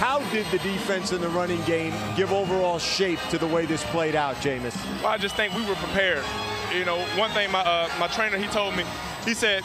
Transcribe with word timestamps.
How 0.00 0.20
did 0.32 0.46
the 0.46 0.56
defense 0.60 1.12
and 1.12 1.22
the 1.22 1.28
running 1.28 1.60
game 1.66 1.92
give 2.16 2.32
overall 2.32 2.78
shape 2.78 3.18
to 3.28 3.36
the 3.36 3.46
way 3.46 3.66
this 3.66 3.84
played 3.92 4.14
out, 4.16 4.34
Jameis? 4.36 4.74
Well, 5.02 5.12
I 5.12 5.18
just 5.18 5.36
think 5.36 5.52
we 5.52 5.60
were 5.66 5.74
prepared. 5.74 6.24
You 6.72 6.86
know, 6.86 6.96
one 7.18 7.30
thing 7.32 7.52
my 7.52 7.60
uh, 7.60 7.86
my 7.98 8.08
trainer 8.08 8.38
he 8.38 8.46
told 8.46 8.74
me, 8.74 8.84
he 9.26 9.34
said, 9.34 9.62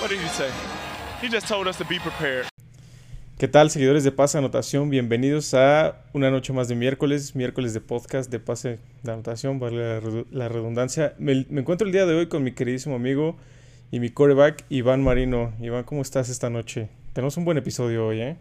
what 0.00 0.10
did 0.10 0.20
he 0.20 0.28
say? 0.28 0.50
He 1.22 1.30
just 1.30 1.48
told 1.48 1.66
us 1.66 1.78
to 1.78 1.84
be 1.86 1.98
prepared. 1.98 2.46
¿Qué 3.38 3.48
tal, 3.48 3.70
seguidores 3.70 4.04
de 4.04 4.12
Pase 4.12 4.36
Anotación? 4.36 4.90
Bienvenidos 4.90 5.54
a 5.54 5.96
una 6.12 6.30
noche 6.30 6.52
más 6.52 6.68
de 6.68 6.74
miércoles, 6.74 7.34
miércoles 7.34 7.72
de 7.72 7.80
podcast 7.80 8.30
de 8.30 8.40
Pase 8.40 8.80
de 9.02 9.12
Anotación, 9.12 9.60
vale 9.60 9.98
la, 10.30 10.48
redundancia. 10.50 11.14
Me, 11.18 11.46
me, 11.48 11.62
encuentro 11.62 11.86
el 11.86 11.92
día 11.94 12.04
de 12.04 12.14
hoy 12.14 12.26
con 12.26 12.44
mi 12.44 12.52
queridísimo 12.52 12.96
amigo 12.96 13.38
y 13.90 13.98
mi 13.98 14.10
coreback, 14.10 14.66
Iván 14.68 15.02
Marino. 15.02 15.54
Iván, 15.58 15.84
¿cómo 15.84 16.02
estás 16.02 16.28
esta 16.28 16.50
noche? 16.50 16.90
Tenemos 17.14 17.38
un 17.38 17.46
buen 17.46 17.56
episodio 17.56 18.06
hoy, 18.06 18.20
¿eh? 18.20 18.36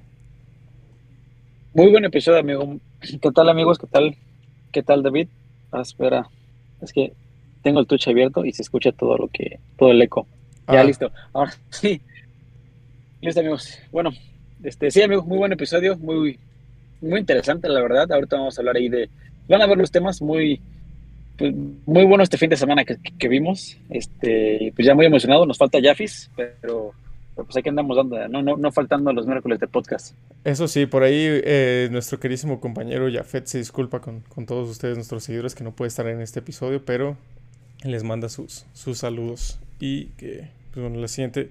Muy 1.76 1.90
buen 1.90 2.06
episodio, 2.06 2.40
amigo. 2.40 2.78
¿Qué 3.02 3.32
tal, 3.32 3.50
amigos? 3.50 3.80
¿Qué 3.80 3.88
tal? 3.88 4.16
¿Qué 4.72 4.84
tal, 4.84 5.02
David? 5.02 5.28
Ah, 5.72 5.82
espera, 5.82 6.30
es 6.82 6.94
que 6.94 7.14
tengo 7.64 7.80
el 7.80 7.88
touch 7.88 8.08
abierto 8.10 8.46
y 8.46 8.52
se 8.52 8.62
escucha 8.62 8.92
todo 8.92 9.18
lo 9.18 9.28
que, 9.28 9.60
todo 9.76 9.90
el 9.90 10.00
eco. 10.00 10.28
Ya 10.68 10.82
ah. 10.82 10.84
listo. 10.84 11.12
Ahora 11.34 11.52
sí. 11.72 12.00
Listo, 13.22 13.40
amigos. 13.40 13.80
Bueno, 13.92 14.12
este, 14.62 14.92
sí, 14.92 15.02
amigos, 15.02 15.26
muy 15.26 15.40
buen 15.40 15.52
episodio, 15.52 15.98
muy, 15.98 16.38
muy 17.02 17.20
interesante, 17.20 17.68
la 17.70 17.82
verdad. 17.82 18.12
Ahorita 18.12 18.36
vamos 18.36 18.56
a 18.56 18.62
hablar 18.62 18.76
ahí 18.76 18.90
de. 18.90 19.10
Van 19.50 19.64
a 19.64 19.66
ver 19.66 19.80
los 19.80 19.90
temas 19.90 20.22
muy, 20.22 20.62
pues, 21.40 21.56
muy 21.88 22.06
buenos 22.06 22.26
este 22.26 22.38
fin 22.38 22.52
de 22.52 22.56
semana 22.56 22.86
que, 22.86 22.98
que, 23.18 23.28
vimos. 23.28 23.80
Este, 23.90 24.72
pues 24.76 24.86
ya 24.86 24.94
muy 24.94 25.08
emocionado. 25.08 25.48
Nos 25.48 25.58
falta 25.58 25.80
Jafis, 25.82 26.30
pero, 26.36 26.92
pues 27.36 27.58
aquí 27.58 27.70
andamos 27.70 27.98
dando, 27.98 28.28
no, 28.28 28.42
no, 28.42 28.58
no 28.58 28.72
faltando 28.72 29.12
los 29.14 29.26
miércoles 29.26 29.60
de 29.60 29.68
podcast. 29.68 30.16
Eso 30.44 30.68
sí, 30.68 30.86
por 30.86 31.04
ahí 31.04 31.16
eh, 31.18 31.90
nuestro 31.92 32.20
querísimo 32.20 32.60
compañero 32.60 33.08
Jafet 33.12 33.46
se 33.46 33.58
disculpa 33.58 34.00
con, 34.02 34.22
con 34.22 34.46
todos 34.46 34.70
ustedes, 34.70 34.96
nuestros 34.96 35.24
seguidores, 35.24 35.56
que 35.56 35.64
no 35.64 35.72
puede 35.72 35.88
estar 35.88 36.08
en 36.08 36.22
este 36.22 36.40
episodio, 36.40 36.84
pero 36.86 37.18
les 37.84 38.04
manda 38.04 38.30
sus, 38.30 38.66
sus 38.74 39.00
saludos 39.00 39.60
y 39.80 40.06
que, 40.18 40.50
pues 40.72 40.84
bueno, 40.84 41.00
la 41.00 41.08
siguiente, 41.08 41.50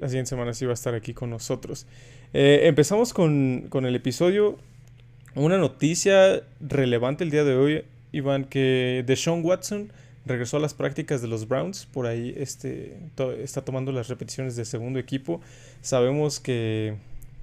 la 0.00 0.08
siguiente 0.08 0.30
semana 0.30 0.54
sí 0.54 0.64
va 0.64 0.72
a 0.72 0.74
estar 0.74 0.94
aquí 0.94 1.14
con 1.14 1.30
nosotros. 1.30 1.86
Eh, 2.34 2.62
empezamos 2.64 3.12
con, 3.12 3.68
el 3.72 3.94
episodio. 3.94 4.58
Una 5.34 5.58
noticia 5.58 6.42
relevante 6.60 7.24
el 7.24 7.30
día 7.30 7.44
de 7.44 7.54
hoy, 7.54 7.84
Iván, 8.12 8.44
que 8.44 9.04
Deshaun 9.06 9.44
Watson 9.44 9.92
regresó 10.26 10.56
a 10.56 10.60
las 10.60 10.74
prácticas 10.74 11.22
de 11.22 11.28
los 11.28 11.48
Browns. 11.48 11.86
Por 11.86 12.06
ahí 12.06 12.34
este, 12.36 12.98
está 13.38 13.64
tomando 13.64 13.92
las 13.92 14.08
repeticiones 14.08 14.56
de 14.56 14.64
segundo 14.64 14.98
equipo. 14.98 15.40
Sabemos 15.80 16.40
que, 16.40 16.96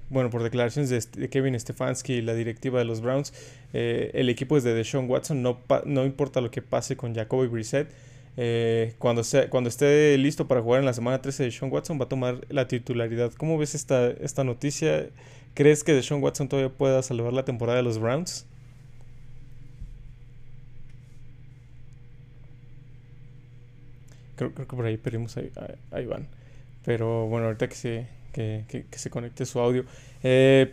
bueno, 0.08 0.30
por 0.30 0.42
declaraciones 0.42 0.90
de, 1.12 1.28
Kevin 1.28 1.58
Stefanski 1.58 2.14
y 2.14 2.22
la 2.22 2.34
directiva 2.34 2.78
de 2.78 2.84
los 2.84 3.00
Browns, 3.00 3.32
eh, 3.72 4.10
el 4.14 4.28
equipo 4.28 4.56
es 4.56 4.64
de 4.64 4.74
Deshaun 4.74 5.08
Watson. 5.08 5.42
No, 5.42 5.60
no 5.84 6.04
importa 6.04 6.40
lo 6.40 6.50
que 6.50 6.62
pase 6.62 6.96
con 6.96 7.14
Jacoby 7.14 7.48
Brissett. 7.48 7.88
Eh, 8.36 8.94
cuando, 8.98 9.22
cuando 9.50 9.68
esté 9.68 10.16
listo 10.16 10.46
para 10.46 10.62
jugar 10.62 10.80
en 10.80 10.86
la 10.86 10.92
semana 10.92 11.20
13 11.20 11.44
de 11.44 11.50
Sean 11.50 11.70
Watson 11.70 12.00
va 12.00 12.04
a 12.04 12.08
tomar 12.08 12.40
la 12.48 12.68
titularidad. 12.68 13.32
¿Cómo 13.32 13.58
ves 13.58 13.74
esta, 13.74 14.10
esta 14.10 14.44
noticia? 14.44 15.08
¿Crees 15.54 15.84
que 15.84 15.92
de 15.92 16.02
Sean 16.02 16.22
Watson 16.22 16.48
todavía 16.48 16.72
pueda 16.72 17.02
salvar 17.02 17.32
la 17.32 17.44
temporada 17.44 17.78
de 17.78 17.82
los 17.82 17.98
Browns? 17.98 18.46
Creo, 24.48 24.54
que 24.54 24.76
por 24.76 24.86
ahí 24.86 24.96
perdimos 24.96 25.36
a, 25.36 26.00
Iván. 26.00 26.26
Pero 26.84 27.26
bueno, 27.26 27.46
ahorita 27.46 27.68
que 27.68 27.74
se, 27.74 28.06
que, 28.32 28.86
se 28.90 29.10
conecte 29.10 29.44
su 29.44 29.60
audio. 29.60 29.84
Eh, 30.22 30.72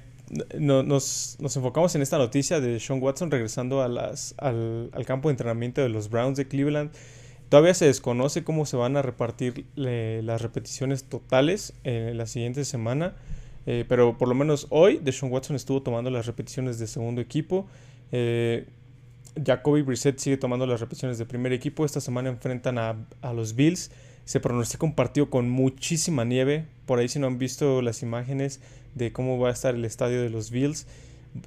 nos, 0.58 1.38
nos, 1.40 1.56
enfocamos 1.58 1.94
en 1.96 2.02
esta 2.02 2.18
noticia 2.18 2.60
de 2.60 2.80
Sean 2.80 3.02
Watson 3.02 3.30
regresando 3.32 3.82
a 3.82 3.86
al, 3.86 4.90
al 4.92 5.06
campo 5.06 5.30
de 5.30 5.34
entrenamiento 5.34 5.82
de 5.82 5.90
los 5.90 6.10
Browns 6.10 6.38
de 6.38 6.48
Cleveland. 6.48 6.92
Todavía 7.50 7.74
se 7.74 7.86
desconoce 7.86 8.44
cómo 8.44 8.66
se 8.66 8.76
van 8.76 8.98
a 8.98 9.02
repartir 9.02 9.66
las 9.76 10.42
repeticiones 10.42 11.06
totales 11.06 11.74
en 11.84 12.18
la 12.18 12.26
siguiente 12.26 12.66
semana, 12.66 13.16
eh, 13.66 13.86
pero 13.88 14.18
por 14.18 14.28
lo 14.28 14.36
menos 14.36 14.68
hoy 14.70 15.00
Deshaun 15.02 15.32
Watson 15.32 15.56
estuvo 15.56 15.82
tomando 15.82 16.10
las 16.10 16.26
repeticiones 16.26 16.78
de 16.78 16.88
segundo 16.88 17.22
equipo. 17.22 17.68
Eh, 18.12 18.68
Jacoby 19.44 19.82
Brissett 19.82 20.20
sigue 20.20 20.38
tomando 20.38 20.66
las 20.66 20.80
repeticiones 20.80 21.18
de 21.18 21.26
primer 21.26 21.54
equipo. 21.54 21.86
Esta 21.86 22.02
semana 22.02 22.30
enfrentan 22.30 22.78
a, 22.78 22.96
los 23.34 23.56
Bills. 23.56 23.92
Se 24.26 24.40
pronostica 24.40 24.86
un 24.86 24.96
partido 24.96 25.30
con 25.30 25.50
muchísima 25.50 26.26
nieve. 26.26 26.66
Por 26.86 27.00
ahí 27.00 27.08
si 27.08 27.20
no 27.20 27.28
han 27.28 27.38
visto 27.38 27.82
las 27.82 28.04
imágenes 28.04 28.60
de 28.96 29.12
cómo 29.12 29.40
va 29.40 29.50
a 29.50 29.54
estar 29.54 29.76
el 29.76 29.86
estadio 29.86 30.22
de 30.22 30.30
los 30.30 30.52
Bills. 30.52 30.88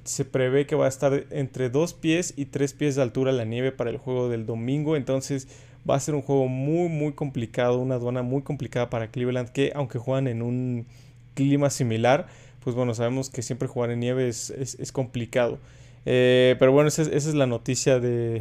Se 0.03 0.25
prevé 0.25 0.65
que 0.65 0.75
va 0.75 0.85
a 0.85 0.89
estar 0.89 1.25
entre 1.31 1.69
dos 1.69 1.93
pies 1.93 2.33
y 2.37 2.45
tres 2.45 2.73
pies 2.73 2.95
de 2.95 3.01
altura 3.01 3.31
la 3.31 3.45
nieve 3.45 3.71
para 3.71 3.89
el 3.89 3.97
juego 3.97 4.29
del 4.29 4.45
domingo. 4.45 4.95
Entonces 4.95 5.47
va 5.89 5.95
a 5.95 5.99
ser 5.99 6.15
un 6.15 6.21
juego 6.21 6.47
muy, 6.47 6.89
muy 6.89 7.13
complicado, 7.13 7.79
una 7.79 7.95
aduana 7.95 8.21
muy 8.21 8.41
complicada 8.41 8.89
para 8.89 9.09
Cleveland, 9.09 9.49
que 9.49 9.71
aunque 9.75 9.99
juegan 9.99 10.27
en 10.27 10.41
un 10.41 10.85
clima 11.33 11.69
similar, 11.69 12.27
pues 12.63 12.75
bueno, 12.75 12.93
sabemos 12.93 13.29
que 13.29 13.41
siempre 13.41 13.67
jugar 13.67 13.91
en 13.91 13.99
nieve 13.99 14.27
es, 14.27 14.91
complicado. 14.93 15.59
Eh, 16.05 16.55
pero 16.59 16.71
bueno, 16.71 16.87
esa, 16.87 17.03
es 17.03 17.33
la 17.33 17.47
noticia 17.47 17.99
de... 17.99 18.39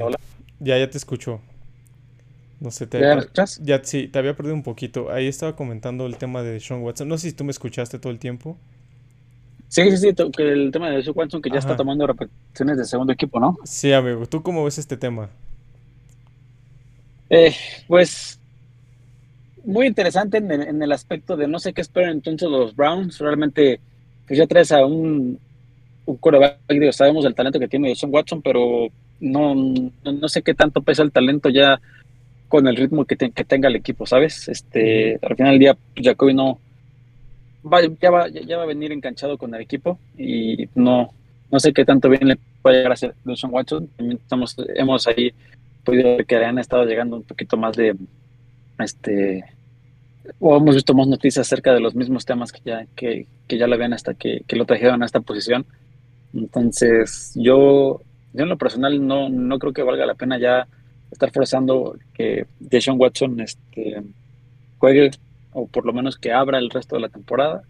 Ya, 0.60 0.78
ya 0.78 0.90
te 0.90 0.98
escucho. 0.98 1.40
No 2.60 2.70
sé, 2.70 2.86
te, 2.86 3.00
ya, 3.62 3.80
sí, 3.82 4.08
te 4.08 4.18
había 4.18 4.36
perdido 4.36 4.54
un 4.54 4.62
poquito. 4.62 5.10
Ahí 5.10 5.26
estaba 5.26 5.56
comentando 5.56 6.04
el 6.04 6.18
tema 6.18 6.42
de 6.42 6.60
Sean 6.60 6.82
Watson. 6.82 7.08
No 7.08 7.16
sé 7.16 7.30
si 7.30 7.34
tú 7.34 7.42
me 7.42 7.52
escuchaste 7.52 7.98
todo 7.98 8.12
el 8.12 8.18
tiempo. 8.18 8.58
Sí, 9.68 9.90
sí, 9.90 9.96
sí, 9.96 10.08
el 10.38 10.70
tema 10.70 10.90
de 10.90 11.02
Sean 11.02 11.14
Watson 11.16 11.40
que 11.40 11.48
ya 11.48 11.58
está 11.58 11.74
tomando 11.74 12.06
repeticiones 12.06 12.76
de 12.76 12.84
segundo 12.84 13.14
equipo, 13.14 13.40
¿no? 13.40 13.56
Sí, 13.64 13.94
amigo. 13.94 14.26
¿Tú 14.26 14.42
cómo 14.42 14.62
ves 14.64 14.76
este 14.76 14.98
tema? 14.98 15.30
Eh, 17.30 17.54
pues 17.88 18.38
muy 19.64 19.86
interesante 19.86 20.38
en 20.38 20.82
el, 20.82 20.92
aspecto 20.92 21.36
de 21.36 21.46
no 21.46 21.58
sé 21.58 21.72
qué 21.72 21.80
esperan 21.80 22.10
entonces 22.10 22.48
los 22.48 22.76
Browns. 22.76 23.18
Realmente, 23.18 23.80
pues 24.26 24.38
ya 24.38 24.46
traes 24.46 24.70
a 24.72 24.84
un, 24.84 25.38
un 26.10 26.16
coreback, 26.16 26.58
sabemos 26.92 27.24
el 27.24 27.34
talento 27.34 27.58
que 27.58 27.68
tiene 27.68 27.94
Sean 27.94 28.12
Watson, 28.12 28.42
pero 28.42 28.88
no, 29.20 29.54
no, 29.54 30.28
sé 30.28 30.42
qué 30.42 30.54
tanto 30.54 30.82
pesa 30.82 31.02
el 31.02 31.12
talento 31.12 31.48
ya 31.48 31.80
con 32.48 32.66
el 32.66 32.76
ritmo 32.76 33.04
que, 33.04 33.16
que 33.16 33.44
tenga 33.44 33.68
el 33.68 33.76
equipo, 33.76 34.06
¿sabes? 34.06 34.48
Este, 34.48 35.18
al 35.22 35.36
final 35.36 35.52
del 35.52 35.60
día, 35.60 35.74
pues, 35.94 36.06
Jacoby 36.06 36.34
no 36.34 36.58
va, 37.64 37.80
ya, 38.00 38.10
va, 38.10 38.28
ya 38.28 38.56
va 38.56 38.64
a 38.64 38.66
venir 38.66 38.92
enganchado 38.92 39.38
con 39.38 39.54
el 39.54 39.60
equipo 39.60 39.98
y 40.18 40.68
no, 40.74 41.10
no 41.50 41.60
sé 41.60 41.72
qué 41.72 41.84
tanto 41.84 42.08
bien 42.08 42.26
le 42.26 42.38
puede 42.62 42.78
llegar 42.78 42.92
a 42.92 42.94
hacer 42.94 43.14
Sean 43.36 43.52
Watson. 43.52 43.88
Estamos, 43.98 44.56
hemos 44.74 45.06
ahí 45.06 45.32
podido 45.84 46.16
ver 46.16 46.26
que 46.26 46.36
han 46.36 46.58
estado 46.58 46.84
llegando 46.84 47.16
un 47.16 47.22
poquito 47.22 47.56
más 47.56 47.76
de 47.76 47.94
este 48.78 49.44
o 50.38 50.56
hemos 50.56 50.74
visto 50.74 50.94
más 50.94 51.08
noticias 51.08 51.46
acerca 51.46 51.72
de 51.72 51.80
los 51.80 51.94
mismos 51.94 52.24
temas 52.24 52.52
que 52.52 52.60
ya 52.64 52.86
que, 52.94 53.26
que 53.48 53.58
ya 53.58 53.66
lo 53.66 53.74
habían 53.74 53.92
hasta 53.92 54.14
que, 54.14 54.42
que, 54.46 54.56
lo 54.56 54.64
trajeron 54.64 55.02
a 55.02 55.06
esta 55.06 55.20
posición 55.20 55.66
entonces 56.34 57.32
yo 57.34 58.00
yo 58.32 58.42
en 58.44 58.48
lo 58.48 58.58
personal 58.58 59.04
no, 59.06 59.28
no 59.28 59.58
creo 59.58 59.72
que 59.72 59.82
valga 59.82 60.06
la 60.06 60.14
pena 60.14 60.38
ya 60.38 60.66
estar 61.10 61.32
forzando 61.32 61.96
que 62.14 62.46
Deshaun 62.60 63.00
Watson 63.00 63.40
este 63.40 64.02
juegue 64.78 65.10
o 65.52 65.66
por 65.66 65.84
lo 65.84 65.92
menos 65.92 66.16
que 66.16 66.32
abra 66.32 66.58
el 66.58 66.70
resto 66.70 66.96
de 66.96 67.02
la 67.02 67.08
temporada 67.08 67.62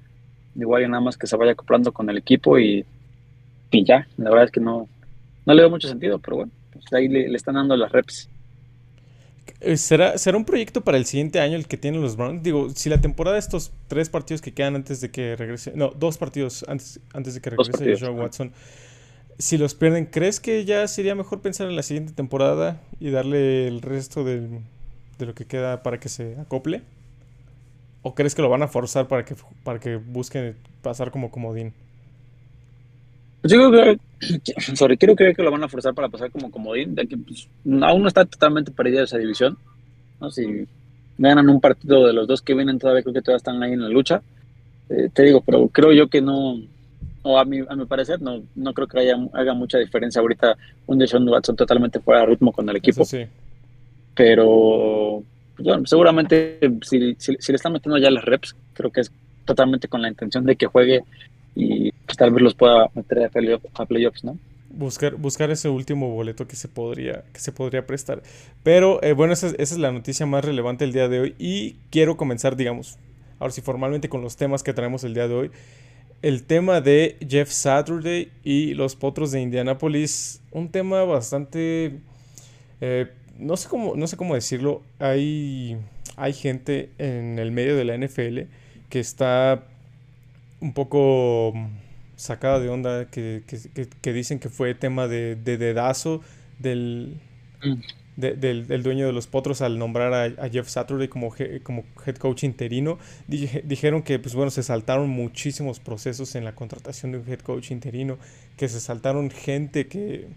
igual 0.55 0.83
y 0.83 0.89
nada 0.89 1.01
más 1.01 1.17
que 1.17 1.27
se 1.27 1.37
vaya 1.37 1.53
acoplando 1.53 1.93
con 1.93 2.11
el 2.11 2.19
equipo 2.19 2.59
y, 2.59 2.85
ya 3.73 4.07
la 4.17 4.31
verdad 4.31 4.47
es 4.47 4.51
que 4.51 4.61
no 4.61 4.89
no 5.47 5.55
le 5.55 5.63
veo 5.63 5.71
mucho 5.71 5.89
sentido 5.89 6.19
pero 6.19 6.39
bueno 6.39 6.53
pues, 6.73 6.93
ahí 6.93 7.09
le, 7.09 7.35
están 7.35 7.55
dando 7.55 7.77
las 7.77 7.93
reps. 7.93 8.29
Eh, 9.61 9.77
¿Será, 9.77 10.19
¿Será 10.19 10.37
un 10.37 10.45
proyecto 10.45 10.83
para 10.83 10.99
el 10.99 11.07
siguiente 11.07 11.41
año 11.41 11.57
el 11.57 11.67
que 11.67 11.77
tienen 11.77 12.01
los 12.01 12.17
Browns? 12.17 12.43
Digo, 12.43 12.71
si 12.71 12.89
la 12.89 13.01
temporada 13.01 13.35
de 13.35 13.41
estos 13.41 13.73
tres 13.89 14.09
partidos 14.09 14.41
que 14.41 14.53
quedan 14.53 14.77
antes 14.77 15.01
de 15.01 15.11
que 15.11 15.37
regrese, 15.37 15.73
no, 15.75 15.91
dos 15.91 16.19
partidos 16.19 16.65
antes, 16.69 17.01
antes 17.13 17.35
de 17.35 17.41
que 17.41 17.51
regrese 17.51 17.97
Joe 17.99 18.11
Watson, 18.11 18.53
si 19.39 19.57
los 19.57 19.75
pierden, 19.75 20.07
¿crees 20.07 20.41
que 20.41 20.65
ya 20.65 20.87
sería 20.87 21.15
mejor 21.15 21.41
pensar 21.41 21.69
en 21.69 21.77
la 21.77 21.83
siguiente 21.83 22.13
temporada 22.13 22.81
y 23.01 23.11
darle 23.11 23.69
el 23.69 23.81
resto 23.81 24.23
de, 24.25 24.61
de 25.19 25.27
lo 25.27 25.35
que 25.35 25.47
queda 25.47 25.83
para 25.83 25.99
que 25.99 26.09
se 26.09 26.37
acople? 26.39 26.83
¿O 28.03 28.15
crees 28.15 28.35
que 28.35 28.43
lo 28.43 28.49
van 28.49 28.63
a 28.63 28.69
forzar 28.69 29.09
para 29.09 29.25
que, 29.25 29.35
para 29.65 29.79
que 29.81 29.97
busquen 29.97 30.57
pasar 30.83 31.11
como 31.11 31.31
comodín? 31.31 31.75
Pues 33.41 33.53
yo 33.53 33.71
creo 33.71 33.99
que, 34.21 34.61
sorry, 34.77 34.97
quiero 34.97 35.17
creer 35.17 35.35
que 35.35 35.43
lo 35.43 35.51
van 35.51 35.65
a 35.65 35.69
forzar 35.69 35.95
para 35.95 36.09
pasar 36.09 36.31
como 36.31 36.51
comodín, 36.51 36.95
de 36.95 37.07
que 37.07 37.17
pues, 37.17 37.49
aún 37.83 38.03
no 38.03 38.09
está 38.09 38.25
totalmente 38.25 38.71
perdida 38.71 39.05
esa 39.05 39.19
división. 39.19 39.57
¿no? 40.21 40.31
Si 40.31 40.67
ganan 41.19 41.49
un 41.49 41.61
partido 41.61 42.07
de 42.07 42.13
los 42.13 42.27
dos 42.27 42.43
que 42.43 42.55
vienen, 42.55 42.79
todavía 42.79 43.03
creo 43.03 43.15
que 43.15 43.23
todavía 43.23 43.39
están 43.39 43.63
ahí 43.63 43.73
en 43.73 43.83
la 43.83 43.89
lucha. 43.89 44.23
Eh, 44.89 45.09
te 45.13 45.23
digo, 45.23 45.41
pero 45.41 45.69
creo 45.69 45.93
yo 45.93 46.09
que 46.09 46.21
no, 46.21 46.61
o 47.23 47.39
a 47.39 47.45
mi, 47.45 47.61
a 47.61 47.77
mi 47.77 47.85
parecer, 47.87 48.21
no, 48.21 48.43
no 48.55 48.75
creo 48.75 48.89
que 48.89 49.01
haya, 49.01 49.17
haga 49.33 49.55
mucha 49.55 49.79
diferencia 49.79 50.21
ahorita 50.21 50.57
un 50.87 50.99
Deshaun 50.99 51.29
Watson 51.29 51.57
totalmente 51.57 52.01
fuera 52.01 52.21
de 52.21 52.27
ritmo 52.27 52.53
con 52.53 52.69
el 52.69 52.77
equipo. 52.77 53.05
Sí. 53.05 53.25
Pero 54.15 55.23
bueno, 55.59 55.87
seguramente 55.87 56.59
si, 56.83 57.15
si, 57.19 57.37
si, 57.39 57.53
le 57.53 57.57
están 57.57 57.73
metiendo 57.73 57.99
ya 57.99 58.11
las 58.11 58.25
reps, 58.25 58.57
creo 58.73 58.91
que 58.91 59.03
es 59.03 59.13
totalmente 59.45 59.89
con 59.89 60.03
la 60.03 60.09
intención 60.09 60.45
de 60.45 60.57
que 60.57 60.67
juegue 60.67 61.03
y 61.55 61.90
pues, 62.11 62.17
tal 62.17 62.33
vez 62.33 62.43
los 62.43 62.55
pueda 62.55 62.91
meter 62.95 63.23
a, 63.23 63.87
playoffs, 63.87 64.25
¿no? 64.25 64.37
Buscar, 64.69 65.15
buscar 65.15 65.51
ese 65.53 65.69
último 65.69 66.11
boleto 66.11 66.49
que 66.49 66.57
se 66.57 66.67
podría, 66.67 67.23
que 67.33 67.39
se 67.39 67.53
podría 67.53 67.87
prestar. 67.87 68.21
Pero 68.65 69.01
eh, 69.05 69.13
bueno, 69.13 69.33
esa, 69.33 69.49
es 69.57 69.79
la 69.79 69.93
noticia 69.93 70.27
más 70.27 70.45
relevante 70.45 70.85
del 70.85 70.93
día 70.93 71.09
de 71.09 71.21
hoy. 71.21 71.35
Y 71.39 71.77
quiero 71.91 72.17
comenzar, 72.17 72.57
digamos, 72.57 72.99
ahora 73.39 73.53
sí, 73.53 73.61
formalmente 73.61 74.09
con 74.09 74.23
los 74.23 74.37
temas 74.37 74.65
que 74.65 74.73
traemos 74.73 75.05
el 75.05 75.15
día 75.15 75.29
de 75.29 75.35
hoy. 75.35 75.51
El 76.23 76.43
tema 76.43 76.81
de 76.81 77.17
Jeff 77.29 77.49
Saturday 77.49 78.33
y 78.43 78.75
los 78.75 78.97
potros 78.97 79.31
de 79.31 79.41
Indianapolis. 79.41 80.43
Un 80.51 80.69
tema 80.69 81.05
bastante. 81.05 82.01
Eh, 82.81 83.07
no, 83.39 83.57
sé 83.57 83.69
cómo, 83.69 83.95
no 83.95 84.09
sé 84.09 84.17
cómo 84.17 84.35
decirlo. 84.35 84.83
Hay, 84.99 85.77
hay 86.17 86.33
gente 86.33 86.91
en 86.99 87.39
el 87.39 87.53
medio 87.53 87.77
de 87.77 87.85
la 87.85 87.97
NFL 87.97 88.41
que 88.89 88.99
está 88.99 89.63
un 90.61 90.73
poco 90.75 91.55
sacada 92.21 92.61
de 92.61 92.69
onda, 92.69 93.07
que, 93.07 93.43
dicen 94.03 94.39
que 94.39 94.51
fue 94.51 94.75
tema 94.75 95.09
de, 95.09 95.37
dedazo 95.37 96.21
del, 96.59 97.17
mm. 97.63 97.81
del, 98.17 98.83
dueño 98.83 99.07
de 99.07 99.13
los 99.13 99.27
potros 99.27 99.63
al 99.63 99.79
nombrar 99.79 100.37
a, 100.39 100.49
Jeff 100.51 100.69
Saturday 100.69 101.09
como, 101.09 101.35
como 101.63 101.85
head 102.07 102.17
coach 102.17 102.45
interino. 102.45 102.99
dijeron 103.27 104.03
que 104.03 104.19
pues 104.19 104.35
bueno, 104.35 104.51
se 104.51 104.63
saltaron 104.63 105.09
muchísimos 105.09 105.81
procesos 105.81 106.35
en 106.35 106.45
la 106.45 106.55
contratación 106.55 107.13
de 107.13 107.19
un 107.19 107.29
head 107.29 107.41
coach 107.41 107.71
interino, 107.71 108.19
que 108.59 108.69
se 108.69 108.81
saltaron 108.81 109.31
gente 109.31 109.87
que, 109.87 110.29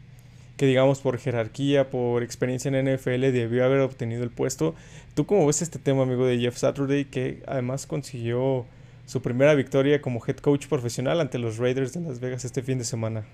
que 0.55 0.65
digamos 0.65 1.01
por 1.01 1.17
jerarquía, 1.17 1.89
por 1.89 2.23
experiencia 2.23 2.71
en 2.71 2.95
NFL 2.95 3.19
debió 3.19 3.65
haber 3.65 3.81
obtenido 3.81 4.23
el 4.23 4.29
puesto. 4.29 4.73
¿Tú 5.15 5.25
cómo 5.25 5.45
ves 5.45 5.61
este 5.61 5.79
tema, 5.79 6.03
amigo 6.03 6.25
de 6.25 6.39
Jeff 6.39 6.57
Saturday, 6.57 7.03
que 7.03 7.43
además 7.45 7.85
consiguió 7.85 8.65
su 9.05 9.21
primera 9.21 9.53
victoria 9.53 10.01
como 10.01 10.21
head 10.25 10.37
coach 10.37 10.67
profesional 10.67 11.19
ante 11.19 11.37
los 11.37 11.57
Raiders 11.57 11.93
de 11.93 12.01
Las 12.01 12.19
Vegas 12.19 12.45
este 12.45 12.61
fin 12.61 12.77
de 12.77 12.83
semana. 12.85 13.25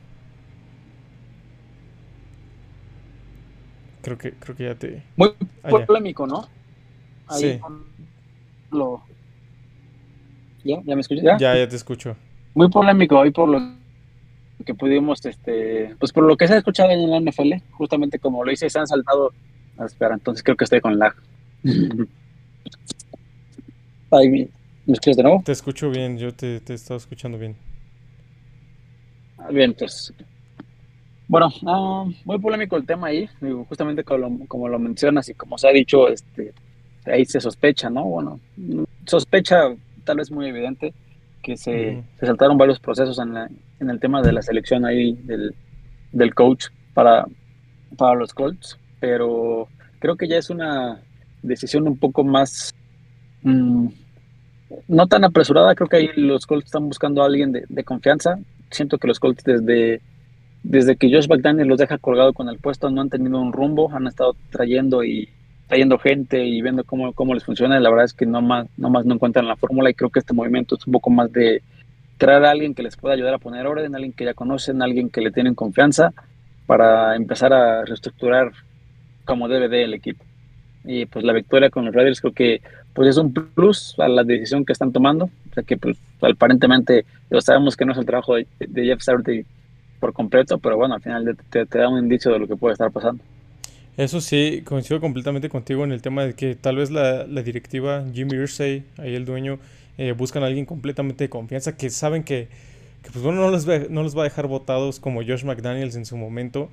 Creo 4.02 4.18
que, 4.18 4.32
creo 4.34 4.56
que 4.56 4.64
ya 4.64 4.76
te. 4.76 5.04
Muy 5.16 5.34
ah, 5.64 5.70
polémico, 5.86 6.26
¿no? 6.26 6.48
sí. 7.32 7.60
Lo... 8.72 9.04
¿Ya? 10.64 10.82
¿Ya 10.84 10.96
me 10.96 11.02
escuchas? 11.02 11.24
¿Ya? 11.24 11.38
ya, 11.38 11.68
te 11.68 11.76
escucho. 11.76 12.16
Muy 12.54 12.70
polémico 12.70 13.18
hoy 13.18 13.32
por 13.32 13.50
lo 13.50 13.60
que 14.66 14.74
pudimos, 14.74 15.26
este, 15.26 15.96
pues 16.00 16.12
por 16.12 16.24
lo 16.24 16.36
que 16.38 16.48
se 16.48 16.54
ha 16.54 16.58
escuchado 16.58 16.92
en 16.92 17.10
la 17.10 17.20
NFL, 17.20 17.54
justamente 17.72 18.20
como 18.20 18.44
lo 18.44 18.52
hice, 18.52 18.70
se 18.70 18.80
han 18.80 18.88
saltado. 18.88 19.34
Ah, 19.78 19.86
espera, 19.86 20.16
entonces 20.16 20.44
creo 20.44 20.58
que 20.58 20.66
estoy 20.66 20.82
con 20.82 21.00
lag. 21.00 21.16
Ay, 24.12 24.50
¿Me 24.90 24.94
escuchas 24.94 25.18
de 25.18 25.22
nuevo? 25.22 25.44
Te 25.46 25.52
escucho 25.52 25.92
bien, 25.92 26.18
yo 26.18 26.34
te, 26.34 26.62
te 26.62 26.74
he 26.74 26.76
estado 26.76 26.98
escuchando 26.98 27.38
bien. 27.38 27.56
Bien, 29.52 29.76
pues. 29.78 30.12
Bueno, 31.28 31.50
ah, 31.68 32.06
muy 32.26 32.40
polémico 32.40 32.76
el 32.76 32.88
tema 32.88 33.10
ahí, 33.10 33.30
justamente 33.68 34.04
como 34.04 34.68
lo, 34.68 34.80
mencionas 34.80 35.30
y 35.30 35.36
como 35.36 35.60
se 35.60 35.68
ha 35.68 35.72
dicho, 35.72 36.08
este, 36.08 36.54
ahí 37.06 37.24
se 37.24 37.40
sospecha, 37.40 37.92
¿no? 37.92 38.04
Bueno, 38.04 38.40
sospecha 39.06 39.76
tal 40.06 40.18
vez 40.18 40.32
muy 40.32 40.48
evidente 40.48 40.92
que 41.44 41.56
se, 41.56 42.04
saltaron 42.20 42.58
varios 42.58 42.80
procesos 42.80 43.20
en, 43.20 43.38
en, 43.80 43.92
el 43.92 44.00
tema 44.00 44.24
de 44.24 44.34
la 44.34 44.42
selección 44.42 44.86
ahí 44.86 45.14
del, 45.22 45.54
del 46.12 46.34
coach 46.34 46.66
para, 46.96 47.28
para 47.96 48.16
los 48.16 48.34
Colts, 48.34 48.80
pero 49.00 49.68
creo 50.00 50.16
que 50.16 50.28
ya 50.28 50.38
es 50.38 50.50
una 50.50 51.00
decisión 51.44 51.88
un 51.88 52.00
poco 52.00 52.24
más 52.24 52.74
mm, 53.44 53.90
no 54.88 55.08
tan 55.08 55.24
apresurada, 55.24 55.76
creo 55.76 55.88
que 55.88 55.98
ahí 55.98 56.10
los 56.16 56.46
Colts 56.46 56.66
están 56.66 56.88
buscando 56.88 57.22
a 57.22 57.26
alguien 57.26 57.52
de, 57.52 57.84
confianza. 57.84 58.40
Siento 58.70 58.98
que 58.98 59.08
los 59.08 59.20
Colts 59.20 59.44
desde, 59.44 60.02
desde 60.64 60.96
que 60.96 61.12
Josh 61.12 61.28
McDaniel 61.28 61.68
los 61.68 61.80
deja 61.80 61.98
colgado 61.98 62.34
con 62.34 62.50
el 62.50 62.60
puesto 62.60 62.90
no 62.90 63.02
han 63.02 63.10
tenido 63.10 63.40
un 63.40 63.54
rumbo, 63.54 63.92
han 63.94 64.08
estado 64.08 64.36
trayendo 64.52 65.04
y 65.04 65.30
trayendo 65.68 65.98
gente 66.00 66.44
y 66.44 66.62
viendo 66.62 66.84
cómo, 66.84 67.14
cómo 67.14 67.34
les 67.34 67.44
funciona. 67.44 67.80
la 67.80 67.90
verdad 67.90 68.06
es 68.06 68.14
que 68.14 68.26
no 68.26 68.42
más, 68.42 68.68
no 68.78 68.90
más 68.90 69.06
no 69.06 69.16
encuentran 69.16 69.48
la 69.48 69.56
fórmula 69.56 69.90
y 69.90 69.94
creo 69.94 70.10
que 70.10 70.20
este 70.20 70.34
movimiento 70.34 70.76
es 70.76 70.86
un 70.86 70.94
poco 70.94 71.10
más 71.10 71.32
de 71.32 71.62
traer 72.18 72.44
a 72.46 72.52
alguien 72.52 72.76
que 72.76 72.84
les 72.84 72.98
pueda 72.98 73.14
ayudar 73.16 73.36
a 73.36 73.40
poner 73.40 73.66
orden, 73.66 73.96
alguien 73.96 74.14
que 74.14 74.26
ya 74.26 74.34
conocen, 74.34 74.82
alguien 74.82 75.10
que 75.10 75.22
le 75.22 75.32
tienen 75.32 75.56
confianza 75.56 76.12
para 76.66 77.16
empezar 77.16 77.54
a 77.54 77.86
reestructurar 77.86 78.52
como 79.26 79.48
debe 79.48 79.70
de 79.70 79.84
el 79.84 79.94
equipo. 79.94 80.24
Y 80.84 81.06
pues 81.06 81.24
la 81.24 81.34
victoria 81.34 81.70
con 81.70 81.86
los 81.86 81.94
Raiders 81.94 82.22
creo 82.22 82.34
que 82.34 82.62
pues 82.94 83.10
es 83.10 83.18
un 83.18 83.34
plus 83.34 83.96
a 84.00 84.08
la 84.08 84.24
decisión 84.24 84.66
que 84.66 84.74
están 84.74 84.92
tomando. 84.92 85.26
O 85.26 85.54
sea 85.54 85.64
que 85.64 85.78
pues 85.78 85.98
aparentemente 86.22 87.06
lo 87.30 87.42
sabemos 87.42 87.78
que 87.78 87.86
no 87.86 87.94
es 87.94 87.98
el 87.98 88.06
trabajo 88.06 88.36
de, 88.36 88.48
Jeff 88.76 89.02
Saturday 89.02 89.46
por 90.00 90.14
completo, 90.14 90.58
pero 90.60 90.78
bueno, 90.78 90.96
al 90.96 91.02
final 91.02 91.38
te, 91.50 91.66
da 91.66 91.90
un 91.90 92.00
indicio 92.00 92.32
de 92.32 92.40
lo 92.40 92.48
que 92.48 92.56
puede 92.56 92.74
estar 92.74 92.92
pasando. 92.92 93.24
Eso 93.98 94.22
sí, 94.22 94.62
coincido 94.64 95.02
completamente 95.02 95.50
contigo 95.50 95.84
en 95.84 95.92
el 95.92 96.02
tema 96.02 96.24
de 96.24 96.34
que 96.34 96.56
tal 96.56 96.78
vez 96.78 96.90
la, 96.90 97.26
directiva, 97.26 98.06
Jimmy 98.14 98.38
Irsay, 98.38 98.86
ahí 98.98 99.14
el 99.14 99.26
dueño, 99.26 99.60
eh, 99.98 100.14
buscan 100.14 100.44
a 100.44 100.46
alguien 100.46 100.66
completamente 100.66 101.26
de 101.26 101.30
confianza 101.30 101.76
que 101.76 101.90
saben 101.90 102.24
que, 102.24 102.48
pues 103.02 103.22
bueno, 103.22 103.42
no 103.42 103.52
los, 103.52 103.68
va, 103.68 103.80
no 103.90 104.04
los 104.04 104.18
va 104.18 104.22
a 104.22 104.24
dejar 104.24 104.48
votados 104.48 105.02
como 105.02 105.22
Josh 105.22 105.44
McDaniels 105.44 105.98
en 105.98 106.06
su 106.06 106.16
momento. 106.16 106.70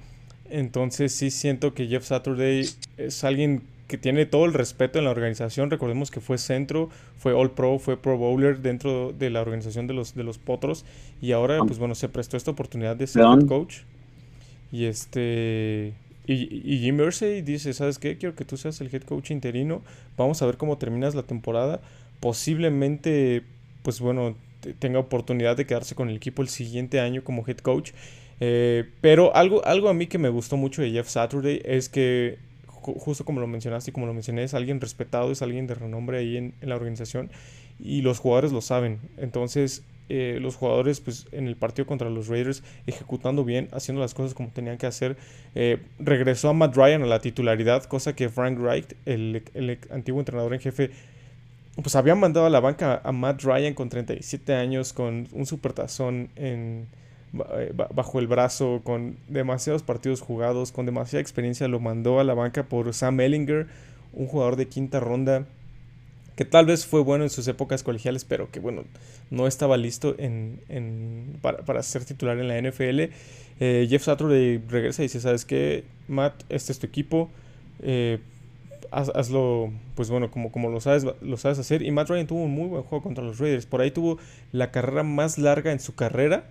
Entonces 0.49 1.13
sí 1.13 1.33
siento 1.33 1.75
que 1.75 1.89
Jeff 1.89 2.05
Saturday 2.05 2.65
es 2.97 3.25
alguien 3.25 3.63
que 3.87 3.99
tiene 3.99 4.27
todo 4.27 4.45
el 4.47 4.53
respeto 4.53 4.99
en 4.99 5.05
la 5.05 5.11
organización. 5.11 5.71
Recordemos 5.71 6.11
que 6.11 6.21
fue 6.21 6.39
centro, 6.39 6.91
fue 7.19 7.33
All 7.33 7.53
Pro, 7.53 7.79
fue 7.79 7.97
Pro 7.97 8.19
Bowler 8.19 8.61
dentro 8.61 9.13
de 9.13 9.31
la 9.31 9.41
organización 9.41 9.87
de 9.87 9.95
los, 9.95 10.15
de 10.15 10.25
los 10.25 10.39
Potros. 10.39 10.85
Y 11.21 11.33
ahora, 11.33 11.59
pues 11.65 11.79
bueno, 11.79 11.95
se 11.95 12.09
prestó 12.09 12.37
esta 12.37 12.51
oportunidad 12.51 12.97
de 12.97 13.07
ser 13.07 13.23
head 13.23 13.47
coach. 13.47 13.79
Y 14.73 14.87
este. 14.87 15.95
Y, 16.27 16.75
y 16.75 16.79
Jim 16.81 16.97
Mersey 16.97 17.43
dice: 17.43 17.73
¿Sabes 17.73 17.99
qué? 17.99 18.19
Quiero 18.19 18.35
que 18.35 18.45
tú 18.45 18.57
seas 18.57 18.81
el 18.81 18.93
head 18.93 19.03
coach 19.03 19.31
interino. 19.31 19.83
Vamos 20.17 20.43
a 20.43 20.47
ver 20.47 20.57
cómo 20.57 20.79
terminas 20.79 21.15
la 21.15 21.23
temporada. 21.23 21.81
Posiblemente, 22.19 23.45
pues 23.83 24.01
bueno, 24.01 24.35
tenga 24.81 24.99
oportunidad 24.99 25.57
de 25.57 25.67
quedarse 25.67 25.95
con 25.95 26.09
el 26.09 26.17
equipo 26.17 26.43
el 26.43 26.49
siguiente 26.49 26.99
año 26.99 27.23
como 27.23 27.45
head 27.47 27.59
coach. 27.59 27.93
Eh, 28.41 28.91
pero 29.01 29.35
algo, 29.35 29.65
algo 29.65 29.89
a 29.89 29.95
mí 29.95 30.09
que 30.09 30.19
me 30.19 30.29
gustó 30.29 30.57
mucho 30.57 30.83
de 30.83 30.91
Jeff 30.91 31.09
Saturday 31.09 31.63
es 31.65 31.89
que 31.89 32.39
justo 32.95 33.25
como 33.25 33.41
lo 33.41 33.47
mencionaste 33.47 33.91
y 33.91 33.93
como 33.93 34.07
lo 34.07 34.15
mencioné, 34.15 34.45
es 34.45 34.55
alguien 34.55 34.81
respetado, 34.81 35.33
es 35.33 35.43
alguien 35.43 35.67
de 35.67 35.75
renombre 35.75 36.19
ahí 36.19 36.37
en, 36.37 36.55
la 36.61 36.77
organización 36.77 37.31
y 37.79 38.03
los 38.03 38.19
jugadores 38.19 38.53
lo 38.53 38.61
saben. 38.61 39.01
Entonces, 39.17 39.85
eh, 40.09 40.39
los 40.41 40.57
jugadores, 40.57 41.01
pues 41.01 41.27
en 41.33 41.47
el 41.49 41.57
partido 41.57 41.87
contra 41.87 42.09
los 42.11 42.29
Raiders, 42.29 42.63
ejecutando 42.87 43.45
bien, 43.45 43.69
haciendo 43.73 44.01
las 44.01 44.15
cosas 44.15 44.35
como 44.35 44.51
tenían 44.51 44.79
que 44.79 44.87
hacer. 44.87 45.17
Eh, 45.55 45.83
regresó 45.99 46.49
a 46.49 46.53
Matt 46.53 46.77
Ryan 46.77 47.03
a 47.03 47.07
la 47.07 47.21
titularidad, 47.21 47.85
cosa 47.85 48.15
que 48.15 48.29
Frank 48.29 48.59
Wright, 48.59 48.93
el, 49.05 49.43
el, 49.55 49.79
antiguo 49.91 50.21
entrenador 50.21 50.55
en 50.55 50.61
jefe, 50.61 50.91
pues 51.83 51.95
había 51.97 52.15
mandado 52.15 52.47
a 52.47 52.51
la 52.51 52.61
banca 52.61 53.01
a 53.05 53.13
Matt 53.13 53.43
Ryan 53.43 53.75
con 53.75 53.89
37 53.89 54.55
años, 54.55 54.93
con 54.93 55.29
un 55.33 55.45
supertazón 55.45 56.31
en 56.37 56.87
bajo 57.95 58.19
el 58.19 58.27
brazo, 58.27 58.81
con 58.85 59.17
demasiados 59.29 59.83
partidos 59.83 60.21
jugados, 60.21 60.73
con 60.73 60.87
demasiada 60.87 61.21
experiencia, 61.21 61.69
lo 61.69 61.81
mandó 61.81 62.21
a 62.21 62.25
la 62.25 62.35
banca 62.35 62.65
por 62.65 62.93
Sam 62.95 63.21
Ellinger, 63.21 63.67
un 64.13 64.27
jugador 64.27 64.57
de 64.57 64.69
quinta 64.69 65.01
ronda, 65.01 65.47
que 66.37 66.45
tal 66.45 66.67
vez 66.67 66.87
fue 66.87 67.01
bueno 67.01 67.25
en 67.25 67.31
sus 67.31 67.49
épocas 67.49 67.83
colegiales, 67.83 68.25
pero 68.25 68.51
que 68.51 68.61
bueno, 68.61 68.85
no 69.31 69.47
estaba 69.47 69.77
listo 69.77 70.15
en, 70.19 71.39
para, 71.41 71.83
ser 71.83 72.05
titular 72.05 72.39
en 72.39 72.49
la 72.49 72.61
NFL. 72.61 73.13
Eh, 73.59 73.87
Jeff 73.89 74.05
Saturday 74.05 74.63
regresa 74.69 75.03
y 75.03 75.07
dice, 75.07 75.21
¿sabes 75.21 75.47
qué? 75.47 75.85
Matt, 76.09 76.45
este 76.51 76.73
es 76.73 76.79
tu 76.79 76.87
equipo. 76.87 77.31
Eh, 77.83 78.19
hazlo, 78.91 79.73
pues 79.95 80.11
bueno, 80.11 80.31
como, 80.31 80.53
como 80.53 80.71
lo, 80.71 80.81
sabes, 80.81 81.07
lo 81.21 81.37
sabes 81.39 81.59
hacer. 81.59 81.83
Y 81.83 81.91
Matt 81.91 82.11
Ryan 82.11 82.27
tuvo 82.27 82.45
un 82.45 82.53
muy 82.53 82.69
buen 82.69 82.83
juego 82.83 83.03
contra 83.03 83.25
los 83.25 83.39
Raiders. 83.39 83.65
Por 83.65 83.81
ahí 83.81 83.91
tuvo 83.91 84.19
la 84.53 84.71
carrera 84.71 85.03
más 85.03 85.39
larga 85.39 85.73
en 85.73 85.81
su 85.81 85.95
carrera 85.95 86.45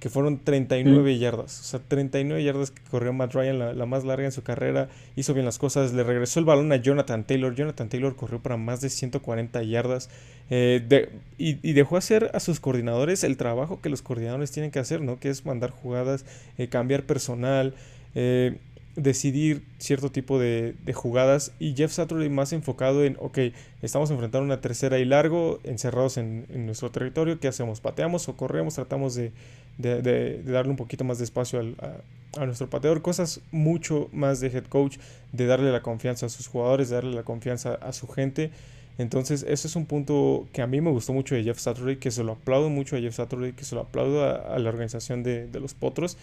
que 0.00 0.08
fueron 0.08 0.38
39 0.38 1.18
yardas. 1.18 1.60
O 1.60 1.64
sea, 1.64 1.80
39 1.80 2.42
yardas 2.42 2.70
que 2.70 2.82
corrió 2.90 3.12
Matt 3.12 3.34
Ryan, 3.34 3.78
la, 3.78 3.86
más 3.86 4.04
larga 4.04 4.24
en 4.26 4.32
su 4.32 4.42
carrera. 4.42 4.88
Hizo 5.16 5.34
bien 5.34 5.44
las 5.44 5.58
cosas. 5.58 5.92
Le 5.92 6.04
regresó 6.04 6.38
el 6.38 6.46
balón 6.46 6.70
a 6.72 6.76
Jonathan 6.76 7.24
Taylor. 7.24 7.54
Jonathan 7.54 7.88
Taylor 7.88 8.14
corrió 8.14 8.40
para 8.40 8.56
más 8.56 8.80
de 8.80 8.90
140 8.90 9.62
yardas. 9.64 10.08
Eh, 10.50 11.10
y, 11.36 11.72
dejó 11.72 11.96
hacer 11.96 12.30
a 12.32 12.40
sus 12.40 12.60
coordinadores 12.60 13.24
el 13.24 13.36
trabajo 13.36 13.80
que 13.80 13.88
los 13.88 14.02
coordinadores 14.02 14.52
tienen 14.52 14.70
que 14.70 14.78
hacer, 14.78 15.00
¿no? 15.00 15.18
Que 15.18 15.30
es 15.30 15.44
mandar 15.44 15.70
jugadas, 15.70 16.24
eh, 16.58 16.68
cambiar 16.68 17.02
personal. 17.02 17.74
Eh, 18.14 18.56
decidir 18.98 19.62
cierto 19.78 20.10
tipo 20.10 20.38
de, 20.38 20.74
jugadas 20.92 21.52
y 21.58 21.74
Jeff 21.74 21.92
Saturday 21.92 22.28
más 22.28 22.52
enfocado 22.52 23.04
en, 23.04 23.16
ok, 23.20 23.38
estamos 23.80 24.10
enfrentando 24.10 24.44
una 24.44 24.60
tercera 24.60 24.98
y 24.98 25.04
largo, 25.04 25.60
encerrados 25.64 26.16
en, 26.16 26.46
nuestro 26.66 26.90
territorio, 26.90 27.38
¿qué 27.38 27.48
hacemos? 27.48 27.80
¿Pateamos 27.80 28.28
o 28.28 28.36
corremos? 28.36 28.74
Tratamos 28.74 29.14
de, 29.14 29.32
darle 29.78 30.70
un 30.70 30.76
poquito 30.76 31.04
más 31.04 31.18
de 31.18 31.24
espacio 31.24 31.60
a, 31.60 32.44
nuestro 32.44 32.68
pateador, 32.68 33.00
cosas 33.00 33.40
mucho 33.52 34.08
más 34.12 34.40
de 34.40 34.48
head 34.48 34.64
coach, 34.64 34.98
de 35.32 35.46
darle 35.46 35.72
la 35.72 35.80
confianza 35.80 36.26
a 36.26 36.28
sus 36.28 36.46
jugadores, 36.46 36.88
de 36.88 36.96
darle 36.96 37.14
la 37.14 37.22
confianza 37.22 37.74
a 37.74 37.92
su 37.92 38.06
gente. 38.06 38.50
Entonces, 38.98 39.44
ese 39.48 39.68
es 39.68 39.76
un 39.76 39.86
punto 39.86 40.46
que 40.52 40.60
a 40.60 40.66
mí 40.66 40.80
me 40.80 40.90
gustó 40.90 41.12
mucho 41.12 41.36
de 41.36 41.44
Jeff 41.44 41.58
Saturday, 41.58 41.96
que 41.96 42.10
se 42.10 42.24
lo 42.24 42.32
aplaudo 42.32 42.68
mucho 42.68 42.96
a 42.96 43.00
Jeff 43.00 43.14
Saturday, 43.14 43.52
que 43.52 43.64
se 43.64 43.76
lo 43.76 43.82
aplaudo 43.82 44.24
a, 44.24 44.58
la 44.58 44.68
organización 44.68 45.22
de, 45.22 45.46
de, 45.46 45.60
los 45.60 45.74
Potros. 45.74 46.16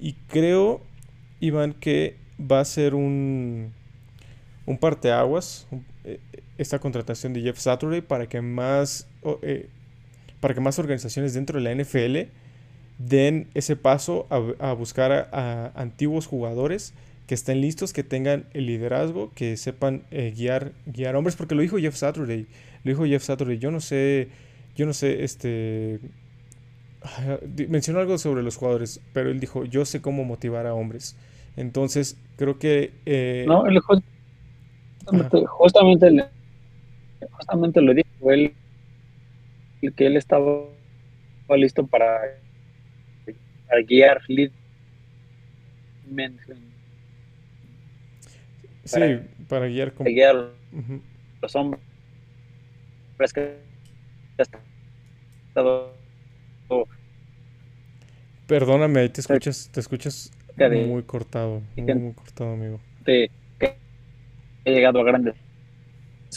Y 0.00 0.14
creo, 0.28 0.80
Iván, 1.40 1.74
que 1.74 2.16
va 2.40 2.60
a 2.60 2.64
ser 2.64 2.94
un, 2.94 3.72
un 4.66 4.78
parteaguas 4.78 5.66
eh, 6.04 6.20
esta 6.58 6.78
contratación 6.78 7.32
de 7.32 7.42
Jeff 7.42 7.58
Saturday 7.58 8.00
para 8.00 8.28
que 8.28 8.40
más, 8.40 9.06
eh, 9.42 9.68
para 10.40 10.54
que 10.54 10.60
más 10.60 10.78
organizaciones 10.78 11.34
dentro 11.34 11.60
de 11.60 11.64
la 11.64 11.74
NFL 11.74 12.30
den 12.98 13.48
ese 13.54 13.74
paso 13.74 14.26
a, 14.30 14.72
buscar 14.72 15.28
a, 15.32 15.72
antiguos 15.74 16.26
jugadores 16.26 16.94
que 17.26 17.34
estén 17.34 17.60
listos, 17.60 17.92
que 17.92 18.04
tengan 18.04 18.44
el 18.52 18.66
liderazgo, 18.66 19.32
que 19.34 19.56
sepan 19.56 20.02
eh, 20.10 20.32
guiar, 20.36 20.72
guiar 20.86 21.16
hombres, 21.16 21.36
porque 21.36 21.54
lo 21.54 21.62
dijo 21.62 21.78
Jeff 21.78 21.96
Saturday, 21.96 22.46
lo 22.84 22.90
dijo 22.90 23.06
Jeff 23.06 23.24
Saturday, 23.24 23.58
yo 23.58 23.70
no 23.70 23.80
sé, 23.80 24.28
yo 24.76 24.84
no 24.84 24.92
sé, 24.92 25.24
este, 25.24 26.00
mencionó 27.68 28.00
algo 28.00 28.18
sobre 28.18 28.42
los 28.42 28.56
jugadores, 28.56 29.00
pero 29.12 29.30
él 29.30 29.40
dijo, 29.40 29.64
yo 29.64 29.84
sé 29.84 30.00
cómo 30.00 30.24
motivar 30.24 30.66
a 30.66 30.74
hombres. 30.74 31.16
Entonces, 31.56 32.18
creo 32.36 32.58
que... 32.58 32.92
Eh, 33.06 33.44
no, 33.46 33.66
él 33.66 33.78
justamente, 33.80 35.46
justamente, 35.46 36.28
justamente, 37.30 37.80
lo 37.80 37.94
dijo 37.94 38.30
él, 38.30 38.54
que 39.96 40.06
él 40.06 40.16
estaba 40.16 40.64
listo 41.56 41.86
para 41.86 42.20
para 43.68 43.82
guiar 43.82 44.20
lead 44.28 44.50
Sí, 48.84 49.00
para, 49.48 49.66
guiar, 49.66 49.92
como... 49.94 50.08
guiar 50.08 50.50
los 51.40 51.56
hombres 51.56 51.80
que 53.32 53.56
Perdóname, 58.46 59.00
ahí 59.00 59.08
te 59.08 59.20
escuchas, 59.20 59.70
te 59.72 59.80
escuchas 59.80 60.30
muy 60.86 61.02
cortado, 61.02 61.62
muy, 61.76 61.94
muy 61.94 62.12
cortado, 62.12 62.52
amigo. 62.52 62.80
Que 63.04 63.30
he 64.64 64.72
llegado 64.72 65.00
a 65.00 65.04
grandes 65.04 65.34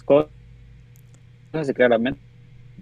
cosas, 0.06 0.30
claramente, 1.76 2.20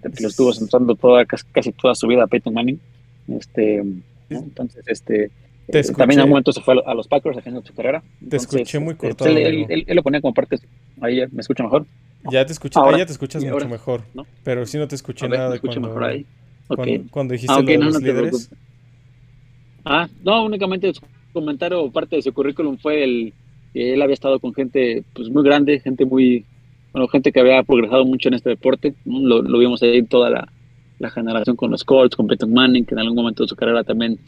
que 0.00 0.22
lo 0.22 0.28
estuvo 0.28 0.52
sentando 0.52 0.94
toda, 0.94 1.24
casi 1.24 1.72
toda 1.72 1.94
su 1.94 2.06
vida 2.06 2.26
Peyton 2.26 2.54
Manning. 2.54 2.80
Este, 3.28 3.82
entonces, 4.28 4.84
este, 4.86 5.30
eh, 5.68 5.82
también 5.96 6.20
en 6.20 6.24
un 6.24 6.30
momento 6.30 6.52
se 6.52 6.60
fue 6.60 6.80
a 6.84 6.94
los 6.94 7.08
Packers 7.08 7.38
a 7.38 7.42
final 7.42 7.62
de 7.62 7.68
su 7.68 7.74
carrera. 7.74 8.02
te 8.28 8.36
escuché 8.36 8.78
muy 8.78 8.92
este, 8.92 9.08
cortado. 9.08 9.30
él, 9.30 9.84
lo 9.88 10.02
ponía 10.02 10.20
como 10.20 10.34
parte. 10.34 10.58
Ahí 11.00 11.22
me 11.32 11.40
escucha 11.40 11.64
mejor. 11.64 11.86
Ya 12.30 12.44
te 12.44 12.52
escuché, 12.52 12.78
ahí 12.80 12.98
ya 12.98 13.06
te 13.06 13.12
escuchas 13.12 13.44
mucho 13.44 13.68
mejor. 13.68 14.02
Pero 14.44 14.66
sí 14.66 14.78
no 14.78 14.86
te 14.86 14.94
escuché 14.94 15.28
nada 15.28 15.50
de 15.50 15.60
cuando, 15.60 15.80
mejor 15.80 16.04
ahí. 16.04 16.26
Cuando, 16.68 17.32
dijiste 17.32 17.52
ah, 17.52 17.60
lo 17.60 17.84
los 17.84 18.02
líderes. 18.02 18.50
Ah, 19.84 20.08
no, 20.24 20.44
únicamente 20.44 20.92
su 20.92 21.02
comentario 21.32 21.90
parte 21.90 22.16
de 22.16 22.22
su 22.22 22.32
currículum 22.32 22.76
fue 22.78 23.04
el 23.04 23.32
que 23.72 23.94
él 23.94 24.02
había 24.02 24.14
estado 24.14 24.40
con 24.40 24.54
gente 24.54 25.04
pues 25.14 25.28
muy 25.28 25.44
grande, 25.44 25.80
gente 25.80 26.04
muy, 26.04 26.44
bueno, 26.92 27.08
gente 27.08 27.30
que 27.30 27.40
había 27.40 27.62
progresado 27.62 28.04
mucho 28.04 28.28
en 28.28 28.34
este 28.34 28.50
deporte. 28.50 28.94
Lo, 29.04 29.42
lo 29.42 29.58
vimos 29.58 29.82
ahí 29.82 30.02
toda 30.02 30.30
la, 30.30 30.48
la 30.98 31.10
generación 31.10 31.56
con 31.56 31.70
los 31.70 31.84
Colts, 31.84 32.16
con 32.16 32.26
Peyton 32.26 32.52
Manning, 32.52 32.84
que 32.84 32.94
en 32.94 33.00
algún 33.00 33.16
momento 33.16 33.42
de 33.42 33.48
su 33.48 33.56
carrera 33.56 33.84
también 33.84 34.18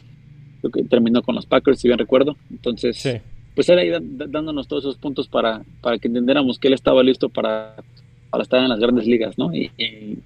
que 0.73 0.83
terminó 0.83 1.21
con 1.21 1.35
los 1.35 1.45
Packers, 1.45 1.79
si 1.79 1.87
bien 1.87 1.97
recuerdo. 1.97 2.35
Entonces, 2.51 3.21
pues 3.55 3.69
era 3.69 3.81
ahí 3.81 3.91
dándonos 4.01 4.67
todos 4.67 4.83
esos 4.83 4.97
puntos 4.97 5.27
para, 5.27 5.63
para 5.81 5.97
que 5.97 6.07
entendiéramos 6.07 6.59
que 6.59 6.67
él 6.67 6.73
estaba 6.73 7.01
listo 7.01 7.29
para, 7.29 7.75
para 8.29 8.43
estar 8.43 8.61
en 8.61 8.69
las 8.69 8.79
grandes 8.79 9.07
ligas, 9.07 9.37
¿no? 9.37 9.53
Y, 9.53 9.71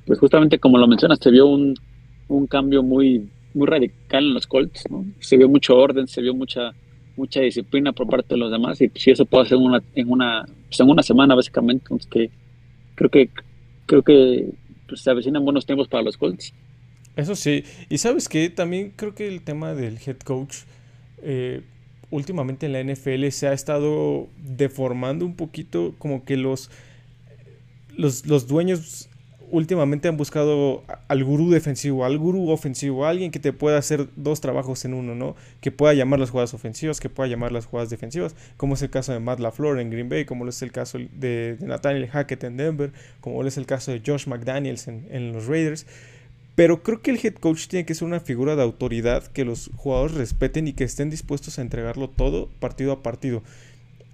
pues 0.05 0.19
justamente 0.19 0.59
como 0.59 0.77
lo 0.77 0.87
mencionas, 0.87 1.19
se 1.21 1.31
vio 1.31 1.47
un, 1.47 1.75
un, 2.27 2.47
cambio 2.47 2.83
muy, 2.83 3.29
muy 3.53 3.67
radical 3.67 4.25
en 4.25 4.33
los 4.33 4.47
Colts, 4.47 4.83
¿no? 4.89 5.05
Se 5.19 5.37
vio 5.37 5.49
mucho 5.49 5.77
orden, 5.77 6.07
se 6.07 6.21
vio 6.21 6.33
mucha 6.33 6.73
mucha 7.15 7.41
disciplina 7.41 7.93
por 7.93 8.07
parte 8.07 8.33
de 8.33 8.39
los 8.39 8.51
demás 8.51 8.81
y 8.81 8.89
si 8.95 9.11
eso 9.11 9.25
puede 9.25 9.45
hacer 9.45 9.59
en 9.59 9.63
una 9.63 9.83
en 9.93 10.09
una 10.09 10.45
pues 10.67 10.79
en 10.79 10.89
una 10.89 11.03
semana 11.03 11.35
básicamente 11.35 11.85
que 12.09 12.31
creo 12.95 13.09
que 13.11 13.29
creo 13.85 14.01
que 14.01 14.49
pues, 14.87 15.01
se 15.01 15.11
avecinan 15.11 15.43
buenos 15.43 15.65
tiempos 15.65 15.87
para 15.87 16.03
los 16.03 16.17
Colts. 16.17 16.53
Eso 17.15 17.35
sí, 17.35 17.63
y 17.89 17.99
sabes 17.99 18.27
que 18.27 18.49
también 18.49 18.91
creo 18.95 19.13
que 19.13 19.27
el 19.27 19.43
tema 19.43 19.75
del 19.75 19.99
head 20.03 20.17
coach 20.19 20.55
eh, 21.21 21.61
últimamente 22.09 22.65
en 22.65 22.73
la 22.73 22.83
NFL 22.83 23.27
se 23.29 23.47
ha 23.47 23.53
estado 23.53 24.27
deformando 24.37 25.25
un 25.25 25.35
poquito, 25.35 25.95
como 25.97 26.25
que 26.25 26.37
los, 26.37 26.69
los, 27.95 28.25
los 28.25 28.47
dueños 28.47 29.09
últimamente 29.53 30.07
han 30.07 30.17
buscado 30.17 30.83
al 31.07 31.23
gurú 31.23 31.51
defensivo, 31.51 32.05
al 32.05 32.17
gurú 32.17 32.49
ofensivo, 32.49 33.05
alguien 33.05 33.29
que 33.29 33.39
te 33.39 33.53
pueda 33.53 33.77
hacer 33.77 34.07
dos 34.15 34.41
trabajos 34.41 34.83
en 34.83 34.95
uno, 34.95 35.13
¿no? 35.13 35.35
Que 35.61 35.71
pueda 35.71 35.93
llamar 35.93 36.19
las 36.19 36.31
jugadas 36.31 36.55
ofensivas, 36.55 36.99
que 36.99 37.07
pueda 37.07 37.29
llamar 37.29 37.51
las 37.51 37.67
jugadas 37.67 37.91
defensivas, 37.91 38.35
como 38.57 38.73
es 38.73 38.81
el 38.81 38.89
caso 38.89 39.13
de 39.13 39.19
Matt 39.19 39.39
LaFleur 39.39 39.79
en 39.79 39.91
Green 39.91 40.09
Bay, 40.09 40.25
como 40.25 40.47
es 40.47 40.63
el 40.63 40.71
caso 40.71 40.97
de, 40.97 41.57
Nathaniel 41.61 42.07
Hackett 42.07 42.43
en 42.45 42.57
Denver, 42.57 42.91
como 43.21 43.45
es 43.45 43.57
el 43.57 43.67
caso 43.67 43.91
de 43.91 44.01
Josh 44.03 44.25
McDaniels 44.25 44.87
en, 44.87 45.05
en 45.11 45.33
los 45.33 45.45
Raiders. 45.45 45.85
Pero 46.55 46.81
creo 46.81 47.01
que 47.01 47.11
el 47.11 47.19
head 47.23 47.35
coach 47.35 47.67
tiene 47.67 47.85
que 47.85 47.93
ser 47.93 48.07
una 48.07 48.19
figura 48.19 48.55
de 48.55 48.63
autoridad 48.63 49.27
que 49.27 49.45
los 49.45 49.69
jugadores 49.75 50.15
respeten 50.15 50.67
y 50.67 50.73
que 50.73 50.83
estén 50.83 51.11
dispuestos 51.11 51.59
a 51.59 51.61
entregarlo 51.61 52.09
todo 52.09 52.49
partido 52.59 52.91
a 52.91 53.03
partido. 53.03 53.43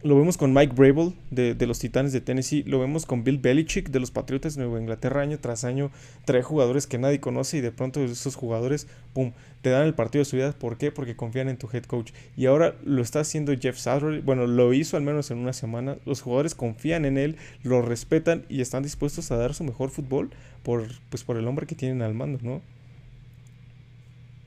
Lo 0.02 0.18
vemos 0.18 0.38
con 0.38 0.54
Mike 0.54 0.74
Brable 0.78 1.12
de, 1.30 1.68
los 1.68 1.80
Titanes 1.80 2.14
de 2.14 2.22
Tennessee. 2.22 2.64
Lo 2.64 2.80
vemos 2.80 3.06
con 3.06 3.26
Bill 3.26 3.38
Belichick 3.38 3.90
de 3.90 4.00
los 4.00 4.12
Patriotas 4.12 4.56
de 4.56 4.64
Nueva 4.64 4.80
Inglaterra. 4.80 5.22
Año 5.22 5.40
tras 5.40 5.66
año 5.66 5.92
trae 6.24 6.42
jugadores 6.42 6.88
que 6.88 6.98
nadie 6.98 7.20
conoce 7.20 7.58
y 7.58 7.62
de 7.62 7.74
pronto 7.74 8.02
esos 8.02 8.36
jugadores, 8.36 8.88
¡pum!, 9.14 9.34
te 9.62 9.72
dan 9.72 9.86
el 9.86 9.94
partido 9.94 10.22
de 10.22 10.26
su 10.26 10.38
vida. 10.38 10.54
¿Por 10.54 10.78
qué? 10.78 10.94
Porque 10.94 11.18
confían 11.18 11.50
en 11.50 11.58
tu 11.58 11.68
head 11.74 11.84
coach. 11.84 12.14
Y 12.38 12.46
ahora 12.46 12.76
lo 12.86 13.02
está 13.02 13.20
haciendo 13.20 13.54
Jeff 13.60 13.78
Saturday. 13.78 14.22
Bueno, 14.22 14.48
lo 14.48 14.74
hizo 14.74 14.96
al 14.96 15.04
menos 15.04 15.32
en 15.32 15.40
una 15.40 15.52
semana. 15.52 15.98
Los 16.06 16.22
jugadores 16.22 16.56
confían 16.56 17.04
en 17.04 17.18
él, 17.18 17.36
lo 17.64 17.82
respetan 17.82 18.46
y 18.48 18.62
están 18.62 18.84
dispuestos 18.84 19.30
a 19.32 19.36
dar 19.36 19.54
su 19.54 19.66
mejor 19.66 19.90
fútbol 19.90 20.30
por, 20.64 20.88
pues, 21.10 21.26
por 21.26 21.36
el 21.36 21.46
hombre 21.46 21.68
que 21.68 21.76
tienen 21.76 22.04
al 22.04 22.14
mando, 22.14 22.40
¿no? 22.42 22.62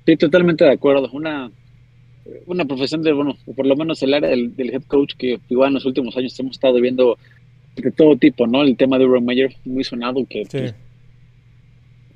Sí, 0.07 0.17
totalmente 0.17 0.65
de 0.65 0.73
acuerdo. 0.73 1.11
Una 1.13 1.53
una 2.47 2.65
profesión 2.65 3.03
de, 3.03 3.13
bueno, 3.13 3.37
por 3.57 3.67
lo 3.67 3.77
menos 3.77 4.03
el 4.03 4.15
área 4.15 4.31
del, 4.31 4.55
head 4.57 4.83
coach 4.85 5.15
que 5.17 5.41
igual 5.49 5.69
en 5.69 5.75
los 5.75 5.85
últimos 5.85 6.17
años 6.17 6.39
hemos 6.39 6.53
estado 6.53 6.81
viendo 6.81 7.19
de 7.77 7.91
todo 7.91 8.17
tipo, 8.17 8.47
¿no? 8.47 8.63
El 8.63 8.77
tema 8.77 8.99
de 8.99 9.07
Urban 9.07 9.25
Meyer, 9.25 9.55
muy 9.65 9.83
sonado, 9.83 10.25
que, 10.29 10.47
pues, 10.51 10.75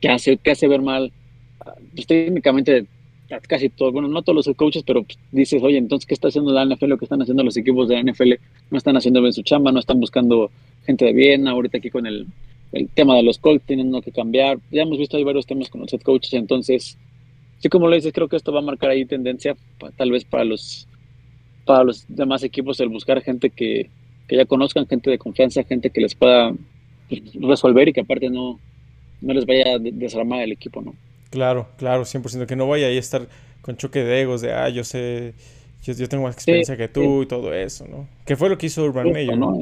que, 0.00 0.08
hace, 0.08 0.36
que 0.36 0.50
hace 0.50 0.68
ver 0.68 0.82
mal, 0.82 1.12
pues, 1.94 2.06
técnicamente 2.06 2.86
casi 3.48 3.68
todos, 3.68 3.92
bueno, 3.92 4.06
no 4.06 4.22
todos 4.22 4.46
los 4.46 4.56
coaches, 4.56 4.84
pero 4.86 5.02
pues, 5.02 5.18
dices, 5.32 5.62
oye, 5.62 5.78
entonces, 5.78 6.06
¿qué 6.06 6.14
está 6.14 6.28
haciendo 6.28 6.52
la 6.52 6.64
NFL? 6.64 6.86
Lo 6.86 6.98
que 6.98 7.06
están 7.06 7.22
haciendo 7.22 7.42
los 7.42 7.56
equipos 7.56 7.88
de 7.88 7.96
la 7.96 8.12
NFL 8.12 8.34
no 8.70 8.78
están 8.78 8.96
haciendo 8.96 9.20
bien 9.20 9.32
su 9.32 9.42
chamba, 9.42 9.72
no 9.72 9.80
están 9.80 9.98
buscando 9.98 10.50
gente 10.84 11.04
de 11.06 11.12
bien, 11.12 11.48
ahorita 11.48 11.78
aquí 11.78 11.90
con 11.90 12.06
el, 12.06 12.26
el 12.72 12.88
tema 12.88 13.16
de 13.16 13.24
los 13.24 13.38
Colts 13.38 13.66
tienen 13.66 14.00
que 14.00 14.12
cambiar, 14.12 14.58
ya 14.70 14.82
hemos 14.82 14.98
visto 14.98 15.16
ahí 15.16 15.24
varios 15.24 15.46
temas 15.46 15.68
con 15.68 15.80
los 15.80 15.92
head 15.92 16.02
coaches, 16.02 16.34
entonces 16.34 16.96
sí, 17.58 17.68
como 17.68 17.88
lo 17.88 17.94
dices, 17.94 18.12
creo 18.12 18.28
que 18.28 18.36
esto 18.36 18.52
va 18.52 18.60
a 18.60 18.62
marcar 18.62 18.90
ahí 18.90 19.04
tendencia, 19.04 19.56
tal 19.96 20.10
vez 20.10 20.24
para 20.24 20.44
los, 20.44 20.86
para 21.64 21.84
los 21.84 22.04
demás 22.08 22.42
equipos, 22.42 22.80
el 22.80 22.88
buscar 22.88 23.22
gente 23.22 23.50
que, 23.50 23.90
ya 24.28 24.44
conozcan, 24.44 24.86
gente 24.86 25.10
de 25.10 25.18
confianza, 25.18 25.62
gente 25.64 25.90
que 25.90 26.00
les 26.00 26.14
pueda 26.14 26.52
pues, 27.08 27.22
resolver 27.34 27.88
y 27.88 27.92
que 27.92 28.00
aparte 28.00 28.28
no, 28.28 28.58
no 29.20 29.34
les 29.34 29.46
vaya 29.46 29.74
a 29.74 29.78
desarmar 29.78 30.42
el 30.42 30.52
equipo, 30.52 30.82
¿no? 30.82 30.94
Claro, 31.30 31.68
claro, 31.76 32.02
100%, 32.02 32.46
que 32.46 32.56
no 32.56 32.66
vaya 32.66 32.86
ahí 32.86 32.96
a 32.96 33.00
estar 33.00 33.28
con 33.62 33.76
choque 33.76 34.00
de 34.04 34.22
egos, 34.22 34.40
de, 34.40 34.52
ah, 34.52 34.68
yo 34.68 34.84
sé, 34.84 35.34
yo, 35.82 36.08
tengo 36.08 36.24
más 36.24 36.34
experiencia 36.34 36.76
que 36.76 36.88
tú 36.88 37.22
y 37.22 37.26
todo 37.26 37.52
eso, 37.52 37.86
¿no? 37.86 38.08
Que 38.24 38.36
fue 38.36 38.48
lo 38.48 38.58
que 38.58 38.66
hizo 38.66 38.84
Urban 38.84 39.12
Meyer, 39.12 39.36
¿no? 39.36 39.58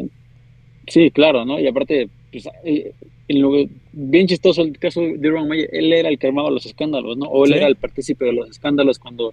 Sí, 0.86 1.10
claro, 1.10 1.44
¿no? 1.44 1.58
Y 1.58 1.66
aparte, 1.66 2.08
pues, 2.34 2.48
eh, 2.64 2.92
en 3.28 3.40
lo, 3.40 3.52
bien 3.92 4.26
chistoso 4.26 4.62
el 4.62 4.76
caso 4.76 5.00
de 5.00 5.28
Urban 5.30 5.48
Meyer, 5.48 5.70
él 5.72 5.92
era 5.92 6.08
el 6.08 6.18
que 6.18 6.26
armaba 6.26 6.50
los 6.50 6.66
escándalos, 6.66 7.16
¿no? 7.16 7.26
O 7.26 7.44
él 7.44 7.54
era 7.54 7.68
el 7.68 7.76
partícipe 7.76 8.24
de 8.24 8.32
los 8.32 8.50
escándalos 8.50 8.98
cuando 8.98 9.32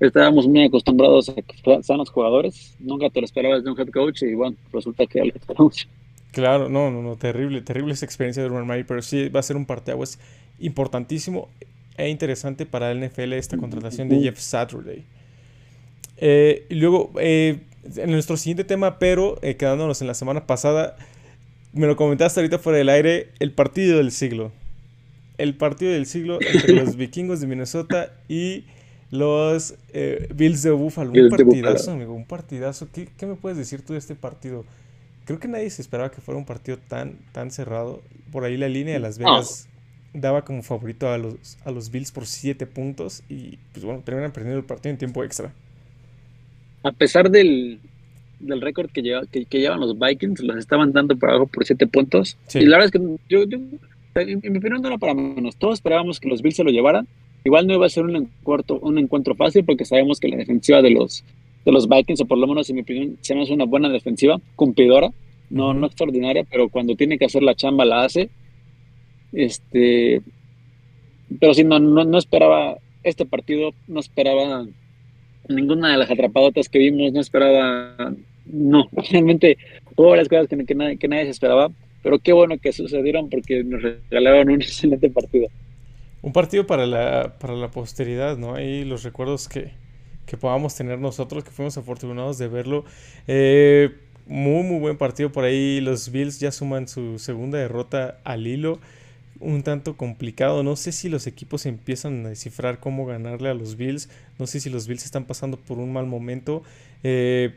estábamos 0.00 0.46
muy 0.46 0.64
acostumbrados 0.64 1.30
a 1.30 1.34
que 1.34 1.82
sean 1.82 1.98
los 1.98 2.10
jugadores. 2.10 2.76
Nunca 2.78 3.08
te 3.08 3.20
lo 3.20 3.24
esperabas 3.24 3.64
de 3.64 3.70
un 3.70 3.80
head 3.80 3.88
coach 3.88 4.22
y 4.22 4.34
bueno, 4.34 4.56
resulta 4.70 5.06
que 5.06 5.20
el 5.20 5.28
head 5.28 5.56
coach. 5.56 5.84
Claro, 6.32 6.68
no, 6.68 6.90
no, 6.90 7.02
no, 7.02 7.16
terrible, 7.16 7.62
terrible 7.62 7.94
esa 7.94 8.04
experiencia 8.04 8.42
de 8.42 8.50
Urban 8.50 8.66
Meyer, 8.66 8.86
pero 8.86 9.00
sí 9.00 9.30
va 9.30 9.40
a 9.40 9.42
ser 9.42 9.56
un 9.56 9.64
parteaguas 9.64 10.18
importantísimo 10.60 11.48
e 11.96 12.10
interesante 12.10 12.66
para 12.66 12.90
el 12.90 13.00
NFL 13.00 13.32
esta 13.32 13.56
contratación 13.56 14.10
de 14.10 14.20
Jeff 14.20 14.38
Saturday. 14.38 15.04
Eh, 16.18 16.66
y 16.68 16.74
luego, 16.74 17.12
eh, 17.18 17.60
en 17.96 18.10
nuestro 18.10 18.36
siguiente 18.36 18.64
tema, 18.64 18.98
pero 18.98 19.38
eh, 19.42 19.56
quedándonos 19.56 20.00
en 20.02 20.06
la 20.06 20.14
semana 20.14 20.46
pasada, 20.46 20.96
me 21.72 21.86
lo 21.86 21.96
comentaste 21.96 22.40
ahorita 22.40 22.58
fuera 22.58 22.78
del 22.78 22.88
aire, 22.88 23.30
el 23.38 23.52
partido 23.52 23.98
del 23.98 24.12
siglo. 24.12 24.52
El 25.38 25.56
partido 25.56 25.92
del 25.92 26.06
siglo 26.06 26.38
entre 26.40 26.74
los 26.74 26.96
vikingos 26.96 27.40
de 27.40 27.46
Minnesota 27.46 28.12
y 28.28 28.64
los 29.10 29.74
eh, 29.92 30.28
Bills 30.34 30.62
de 30.62 30.70
Buffalo. 30.70 31.12
Un 31.12 31.28
partidazo, 31.28 31.92
amigo, 31.92 32.12
un 32.12 32.26
partidazo. 32.26 32.88
¿Qué, 32.92 33.26
me 33.26 33.34
puedes 33.34 33.58
decir 33.58 33.82
tú 33.82 33.92
de 33.94 33.98
este 33.98 34.14
partido? 34.14 34.64
creo 35.24 35.38
que 35.38 35.46
nadie 35.46 35.70
se 35.70 35.82
esperaba 35.82 36.10
que 36.10 36.20
fuera 36.20 36.36
un 36.36 36.44
partido 36.44 36.78
tan, 36.78 37.18
tan 37.32 37.50
cerrado. 37.50 38.02
Por 38.32 38.44
ahí 38.44 38.56
la 38.56 38.68
línea 38.68 38.94
de 38.94 39.00
Las 39.00 39.18
Vegas 39.18 39.68
daba 40.12 40.44
como 40.44 40.62
favorito 40.62 41.08
a 41.08 41.16
los, 41.16 41.58
a 41.64 41.70
los 41.70 41.90
Bills 41.90 42.10
por 42.12 42.26
7 42.26 42.66
puntos 42.66 43.22
y 43.28 43.58
pues 43.72 43.84
bueno, 43.84 44.02
terminan 44.04 44.32
perdiendo 44.32 44.58
el 44.58 44.64
partido 44.64 44.90
en 44.90 44.98
tiempo 44.98 45.24
extra. 45.24 45.52
A 46.82 46.92
pesar 46.92 47.30
del, 47.30 47.80
del 48.42 48.60
récord 48.60 48.90
que, 48.90 49.02
lleva, 49.02 49.22
que, 49.26 49.46
llevan 49.58 49.80
los 49.80 49.98
Vikings, 49.98 50.42
los 50.42 50.56
estaban 50.56 50.92
dando 50.92 51.16
por 51.16 51.30
abajo 51.30 51.46
por 51.46 51.64
7 51.64 51.86
puntos. 51.86 52.36
Y 52.54 52.66
la 52.66 52.78
verdad 52.78 52.94
es 52.94 53.00
que 53.00 53.16
yo, 53.28 53.42
en, 53.42 54.40
mi 54.42 54.58
opinión 54.58 54.82
no 54.82 54.88
era 54.88 54.98
para 54.98 55.14
menos. 55.14 55.56
Todos 55.56 55.74
esperábamos 55.74 56.20
que 56.20 56.28
los 56.28 56.42
Bills 56.42 56.56
se 56.56 56.64
lo 56.64 56.70
llevaran. 56.70 57.06
Igual 57.44 57.66
no 57.66 57.74
iba 57.74 57.86
a 57.86 57.88
ser 57.88 58.04
un 58.04 58.16
encuentro, 58.16 58.78
un 58.80 58.98
encuentro 58.98 59.34
fácil 59.34 59.64
porque 59.64 59.84
sabemos 59.84 60.20
que 60.20 60.28
la 60.28 60.36
defensiva 60.36 60.82
de 60.82 60.90
los, 60.90 61.24
de 61.64 61.72
los 61.72 61.88
Vikings, 61.88 62.20
o 62.20 62.26
por 62.26 62.38
lo 62.38 62.46
menos 62.46 62.68
en 62.70 62.76
mi 62.76 62.82
opinión, 62.82 63.16
se 63.20 63.34
me 63.34 63.42
hace 63.42 63.52
una 63.52 63.64
buena 63.64 63.88
defensiva, 63.88 64.40
cumplidora, 64.54 65.10
no, 65.50 65.74
no 65.74 65.86
extraordinaria, 65.86 66.44
pero 66.50 66.68
cuando 66.68 66.94
tiene 66.94 67.18
que 67.18 67.24
hacer 67.24 67.42
la 67.42 67.54
chamba 67.54 67.84
la 67.84 68.04
hace. 68.04 68.30
Este, 69.32 70.22
pero 71.40 71.54
sí, 71.54 71.64
no, 71.64 71.78
no, 71.78 72.04
no 72.04 72.18
esperaba 72.18 72.76
este 73.02 73.26
partido, 73.26 73.72
no 73.88 74.00
esperaba 74.00 74.66
ninguna 75.48 75.92
de 75.92 75.98
las 75.98 76.10
atrapadotas 76.10 76.68
que 76.68 76.78
vimos, 76.78 77.12
no 77.12 77.20
esperaba, 77.20 78.14
no, 78.46 78.88
realmente 79.10 79.58
todas 79.96 80.18
las 80.18 80.28
cosas 80.28 80.48
que, 80.48 80.64
que, 80.64 80.74
nadie, 80.74 80.96
que 80.96 81.08
nadie 81.08 81.24
se 81.24 81.30
esperaba, 81.30 81.70
pero 82.02 82.18
qué 82.18 82.32
bueno 82.32 82.58
que 82.58 82.72
sucedieron 82.72 83.28
porque 83.30 83.64
nos 83.64 83.82
regalaron 83.82 84.50
un 84.50 84.54
excelente 84.62 85.10
partido. 85.10 85.48
Un 86.22 86.32
partido 86.32 86.66
para 86.66 86.86
la, 86.86 87.36
para 87.38 87.54
la 87.54 87.70
posteridad, 87.70 88.36
¿no? 88.36 88.54
Ahí 88.54 88.84
los 88.84 89.02
recuerdos 89.02 89.48
que, 89.48 89.72
que 90.24 90.36
podamos 90.36 90.74
tener 90.76 91.00
nosotros, 91.00 91.42
que 91.42 91.50
fuimos 91.50 91.76
afortunados 91.76 92.38
de 92.38 92.46
verlo. 92.46 92.84
Eh, 93.26 93.90
muy, 94.26 94.62
muy 94.62 94.78
buen 94.78 94.96
partido 94.96 95.32
por 95.32 95.42
ahí. 95.42 95.80
Los 95.80 96.12
Bills 96.12 96.38
ya 96.38 96.52
suman 96.52 96.86
su 96.86 97.18
segunda 97.18 97.58
derrota 97.58 98.18
al 98.22 98.46
hilo 98.46 98.78
un 99.42 99.62
tanto 99.62 99.96
complicado. 99.96 100.62
No 100.62 100.76
sé 100.76 100.92
si 100.92 101.08
los 101.08 101.26
equipos 101.26 101.66
empiezan 101.66 102.24
a 102.24 102.30
descifrar 102.30 102.78
cómo 102.80 103.04
ganarle 103.04 103.50
a 103.50 103.54
los 103.54 103.76
Bills. 103.76 104.08
No 104.38 104.46
sé 104.46 104.60
si 104.60 104.70
los 104.70 104.86
Bills 104.86 105.04
están 105.04 105.24
pasando 105.24 105.58
por 105.58 105.78
un 105.78 105.92
mal 105.92 106.06
momento. 106.06 106.62
Eh, 107.02 107.54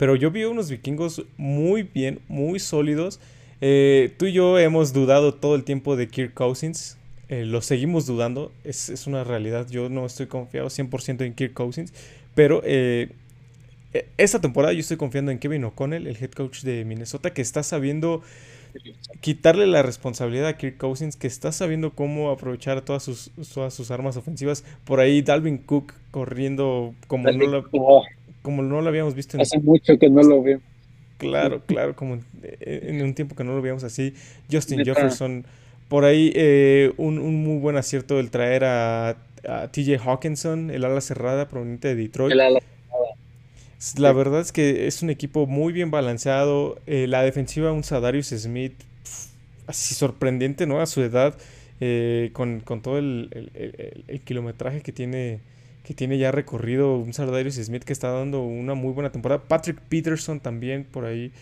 pero 0.00 0.16
yo 0.16 0.30
vi 0.30 0.44
unos 0.44 0.70
vikingos 0.70 1.26
muy 1.36 1.82
bien, 1.82 2.20
muy 2.26 2.58
sólidos. 2.58 3.20
Eh, 3.60 4.14
tú 4.16 4.24
y 4.24 4.32
yo 4.32 4.58
hemos 4.58 4.94
dudado 4.94 5.34
todo 5.34 5.54
el 5.56 5.62
tiempo 5.62 5.94
de 5.94 6.08
Kirk 6.08 6.32
Cousins. 6.32 6.96
Eh, 7.28 7.44
lo 7.44 7.60
seguimos 7.60 8.06
dudando. 8.06 8.50
Es, 8.64 9.06
una 9.06 9.24
realidad. 9.24 9.66
Yo 9.68 9.90
no 9.90 10.06
estoy 10.06 10.24
confiado 10.24 10.68
100% 10.68 11.26
en 11.26 11.34
Kirk 11.34 11.52
Cousins. 11.52 11.92
Pero 12.34 12.62
esta 14.16 14.40
temporada 14.40 14.72
yo 14.72 14.80
estoy 14.80 14.96
confiando 14.96 15.32
en 15.32 15.38
Kevin 15.38 15.64
O'Connell, 15.64 16.06
el 16.06 16.16
head 16.16 16.30
coach 16.30 16.62
de 16.62 16.86
Minnesota, 16.86 17.34
que 17.34 17.42
está 17.42 17.62
sabiendo 17.62 18.22
quitarle 19.20 19.66
la 19.66 19.82
responsabilidad 19.82 20.46
a 20.46 20.56
Kirk 20.56 20.78
Cousins, 20.78 21.16
que 21.16 21.26
está 21.26 21.52
sabiendo 21.52 21.90
cómo 21.90 22.30
aprovechar 22.30 22.80
todas 22.82 23.02
sus, 23.02 23.30
todas 23.52 23.74
sus 23.74 23.90
armas 23.90 24.16
ofensivas. 24.16 24.64
Por 24.84 25.00
ahí 25.00 25.20
Dalvin 25.20 25.58
Cook 25.58 25.92
corriendo 26.10 26.94
como, 27.06 27.30
no, 27.30 27.46
lo, 27.46 27.64
como 28.42 28.62
no 28.62 28.80
lo 28.80 28.88
habíamos 28.88 29.14
visto. 29.14 29.36
En... 29.36 29.42
Hace 29.42 29.58
mucho 29.58 29.98
que 29.98 30.08
no 30.08 30.22
lo 30.22 30.42
veo. 30.42 30.60
Claro, 31.18 31.62
claro, 31.66 31.94
como 31.94 32.18
en, 32.42 33.02
un 33.02 33.14
tiempo 33.14 33.36
que 33.36 33.44
no 33.44 33.54
lo 33.54 33.60
veíamos 33.60 33.84
así. 33.84 34.14
Justin 34.50 34.84
Jefferson, 34.84 35.44
por 35.88 36.04
ahí 36.04 36.32
eh, 36.34 36.92
un, 36.96 37.18
muy 37.44 37.58
buen 37.58 37.76
acierto 37.76 38.18
el 38.18 38.30
traer 38.30 38.64
a, 38.64 39.16
TJ 39.72 39.98
Hawkinson, 39.98 40.70
el 40.70 40.84
ala 40.84 41.00
cerrada 41.00 41.48
proveniente 41.48 41.88
de 41.88 41.94
Detroit. 41.94 42.34
La 43.96 44.12
verdad 44.12 44.40
es 44.40 44.52
que 44.52 44.86
es 44.86 45.02
un 45.02 45.08
equipo 45.08 45.46
muy 45.46 45.72
bien 45.72 45.90
balanceado. 45.90 46.78
Eh, 46.86 47.06
la 47.06 47.22
defensiva, 47.22 47.72
un 47.72 47.82
Sadarius 47.82 48.28
Smith, 48.28 48.74
así 49.66 49.94
sorprendente, 49.94 50.66
¿no? 50.66 50.80
A 50.80 50.86
su 50.86 51.00
edad, 51.02 51.34
eh, 51.80 52.30
con, 52.34 52.60
todo 52.82 52.98
el, 52.98 54.20
kilometraje 54.24 54.82
que 54.82 54.92
tiene, 54.92 55.40
que 55.84 55.94
tiene 55.94 56.18
ya 56.18 56.30
recorrido. 56.32 56.96
Un 56.96 57.12
Sadarius 57.12 57.54
Smith 57.54 57.84
que 57.84 57.92
está 57.92 58.10
dando 58.10 58.42
una 58.42 58.74
muy 58.74 58.92
buena 58.92 59.10
temporada. 59.10 59.42
Patrick 59.42 59.80
Peterson 59.80 60.40
también 60.40 60.84
por 60.84 61.04
ahí. 61.04 61.32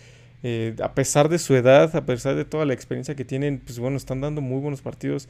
Eh, 0.42 0.76
a 0.82 0.94
pesar 0.94 1.28
de 1.28 1.38
su 1.38 1.56
edad, 1.56 1.94
a 1.96 2.06
pesar 2.06 2.36
de 2.36 2.44
toda 2.44 2.64
la 2.64 2.72
experiencia 2.72 3.16
que 3.16 3.24
tienen, 3.24 3.60
pues 3.64 3.78
bueno, 3.78 3.96
están 3.96 4.20
dando 4.20 4.40
muy 4.40 4.60
buenos 4.60 4.82
partidos. 4.82 5.28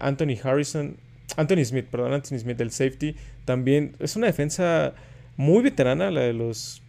Anthony 0.00 0.36
Harrison, 0.42 0.96
Anthony 1.36 1.64
Smith, 1.64 1.86
perdón, 1.90 2.12
Anthony 2.12 2.38
Smith 2.38 2.56
del 2.56 2.70
safety, 2.70 3.16
también 3.44 3.96
es 3.98 4.16
una 4.16 4.26
defensa 4.26 4.94
muy 5.36 5.62
veterana, 5.62 6.10
la 6.10 6.20
de 6.20 6.32
los, 6.32 6.82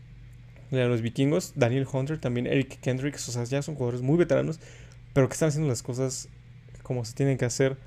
de 0.71 0.85
los 0.87 1.01
vikingos. 1.01 1.53
Daniel 1.55 1.87
Hunter, 1.91 2.19
también 2.19 2.47
Eric 2.47 2.79
Kendricks, 2.81 3.27
o 3.29 3.31
sea, 3.31 3.43
ya 3.45 3.61
son 3.61 3.75
jugadores 3.75 4.01
muy 4.01 4.17
veteranos, 4.17 4.59
pero 5.13 5.27
que 5.27 5.33
están 5.33 5.49
haciendo 5.49 5.69
las 5.69 5.83
cosas 5.83 6.27
como 6.83 7.05
se 7.05 7.13
tienen 7.13 7.37
que 7.37 7.45
hacer 7.45 7.77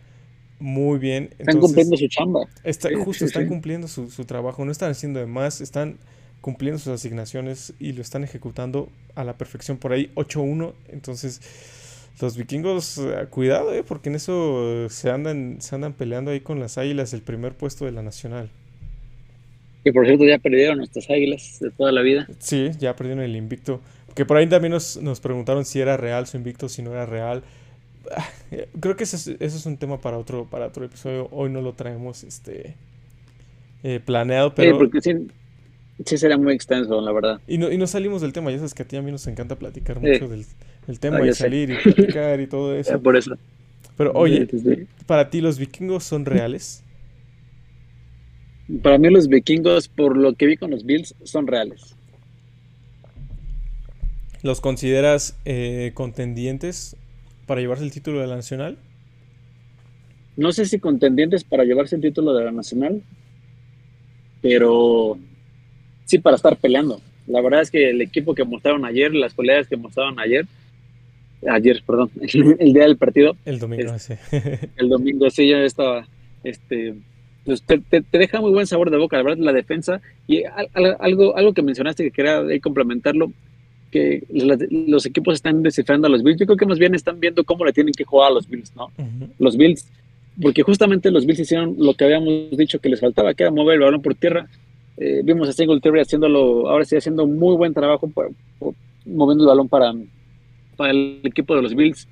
muy 0.58 0.98
bien. 0.98 1.30
están 1.38 1.60
cumpliendo 1.60 1.96
su 1.96 2.08
chamba. 2.08 2.40
Está, 2.64 2.88
justo, 2.96 3.24
están 3.24 3.46
cumpliendo 3.46 3.88
su, 3.88 4.08
trabajo, 4.24 4.64
no 4.64 4.72
están 4.72 4.90
haciendo 4.90 5.20
de 5.20 5.26
más, 5.26 5.60
están 5.60 5.98
cumpliendo 6.40 6.78
sus 6.78 6.88
asignaciones 6.88 7.74
y 7.78 7.92
lo 7.92 8.02
están 8.02 8.24
ejecutando 8.24 8.88
a 9.14 9.24
la 9.24 9.36
perfección. 9.36 9.76
Por 9.78 9.92
ahí 9.92 10.10
8-1, 10.14 10.72
entonces 10.88 11.40
los 12.20 12.36
vikingos, 12.36 12.98
eh, 12.98 13.26
cuidado, 13.28 13.74
eh, 13.74 13.82
porque 13.86 14.08
en 14.08 14.14
eso 14.14 14.88
se 14.88 15.10
andan, 15.10 15.58
se 15.60 15.74
andan 15.74 15.92
peleando 15.92 16.30
ahí 16.30 16.40
con 16.40 16.60
las 16.60 16.78
águilas 16.78 17.12
el 17.12 17.22
primer 17.22 17.52
puesto 17.52 17.84
de 17.84 17.92
la 17.92 18.02
nacional. 18.02 18.48
Que 19.84 19.92
por 19.92 20.06
cierto 20.06 20.24
ya 20.24 20.38
perdieron 20.38 20.78
nuestras 20.78 21.08
águilas 21.10 21.58
de 21.60 21.70
toda 21.70 21.92
la 21.92 22.00
vida. 22.00 22.26
Sí, 22.38 22.70
ya 22.78 22.96
perdieron 22.96 23.22
el 23.22 23.36
invicto. 23.36 23.80
Que 24.14 24.24
por 24.24 24.38
ahí 24.38 24.48
también 24.48 24.72
nos, 24.72 24.96
nos 24.96 25.20
preguntaron 25.20 25.64
si 25.64 25.78
era 25.78 25.96
real 25.96 26.26
su 26.26 26.38
invicto, 26.38 26.68
si 26.68 26.82
no 26.82 26.92
era 26.92 27.06
real. 27.06 27.42
Ah, 28.14 28.28
creo 28.80 28.96
que 28.96 29.04
eso 29.04 29.32
es, 29.38 29.66
un 29.66 29.76
tema 29.76 30.00
para 30.00 30.18
otro, 30.18 30.46
para 30.46 30.66
otro 30.66 30.84
episodio. 30.84 31.28
Hoy 31.30 31.50
no 31.50 31.60
lo 31.60 31.72
traemos 31.72 32.24
este 32.24 32.76
eh, 33.82 34.00
planeado, 34.04 34.54
pero. 34.54 34.72
Sí, 34.72 34.78
porque 34.78 35.00
sí, 35.00 35.12
sí 36.04 36.18
será 36.18 36.36
muy 36.36 36.54
extenso, 36.54 37.00
la 37.00 37.12
verdad. 37.12 37.40
Y 37.46 37.58
no, 37.58 37.70
y 37.70 37.78
no 37.78 37.86
salimos 37.86 38.22
del 38.22 38.32
tema. 38.32 38.50
Ya 38.50 38.58
sabes 38.58 38.74
que 38.74 38.82
a 38.82 38.88
ti 38.88 38.96
a 38.96 39.02
mí 39.02 39.10
nos 39.10 39.26
encanta 39.26 39.56
platicar 39.56 40.00
mucho 40.00 40.28
del, 40.28 40.44
tema 40.98 41.26
y 41.26 41.32
salir 41.32 41.70
y 41.70 41.76
platicar 41.82 42.40
y 42.40 42.46
todo 42.46 42.74
eso. 42.74 43.00
por 43.00 43.16
eso. 43.16 43.36
Pero 43.96 44.12
oye, 44.14 44.46
para 45.06 45.30
ti 45.30 45.40
los 45.40 45.58
vikingos 45.58 46.04
son 46.04 46.24
reales. 46.26 46.82
Para 48.82 48.98
mí 48.98 49.08
los 49.10 49.28
vikingos, 49.28 49.88
por 49.88 50.16
lo 50.16 50.34
que 50.34 50.46
vi 50.46 50.56
con 50.56 50.70
los 50.70 50.84
Bills, 50.84 51.14
son 51.22 51.46
reales. 51.46 51.94
¿Los 54.42 54.60
consideras 54.60 55.38
eh, 55.44 55.92
contendientes 55.94 56.96
para 57.46 57.60
llevarse 57.60 57.84
el 57.84 57.92
título 57.92 58.20
de 58.20 58.26
la 58.26 58.36
Nacional? 58.36 58.76
No 60.36 60.52
sé 60.52 60.66
si 60.66 60.78
contendientes 60.78 61.44
para 61.44 61.64
llevarse 61.64 61.96
el 61.96 62.02
título 62.02 62.34
de 62.34 62.44
la 62.44 62.52
Nacional, 62.52 63.02
pero 64.42 65.18
sí 66.04 66.18
para 66.18 66.36
estar 66.36 66.56
peleando. 66.56 67.00
La 67.26 67.40
verdad 67.40 67.62
es 67.62 67.70
que 67.70 67.90
el 67.90 68.00
equipo 68.02 68.34
que 68.34 68.44
mostraron 68.44 68.84
ayer, 68.84 69.14
las 69.14 69.34
colegas 69.34 69.66
que 69.66 69.76
mostraron 69.76 70.20
ayer, 70.20 70.46
ayer, 71.48 71.82
perdón, 71.86 72.10
el 72.20 72.72
día 72.72 72.84
del 72.84 72.96
partido. 72.96 73.36
El 73.44 73.58
domingo, 73.58 73.98
sí. 73.98 74.14
El 74.76 74.88
domingo, 74.88 75.30
sí, 75.30 75.48
yo 75.48 75.56
estaba 75.58 76.06
este, 76.44 76.94
pues 77.44 77.62
te, 77.62 77.80
deja 78.12 78.40
muy 78.40 78.50
buen 78.50 78.66
sabor 78.66 78.90
de 78.90 78.98
boca, 78.98 79.16
la 79.16 79.22
verdad, 79.22 79.44
la 79.44 79.52
defensa. 79.52 80.00
Y 80.26 80.44
algo, 80.74 81.36
algo 81.36 81.54
que 81.54 81.62
mencionaste 81.62 82.04
que 82.04 82.10
quería 82.10 82.42
complementarlo, 82.60 83.32
que 83.90 84.22
los 84.30 85.06
equipos 85.06 85.34
están 85.34 85.62
descifrando 85.62 86.06
a 86.06 86.10
los 86.10 86.22
Bills. 86.22 86.38
Yo 86.38 86.46
creo 86.46 86.56
que 86.56 86.66
más 86.66 86.78
bien 86.78 86.94
están 86.94 87.20
viendo 87.20 87.44
cómo 87.44 87.64
le 87.64 87.72
tienen 87.72 87.94
que 87.94 88.04
jugar 88.04 88.30
a 88.30 88.34
los 88.34 88.48
Bills, 88.48 88.74
¿no? 88.76 88.90
Los 89.38 89.56
Bills, 89.56 89.88
porque 90.40 90.62
justamente 90.62 91.10
los 91.10 91.26
Bills 91.26 91.40
hicieron 91.40 91.76
lo 91.78 91.94
que 91.94 92.04
habíamos 92.04 92.56
dicho 92.56 92.78
que 92.78 92.88
les 92.88 93.00
faltaba, 93.00 93.34
que 93.34 93.44
era 93.44 93.52
mover 93.52 93.74
el 93.74 93.80
balón 93.80 94.02
por 94.02 94.14
tierra. 94.14 94.46
Eh, 94.96 95.20
vimos 95.24 95.48
a 95.48 95.52
Singletary 95.52 96.00
haciéndolo, 96.00 96.68
ahora 96.68 96.84
sí 96.84 96.96
haciendo 96.96 97.26
muy 97.26 97.56
buen 97.56 97.74
trabajo 97.74 98.10
moviendo 99.04 99.44
el 99.44 99.48
balón 99.48 99.68
para, 99.68 99.94
para 100.76 100.90
el 100.90 101.20
equipo 101.22 101.54
de 101.54 101.62
los 101.62 101.74
Bills. 101.74 102.08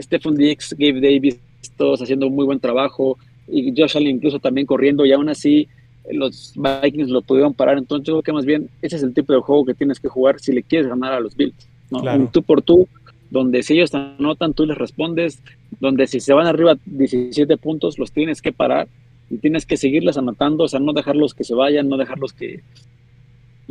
Stephen 0.00 0.34
Diggs, 0.34 0.74
Gabe 0.76 1.00
Davis, 1.00 1.40
todos 1.76 2.02
haciendo 2.02 2.28
muy 2.28 2.44
buen 2.44 2.60
trabajo 2.60 3.16
y 3.48 3.72
Josh 3.76 3.96
Allen 3.96 4.16
incluso 4.16 4.38
también 4.38 4.66
corriendo 4.66 5.04
y 5.04 5.12
aún 5.12 5.28
así 5.28 5.68
los 6.12 6.54
Vikings 6.56 7.08
lo 7.08 7.22
pudieron 7.22 7.54
parar. 7.54 7.78
Entonces 7.78 8.06
yo 8.06 8.14
creo 8.14 8.22
que 8.22 8.32
más 8.32 8.44
bien 8.44 8.68
ese 8.82 8.96
es 8.96 9.02
el 9.02 9.14
tipo 9.14 9.32
de 9.32 9.40
juego 9.40 9.64
que 9.64 9.74
tienes 9.74 10.00
que 10.00 10.08
jugar 10.08 10.40
si 10.40 10.52
le 10.52 10.62
quieres 10.62 10.88
ganar 10.88 11.12
a 11.12 11.20
los 11.20 11.36
Bills. 11.36 11.68
¿no? 11.90 12.00
Un 12.00 12.28
tú 12.28 12.42
por 12.42 12.62
tú, 12.62 12.88
donde 13.30 13.62
si 13.62 13.74
ellos 13.74 13.90
te 13.90 13.96
anotan, 13.96 14.54
tú 14.54 14.66
les 14.66 14.76
respondes, 14.76 15.42
donde 15.80 16.06
si 16.06 16.20
se 16.20 16.32
van 16.32 16.46
arriba 16.46 16.76
17 16.86 17.56
puntos, 17.56 17.98
los 17.98 18.12
tienes 18.12 18.42
que 18.42 18.52
parar 18.52 18.88
y 19.30 19.38
tienes 19.38 19.66
que 19.66 19.76
seguirles 19.76 20.16
anotando, 20.16 20.64
o 20.64 20.68
sea, 20.68 20.80
no 20.80 20.92
dejarlos 20.92 21.34
que 21.34 21.44
se 21.44 21.54
vayan, 21.54 21.88
no 21.88 21.96
dejarlos 21.96 22.32
que, 22.32 22.62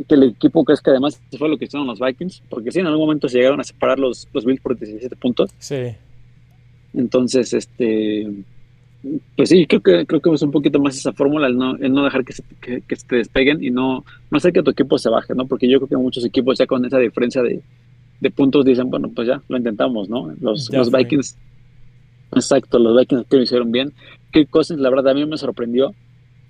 que 0.08 0.14
el 0.14 0.24
equipo 0.24 0.64
crees 0.64 0.80
que 0.80 0.90
además 0.90 1.20
fue 1.38 1.48
lo 1.48 1.56
que 1.56 1.66
hicieron 1.66 1.86
los 1.86 2.00
Vikings, 2.00 2.42
porque 2.48 2.72
si 2.72 2.80
en 2.80 2.86
algún 2.86 3.06
momento 3.06 3.28
se 3.28 3.38
llegaron 3.38 3.60
a 3.60 3.64
separar 3.64 3.98
los, 3.98 4.28
los 4.32 4.44
Bills 4.44 4.60
por 4.60 4.78
17 4.78 5.14
puntos. 5.16 5.50
Sí. 5.58 5.94
Entonces, 6.92 7.52
este 7.52 8.44
pues 9.36 9.50
sí, 9.50 9.66
creo 9.66 9.82
que 9.82 10.06
creo 10.06 10.20
que 10.20 10.30
es 10.30 10.42
un 10.42 10.50
poquito 10.50 10.78
más 10.80 10.96
esa 10.96 11.12
fórmula, 11.12 11.46
el 11.46 11.56
no, 11.56 11.76
el 11.76 11.92
no 11.92 12.04
dejar 12.04 12.24
que 12.24 12.32
se, 12.32 12.42
que, 12.60 12.82
despeguen 13.10 13.62
y 13.62 13.70
no, 13.70 14.04
no 14.30 14.36
hacer 14.36 14.52
que 14.52 14.62
tu 14.62 14.70
equipo 14.70 14.98
se 14.98 15.10
baje, 15.10 15.34
¿no? 15.34 15.46
Porque 15.46 15.68
yo 15.68 15.78
creo 15.78 15.88
que 15.88 15.96
muchos 15.96 16.24
equipos 16.24 16.58
ya 16.58 16.66
con 16.66 16.84
esa 16.84 16.98
diferencia 16.98 17.42
de, 17.42 17.62
de 18.20 18.30
puntos 18.30 18.64
dicen, 18.64 18.88
bueno, 18.90 19.10
pues 19.14 19.28
ya, 19.28 19.42
lo 19.48 19.58
intentamos, 19.58 20.08
¿no? 20.08 20.32
Los, 20.40 20.72
los 20.72 20.90
Vikings, 20.90 21.36
exacto, 22.32 22.78
los 22.78 22.96
Vikings 22.96 23.26
que 23.26 23.36
lo 23.36 23.42
hicieron 23.42 23.72
bien. 23.72 23.92
Kirk 24.32 24.48
Cousins, 24.48 24.80
la 24.80 24.90
verdad, 24.90 25.12
a 25.12 25.14
mí 25.14 25.26
me 25.26 25.36
sorprendió, 25.36 25.94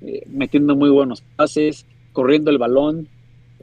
eh, 0.01 0.23
metiendo 0.29 0.77
muy 0.77 0.91
buenos 0.91 1.23
pases, 1.37 1.87
corriendo 2.13 2.51
el 2.51 2.59
balón. 2.59 3.09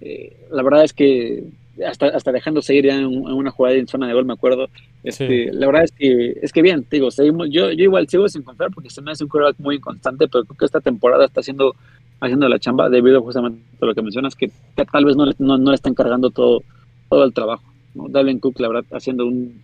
Eh, 0.01 0.47
la 0.51 0.63
verdad 0.63 0.83
es 0.83 0.93
que 0.93 1.45
hasta, 1.85 2.07
hasta 2.07 2.31
dejándose 2.31 2.75
ir 2.75 2.85
ya 2.85 2.97
en, 2.97 3.05
una 3.05 3.51
jugada 3.51 3.75
en 3.75 3.87
zona 3.87 4.07
de 4.07 4.13
gol, 4.13 4.25
me 4.25 4.33
acuerdo. 4.33 4.69
Este, 5.03 5.51
La 5.53 5.67
verdad 5.67 5.83
es 5.83 5.91
que, 5.91 6.37
es 6.41 6.51
que 6.51 6.61
bien, 6.61 6.85
digo, 6.89 7.11
seguimos, 7.11 7.49
yo, 7.49 7.71
yo 7.71 7.83
igual 7.83 8.07
sigo 8.07 8.27
sin 8.27 8.43
confiar 8.43 8.71
porque 8.71 8.89
se 8.89 9.01
me 9.01 9.11
hace 9.11 9.23
un 9.23 9.29
quarterback 9.29 9.59
muy 9.59 9.75
inconstante, 9.75 10.27
pero 10.27 10.43
creo 10.45 10.57
que 10.57 10.65
esta 10.65 10.81
temporada 10.81 11.25
está 11.25 11.41
haciendo, 11.41 11.75
haciendo 12.19 12.47
la 12.49 12.59
chamba 12.59 12.89
debido 12.89 13.21
justamente 13.21 13.61
a 13.81 13.85
lo 13.85 13.95
que 13.95 14.01
mencionas, 14.01 14.35
que, 14.35 14.51
tal 14.91 15.05
vez 15.05 15.15
no, 15.15 15.25
no, 15.39 15.57
no, 15.57 15.69
le 15.71 15.75
están 15.75 15.93
cargando 15.93 16.29
todo, 16.29 16.63
todo 17.09 17.23
el 17.23 17.33
trabajo. 17.33 17.63
¿no? 17.95 18.07
Dalvin 18.09 18.39
Cook, 18.39 18.59
la 18.59 18.67
verdad, 18.67 18.85
haciendo 18.91 19.25
un 19.25 19.61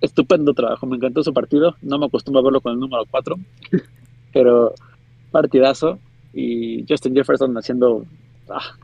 estupendo 0.00 0.54
trabajo. 0.54 0.86
Me 0.86 0.96
encantó 0.96 1.22
su 1.22 1.32
partido. 1.32 1.76
No 1.82 1.98
me 1.98 2.06
acostumbro 2.06 2.40
a 2.40 2.44
verlo 2.44 2.60
con 2.60 2.72
el 2.72 2.80
número 2.80 3.04
4, 3.10 3.36
pero 4.32 4.74
partidazo. 5.30 5.98
Y 6.32 6.84
Justin 6.88 7.14
Jefferson 7.14 7.56
haciendo. 7.56 8.04
Ah, 8.48 8.76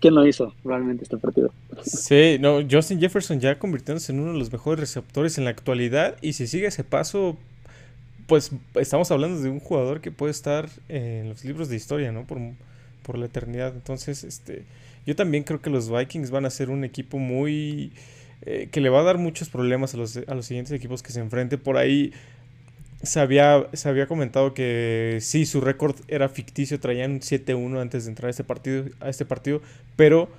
¿Quién 0.00 0.14
lo 0.14 0.26
hizo 0.26 0.54
realmente 0.64 1.04
este 1.04 1.18
partido? 1.18 1.52
Sí, 1.82 2.38
no, 2.40 2.60
Justin 2.68 3.00
Jefferson 3.00 3.38
ya 3.38 3.58
convirtiéndose 3.58 4.12
en 4.12 4.20
uno 4.20 4.32
de 4.32 4.38
los 4.38 4.50
mejores 4.50 4.80
receptores 4.80 5.38
en 5.38 5.44
la 5.44 5.50
actualidad. 5.50 6.16
Y 6.22 6.32
si 6.32 6.46
sigue 6.46 6.66
ese 6.66 6.84
paso, 6.84 7.36
pues 8.26 8.50
estamos 8.76 9.10
hablando 9.10 9.40
de 9.40 9.50
un 9.50 9.60
jugador 9.60 10.00
que 10.00 10.10
puede 10.10 10.30
estar 10.30 10.68
en 10.88 11.28
los 11.28 11.44
libros 11.44 11.68
de 11.68 11.76
historia, 11.76 12.12
¿no? 12.12 12.26
Por, 12.26 12.38
por 13.02 13.18
la 13.18 13.26
eternidad. 13.26 13.74
Entonces, 13.74 14.24
este 14.24 14.64
yo 15.06 15.16
también 15.16 15.44
creo 15.44 15.60
que 15.60 15.70
los 15.70 15.90
Vikings 15.90 16.30
van 16.30 16.44
a 16.46 16.50
ser 16.50 16.70
un 16.70 16.84
equipo 16.84 17.18
muy... 17.18 17.92
Eh, 18.42 18.68
que 18.72 18.80
le 18.80 18.88
va 18.88 19.00
a 19.00 19.02
dar 19.02 19.18
muchos 19.18 19.50
problemas 19.50 19.92
a 19.92 19.98
los, 19.98 20.16
a 20.16 20.34
los 20.34 20.46
siguientes 20.46 20.72
equipos 20.72 21.02
que 21.02 21.12
se 21.12 21.20
enfrente. 21.20 21.58
Por 21.58 21.76
ahí 21.76 22.12
se 23.02 23.20
había, 23.20 23.66
se 23.74 23.88
había 23.88 24.06
comentado 24.06 24.54
que 24.54 25.18
sí, 25.20 25.44
su 25.44 25.60
récord 25.60 25.96
era 26.08 26.28
ficticio, 26.28 26.80
traían 26.80 27.20
7-1 27.20 27.80
antes 27.80 28.04
de 28.04 28.10
entrar 28.10 28.28
a 28.28 28.30
este 28.30 28.44
partido, 28.44 28.84
a 29.00 29.10
este 29.10 29.26
partido 29.26 29.60
pero 30.00 30.30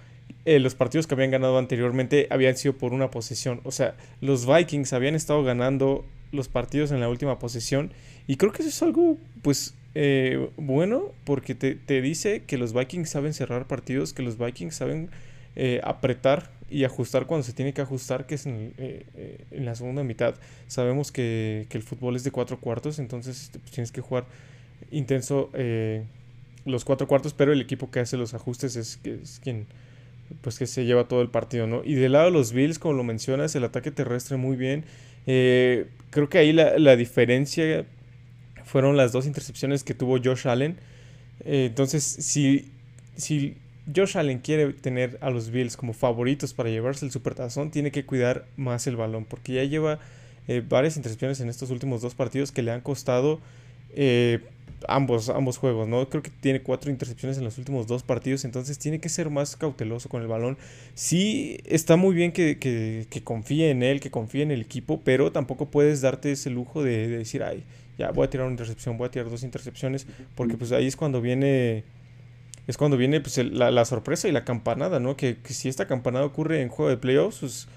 eh, 0.46 0.58
los 0.58 0.74
partidos 0.74 1.06
que 1.06 1.14
habían 1.14 1.30
ganado 1.30 1.60
anteriormente 1.60 2.26
habían 2.32 2.58
sido 2.58 2.74
por 2.80 2.94
una 2.94 3.12
posesión. 3.12 3.62
O 3.64 3.70
sea, 3.70 3.96
los 4.20 4.48
Vikings 4.48 4.92
habían 4.92 5.14
estado 5.14 5.44
ganando 5.44 6.04
los 6.32 6.48
partidos 6.48 6.90
en 6.92 7.00
la 7.00 7.08
última 7.08 7.38
posesión 7.38 7.94
y 8.26 8.38
creo 8.38 8.52
que 8.52 8.64
eso 8.64 8.70
es 8.70 8.82
algo, 8.82 9.20
pues, 9.44 9.76
eh, 9.94 10.50
bueno, 10.58 11.12
porque 11.26 11.54
te, 11.54 12.02
dice 12.02 12.42
que 12.48 12.58
los 12.58 12.74
Vikings 12.74 13.08
saben 13.08 13.36
cerrar 13.36 13.68
partidos, 13.68 14.14
que 14.14 14.24
los 14.24 14.40
Vikings 14.40 14.74
saben 14.74 15.12
eh, 15.56 15.80
apretar 15.84 16.50
y 16.68 16.84
ajustar 16.84 17.28
cuando 17.28 17.44
se 17.44 17.54
tiene 17.54 17.72
que 17.72 17.84
ajustar, 17.84 18.26
que 18.26 18.34
es 18.34 18.48
en, 18.48 18.74
la 19.52 19.76
segunda 19.76 20.04
mitad. 20.04 20.34
Sabemos 20.66 21.12
que, 21.12 21.68
el 21.70 21.84
fútbol 21.84 22.16
es 22.16 22.24
de 22.24 22.32
cuatro 22.32 22.60
cuartos, 22.60 22.98
entonces 22.98 23.44
este, 23.44 23.60
pues, 23.60 23.72
tienes 23.74 23.92
que 23.92 24.02
jugar 24.02 24.26
intenso 24.90 25.52
los 26.66 26.86
cuatro 26.86 27.08
cuartos, 27.08 27.34
pero 27.34 27.54
el 27.54 27.62
equipo 27.62 27.92
que 27.92 28.00
hace 28.00 28.18
los 28.18 28.34
ajustes 28.34 28.76
es, 28.76 29.00
es 29.04 29.40
quien 29.44 29.68
pues 30.42 30.58
que 30.58 30.66
se 30.68 30.86
lleva 30.86 31.08
todo 31.08 31.22
el 31.22 31.30
partido, 31.30 31.68
¿no? 31.68 31.82
Y 31.84 31.96
del 31.96 32.14
lado 32.14 32.26
de 32.26 32.32
los 32.32 32.54
Bills, 32.54 32.80
como 32.80 32.94
lo 32.94 33.04
mencionas, 33.04 33.54
el 33.56 33.66
ataque 33.66 33.92
terrestre 33.92 34.38
muy 34.38 34.56
bien. 34.56 34.86
creo 35.26 36.30
que 36.30 36.38
ahí 36.38 36.54
la, 36.54 36.80
la 36.80 36.96
diferencia 36.96 37.86
fueron 38.72 38.96
las 38.96 39.12
dos 39.12 39.26
intercepciones 39.26 39.84
que 39.84 39.94
tuvo 39.94 40.18
Josh 40.24 40.48
Allen. 40.48 40.78
Eh, 41.44 41.66
entonces, 41.66 42.04
si, 42.04 42.72
si 43.18 43.58
Josh 43.94 44.18
Allen 44.18 44.40
quiere 44.40 44.72
tener 44.74 45.18
a 45.22 45.30
los 45.30 45.50
Bills 45.50 45.76
como 45.76 45.94
favoritos 45.94 46.54
para 46.54 46.70
llevarse 46.70 47.06
el 47.06 47.12
supertazón, 47.12 47.72
tiene 47.72 47.92
que 47.92 48.06
cuidar 48.06 48.46
más 48.56 48.88
el 48.88 48.96
balón, 48.96 49.26
porque 49.26 49.56
ya 49.56 49.64
lleva 49.66 50.00
eh, 50.48 50.64
varias 50.68 50.96
intercepciones 50.96 51.42
en 51.42 51.50
estos 51.50 51.70
últimos 51.70 52.02
dos 52.02 52.16
partidos 52.16 52.52
que 52.52 52.62
le 52.62 52.72
han 52.72 52.82
costado 52.82 53.40
eh, 53.94 54.40
ambos, 54.88 55.30
ambos 55.30 55.58
juegos, 55.58 55.88
¿no? 55.88 56.10
Creo 56.10 56.24
que 56.24 56.32
tiene 56.32 56.62
cuatro 56.62 56.92
intercepciones 56.92 57.38
en 57.38 57.44
los 57.44 57.58
últimos 57.58 57.88
dos 57.88 58.04
partidos, 58.04 58.46
entonces 58.46 58.80
tiene 58.80 59.00
que 59.00 59.10
ser 59.10 59.30
más 59.30 59.56
cauteloso 59.56 60.10
con 60.10 60.22
el 60.22 60.28
balón. 60.28 60.58
Sí, 60.94 61.60
está 61.66 61.96
muy 61.96 62.16
bien 62.16 62.32
que, 62.32 62.58
que, 62.58 63.24
confíe 63.24 63.70
en 63.70 63.84
él, 63.84 64.00
que 64.00 64.12
confíe 64.12 64.44
en 64.44 64.52
el 64.52 64.62
equipo, 64.62 65.02
pero 65.04 65.32
tampoco 65.32 65.70
puedes 65.70 66.02
darte 66.02 66.32
ese 66.32 66.50
lujo 66.50 66.84
de, 66.84 67.08
de 67.08 67.18
decir, 67.18 67.44
ay, 67.44 67.64
ya 67.98 68.12
voy 68.12 68.26
a 68.26 68.30
tirar 68.30 68.46
una 68.48 68.54
intercepción, 68.54 68.98
voy 68.98 69.08
a 69.08 69.12
tirar 69.12 69.30
dos 69.30 69.44
intercepciones, 69.44 70.08
porque 70.36 70.58
pues 70.58 70.72
ahí 70.72 70.88
es 70.88 70.96
cuando 70.96 71.22
viene 71.22 71.84
es 72.68 72.78
cuando 72.78 72.98
viene 72.98 73.22
pues, 73.22 73.38
la, 73.38 73.86
sorpresa 73.86 74.28
y 74.28 74.32
la 74.32 74.46
campanada, 74.46 75.00
¿no? 75.00 75.18
Que, 75.18 75.38
si 75.46 75.70
esta 75.70 75.88
campanada 75.88 76.26
ocurre 76.26 76.62
en 76.62 76.70
juego 76.70 76.90
de 76.90 76.98
playoffs, 76.98 77.40
pues 77.40 77.68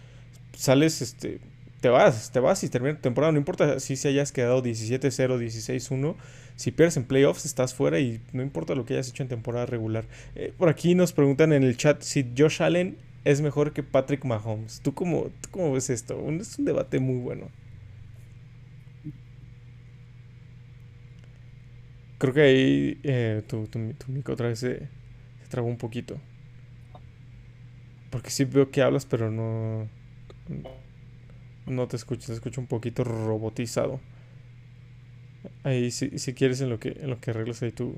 sales, 0.57 1.03
este, 1.03 1.41
te 1.81 1.89
vas, 1.89 2.31
te 2.31 2.41
vas 2.41 2.63
y 2.65 2.69
termina 2.69 2.97
tu 2.97 3.03
temporada, 3.03 3.33
no 3.33 3.39
importa 3.39 3.81
si 3.81 3.97
se 3.97 4.09
hayas 4.09 4.33
quedado 4.33 4.63
17-0, 4.63 5.01
16-1, 5.39 6.15
si 6.57 6.71
pierdes 6.71 6.97
en 6.97 7.05
playoffs 7.05 7.45
estás 7.45 7.75
fuera 7.75 7.99
y 7.99 8.21
no 8.33 8.43
importa 8.43 8.75
lo 8.75 8.85
que 8.85 8.95
hayas 8.95 9.09
hecho 9.09 9.23
en 9.23 9.29
temporada 9.29 9.67
regular. 9.67 10.07
Eh, 10.35 10.53
por 10.57 10.69
aquí 10.69 10.95
nos 10.95 11.13
preguntan 11.13 11.53
en 11.53 11.65
el 11.65 11.77
chat 11.77 12.03
si 12.03 12.33
Josh 12.37 12.63
Allen 12.63 12.97
es 13.25 13.41
mejor 13.41 13.73
que 13.73 13.83
Patrick 13.83 14.25
Mahomes. 14.25 14.81
¿Tú 14.81 14.95
cómo, 14.95 15.31
cómo 15.51 15.73
ves 15.73 15.91
esto? 15.91 16.15
Es 16.31 16.59
un 16.59 16.65
debate 16.65 17.01
muy 17.01 17.19
bueno. 17.21 17.49
Creo 22.19 22.33
que 22.33 22.41
ahí 22.43 23.01
eh, 23.03 23.43
tu, 23.47 23.67
tu, 23.67 23.79
mic 24.09 24.29
otra 24.29 24.49
vez 24.49 24.59
se, 24.61 24.79
se 24.79 25.49
trabó 25.49 25.69
un 25.69 25.77
poquito. 25.77 26.19
Porque 28.11 28.31
sí 28.31 28.45
veo 28.45 28.71
que 28.71 28.81
hablas, 28.81 29.05
pero 29.07 29.31
no. 29.31 29.89
No 31.67 31.89
te 31.89 31.97
escucho, 31.97 32.27
te 32.27 32.35
escucho 32.35 32.61
un 32.61 32.67
poquito 32.67 33.03
robotizado. 33.03 34.01
Ahí 35.63 35.91
si, 35.91 36.19
si 36.19 36.35
quieres 36.35 36.61
en 36.61 36.71
lo 36.71 36.79
que 36.79 36.97
en 37.01 37.11
lo 37.11 37.21
que 37.21 37.31
arreglas 37.31 37.63
ahí 37.63 37.73
tu, 37.73 37.97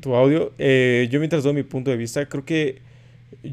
tu, 0.00 0.14
audio. 0.14 0.52
Eh, 0.58 1.08
yo 1.10 1.18
mientras 1.18 1.42
doy 1.42 1.54
mi 1.54 1.62
punto 1.62 1.90
de 1.90 1.96
vista, 1.96 2.26
creo 2.26 2.44
que 2.44 2.78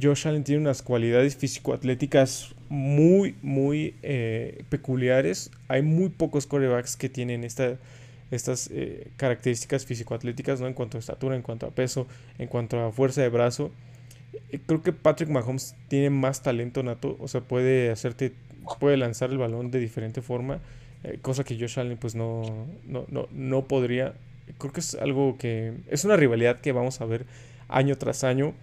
Josh 0.01 0.27
Allen 0.27 0.43
tiene 0.43 0.61
unas 0.61 0.81
cualidades 0.81 1.35
físico-atléticas 1.35 2.55
muy, 2.69 3.35
muy 3.41 3.95
eh, 4.03 4.63
peculiares. 4.69 5.51
Hay 5.67 5.81
muy 5.81 6.09
pocos 6.09 6.45
corebacks 6.45 6.95
que 6.95 7.09
tienen 7.09 7.43
esta 7.43 7.77
estas 8.31 8.69
eh, 8.71 9.07
características 9.17 9.85
físico-atléticas, 9.85 10.61
¿no? 10.61 10.67
En 10.67 10.73
cuanto 10.73 10.97
a 10.97 10.99
estatura, 10.99 11.35
en 11.35 11.41
cuanto 11.41 11.65
a 11.65 11.71
peso, 11.71 12.07
en 12.37 12.47
cuanto 12.47 12.79
a 12.79 12.91
fuerza 12.91 13.21
de 13.21 13.29
brazo. 13.29 13.71
Creo 14.67 14.83
que 14.83 14.93
Patrick 14.93 15.29
Mahomes 15.29 15.75
tiene 15.87 16.09
más 16.09 16.43
talento 16.43 16.83
nato, 16.83 17.17
o 17.19 17.27
sea, 17.27 17.41
puede 17.41 17.89
hacerte, 17.89 18.33
puede 18.79 18.97
lanzar 18.97 19.31
el 19.31 19.37
balón 19.37 19.71
de 19.71 19.79
diferente 19.79 20.21
forma, 20.21 20.59
eh, 21.03 21.19
cosa 21.21 21.43
que 21.43 21.59
Josh 21.59 21.79
Allen 21.79 21.97
pues 21.97 22.15
no, 22.15 22.67
no, 22.85 23.05
no, 23.09 23.27
no 23.31 23.67
podría. 23.67 24.13
Creo 24.57 24.73
que 24.73 24.79
es 24.79 24.95
algo 24.95 25.37
que 25.37 25.73
es 25.89 26.05
una 26.05 26.15
rivalidad 26.15 26.59
que 26.59 26.71
vamos 26.71 27.01
a 27.01 27.05
ver 27.05 27.25
año 27.67 27.97
tras 27.97 28.23
año. 28.23 28.53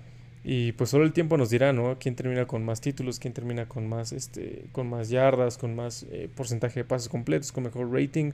Y 0.45 0.73
pues 0.73 0.91
solo 0.91 1.05
el 1.05 1.13
tiempo 1.13 1.37
nos 1.37 1.51
dirá, 1.51 1.73
¿no? 1.73 1.97
Quién 1.99 2.15
termina 2.15 2.47
con 2.47 2.65
más 2.65 2.81
títulos, 2.81 3.19
quién 3.19 3.35
termina 3.35 3.67
con 3.67 3.89
más, 3.89 4.13
este, 4.13 4.67
con 4.71 4.89
más 4.89 5.09
yardas, 5.09 5.59
con 5.59 5.75
más 5.75 6.07
porcentaje 6.37 6.81
de 6.81 6.85
pases 6.85 7.09
completos, 7.09 7.51
con 7.51 7.65
mejor 7.65 7.93
rating. 7.93 8.33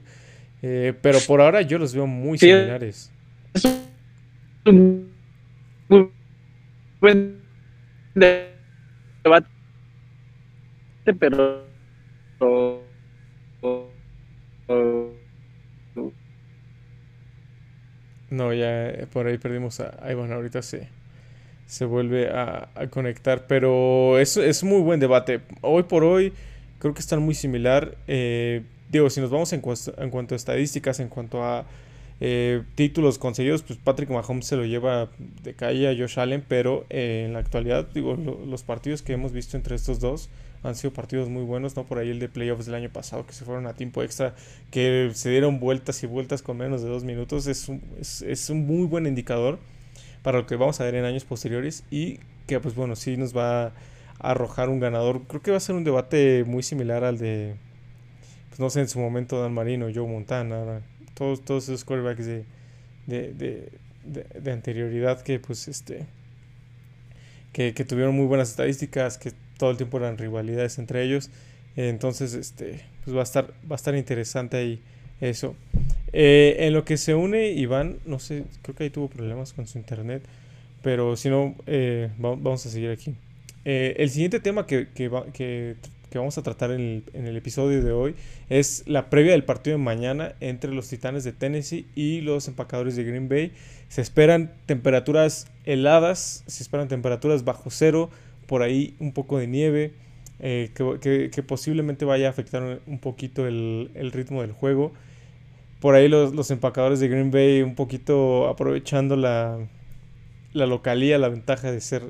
Eh, 0.65 0.93
pero 1.01 1.19
por 1.27 1.41
ahora 1.41 1.61
yo 1.61 1.77
los 1.77 1.93
veo 1.93 2.07
muy 2.07 2.37
similares. 2.37 3.11
Es 3.53 3.65
un 4.65 5.11
buen 7.01 7.41
debate, 8.15 9.47
pero 11.19 11.65
no, 18.29 18.53
ya 18.53 18.89
eh, 18.89 19.07
por 19.11 19.27
ahí 19.27 19.37
perdimos 19.37 19.79
a 19.79 20.11
Ivan. 20.11 20.31
Ahorita 20.31 20.61
se, 20.61 20.89
se 21.67 21.85
vuelve 21.85 22.29
a, 22.29 22.69
conectar. 22.89 23.47
Pero 23.47 24.19
es, 24.19 24.37
es 24.37 24.63
muy 24.63 24.81
buen 24.81 24.99
debate. 24.99 25.41
Hoy 25.61 25.83
por 25.83 26.03
hoy 26.03 26.33
creo 26.79 26.93
que 26.93 26.99
están 26.99 27.21
muy 27.21 27.35
similar. 27.35 27.95
Eh, 28.07 28.63
digo, 28.89 29.09
si 29.09 29.21
nos 29.21 29.29
vamos 29.29 29.53
en, 29.53 29.61
cuanto 29.61 30.35
a 30.35 30.35
estadísticas, 30.35 30.99
en 30.99 31.09
cuanto 31.09 31.43
a 31.43 31.65
eh, 32.19 32.63
títulos 32.75 33.17
conseguidos, 33.17 33.63
pues 33.63 33.79
Patrick 33.79 34.09
Mahomes 34.09 34.45
se 34.45 34.55
lo 34.55 34.65
lleva 34.65 35.09
de 35.43 35.53
calle 35.53 35.89
a 35.89 35.97
Josh 35.97 36.19
Allen, 36.19 36.43
pero 36.47 36.85
eh, 36.89 37.23
en 37.25 37.33
la 37.33 37.39
actualidad, 37.39 37.87
digo, 37.93 38.15
los 38.15 38.63
partidos 38.63 39.01
que 39.01 39.13
hemos 39.13 39.31
visto 39.31 39.57
entre 39.57 39.75
estos 39.75 39.99
dos 39.99 40.29
han 40.63 40.75
sido 40.75 40.93
partidos 40.93 41.27
muy 41.27 41.43
buenos, 41.43 41.75
¿no? 41.75 41.85
Por 41.85 41.97
ahí 41.97 42.09
el 42.09 42.19
de 42.19 42.29
playoffs 42.29 42.65
del 42.65 42.75
año 42.75 42.89
pasado, 42.89 43.25
que 43.25 43.33
se 43.33 43.43
fueron 43.43 43.67
a 43.67 43.73
tiempo 43.73 44.01
extra, 44.01 44.33
que 44.71 45.11
se 45.13 45.29
dieron 45.29 45.59
vueltas 45.59 46.01
y 46.03 46.07
vueltas 46.07 46.41
con 46.41 46.57
menos 46.57 46.81
de 46.81 46.87
dos 46.87 47.03
minutos, 47.03 47.47
es 47.47 47.67
un, 47.67 47.81
es, 47.99 48.49
un 48.49 48.65
muy 48.65 48.87
buen 48.87 49.05
indicador 49.05 49.59
para 50.21 50.37
lo 50.37 50.45
que 50.45 50.55
vamos 50.55 50.79
a 50.79 50.85
ver 50.85 50.95
en 50.95 51.03
años 51.03 51.25
posteriores 51.25 51.83
y 51.91 52.19
que, 52.47 52.59
pues 52.61 52.75
bueno, 52.75 52.95
sí 52.95 53.17
nos 53.17 53.35
va 53.35 53.65
a 53.65 53.73
arrojar 54.19 54.69
un 54.69 54.79
ganador. 54.79 55.23
Creo 55.27 55.41
que 55.41 55.51
va 55.51 55.57
a 55.57 55.59
ser 55.59 55.75
un 55.75 55.83
debate 55.83 56.45
muy 56.45 56.63
similar 56.63 57.03
al 57.03 57.17
de 57.17 57.55
pues 58.53 58.59
no 58.59 58.69
sé, 58.69 58.81
en 58.81 58.87
su 58.87 58.99
momento 58.99 59.41
Dan 59.41 59.51
Marino, 59.51 59.87
Joe 59.91 60.07
Montana, 60.07 60.83
todos, 61.13 61.43
todos 61.43 61.63
esos 61.65 61.83
quarterbacks 61.83 62.25
de, 62.25 62.45
de, 63.07 64.51
anterioridad 64.51 65.21
que 65.21 65.39
pues 65.39 65.67
este 65.67 66.05
que, 67.51 67.71
tuvieron 67.73 68.15
muy 68.15 68.25
buenas 68.25 68.49
estadísticas, 68.49 69.17
que 69.17 69.31
todo 69.57 69.71
el 69.71 69.77
tiempo 69.77 69.97
eran 69.97 70.17
rivalidades 70.17 70.79
entre 70.79 71.03
ellos. 71.03 71.29
entonces, 71.75 72.33
este, 72.33 72.81
pues 73.03 73.15
va 73.15 73.21
a 73.21 73.23
estar, 73.23 73.53
va 73.69 73.73
a 73.73 73.75
estar 73.75 73.95
interesante 73.95 74.57
ahí 74.57 74.81
eso. 75.21 75.55
Eh, 76.11 76.57
en 76.59 76.73
lo 76.73 76.85
que 76.85 76.97
se 76.97 77.15
une 77.15 77.51
Iván, 77.51 77.97
no 78.05 78.19
sé, 78.19 78.45
creo 78.61 78.75
que 78.75 78.83
ahí 78.83 78.89
tuvo 78.89 79.07
problemas 79.07 79.53
con 79.53 79.67
su 79.67 79.77
internet, 79.77 80.23
pero 80.81 81.15
si 81.15 81.29
no, 81.29 81.55
eh, 81.65 82.09
vamos 82.17 82.65
a 82.65 82.69
seguir 82.69 82.89
aquí. 82.89 83.15
Eh, 83.65 83.95
el 83.97 84.09
siguiente 84.09 84.39
tema 84.39 84.67
que, 84.67 84.89
que, 84.89 85.09
que, 85.33 85.75
vamos 86.17 86.37
a 86.37 86.43
tratar 86.43 86.71
en 86.71 87.03
el, 87.13 87.37
episodio 87.37 87.83
de 87.83 87.91
hoy 87.91 88.15
es 88.49 88.83
la 88.87 89.09
previa 89.09 89.31
del 89.31 89.43
partido 89.43 89.77
de 89.77 89.83
mañana 89.83 90.33
entre 90.39 90.73
los 90.73 90.87
Titanes 90.89 91.23
de 91.23 91.33
Tennessee 91.33 91.85
y 91.95 92.21
los 92.21 92.47
empacadores 92.47 92.95
de 92.95 93.03
Green 93.03 93.29
Bay. 93.29 93.51
Se 93.89 94.01
esperan 94.01 94.53
temperaturas 94.65 95.47
heladas, 95.65 96.43
se 96.47 96.63
esperan 96.63 96.87
temperaturas 96.87 97.43
bajo 97.43 97.69
cero, 97.69 98.09
por 98.47 98.61
ahí 98.61 98.95
un 98.99 99.13
poco 99.13 99.37
de 99.37 99.47
nieve, 99.47 99.93
que, 100.39 101.43
posiblemente 101.47 102.05
vaya 102.05 102.27
a 102.27 102.29
afectar 102.29 102.81
un 102.85 102.99
poquito 102.99 103.47
el, 103.47 104.11
ritmo 104.11 104.41
del 104.41 104.51
juego 104.51 104.91
por 105.79 105.95
ahí 105.95 106.07
los, 106.07 106.49
empacadores 106.49 107.01
de 107.01 107.09
Green 107.09 107.29
Bay 107.29 107.61
un 107.61 107.75
poquito 107.75 108.47
aprovechando 108.47 109.17
la, 109.17 109.57
localía, 110.53 111.17
la 111.17 111.27
ventaja 111.27 111.73
de, 111.73 111.81
ser 111.81 112.03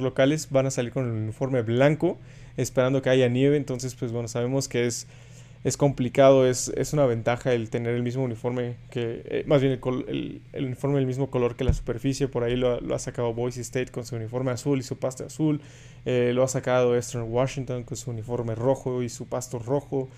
locales, 0.00 0.50
van 0.50 0.66
a 0.66 0.70
salir 0.70 0.92
con 0.92 1.06
el 1.06 1.12
uniforme 1.12 1.62
blanco, 1.62 2.18
esperando 2.62 3.02
que 3.02 3.10
haya 3.10 3.28
nieve. 3.28 3.56
Entonces, 3.56 3.94
pues 3.94 4.12
bueno, 4.12 4.28
sabemos 4.28 4.68
que 4.68 4.86
es, 4.86 5.06
es 5.64 5.76
complicado, 5.76 6.46
es, 6.46 6.68
es 6.76 6.92
una 6.92 7.04
ventaja 7.06 7.52
el 7.52 7.68
tener 7.68 7.94
el 7.94 8.02
mismo 8.02 8.24
uniforme, 8.24 8.76
que 8.90 9.22
eh, 9.26 9.44
más 9.46 9.60
bien 9.60 9.78
el, 10.08 10.40
el, 10.52 10.64
uniforme 10.64 10.96
del 10.96 11.06
mismo 11.06 11.30
color 11.30 11.56
que 11.56 11.64
la 11.64 11.74
superficie. 11.74 12.28
Por 12.28 12.44
ahí 12.44 12.56
lo, 12.56 12.78
ha 12.94 12.98
sacado 12.98 13.34
Boise 13.34 13.60
State 13.60 13.90
con 13.90 14.06
su 14.06 14.16
uniforme 14.16 14.50
azul 14.52 14.78
y 14.78 14.82
su 14.82 14.98
pasto 14.98 15.26
azul. 15.26 15.60
Eh, 16.06 16.32
lo 16.34 16.42
ha 16.42 16.48
sacado 16.48 16.94
Eastern 16.94 17.26
Washington 17.30 17.84
con 17.84 17.96
su 17.96 18.10
uniforme 18.10 18.54
rojo 18.54 19.02
y 19.02 19.08
su 19.08 19.26
pasto 19.26 19.58
rojo. 19.58 20.08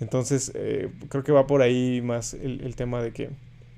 Entonces, 0.00 0.52
eh, 0.54 0.90
creo 1.08 1.24
que 1.24 1.32
va 1.32 1.46
por 1.46 1.62
ahí 1.62 2.00
más 2.02 2.34
el, 2.34 2.74
tema 2.76 3.02
de 3.02 3.12
que, 3.12 3.30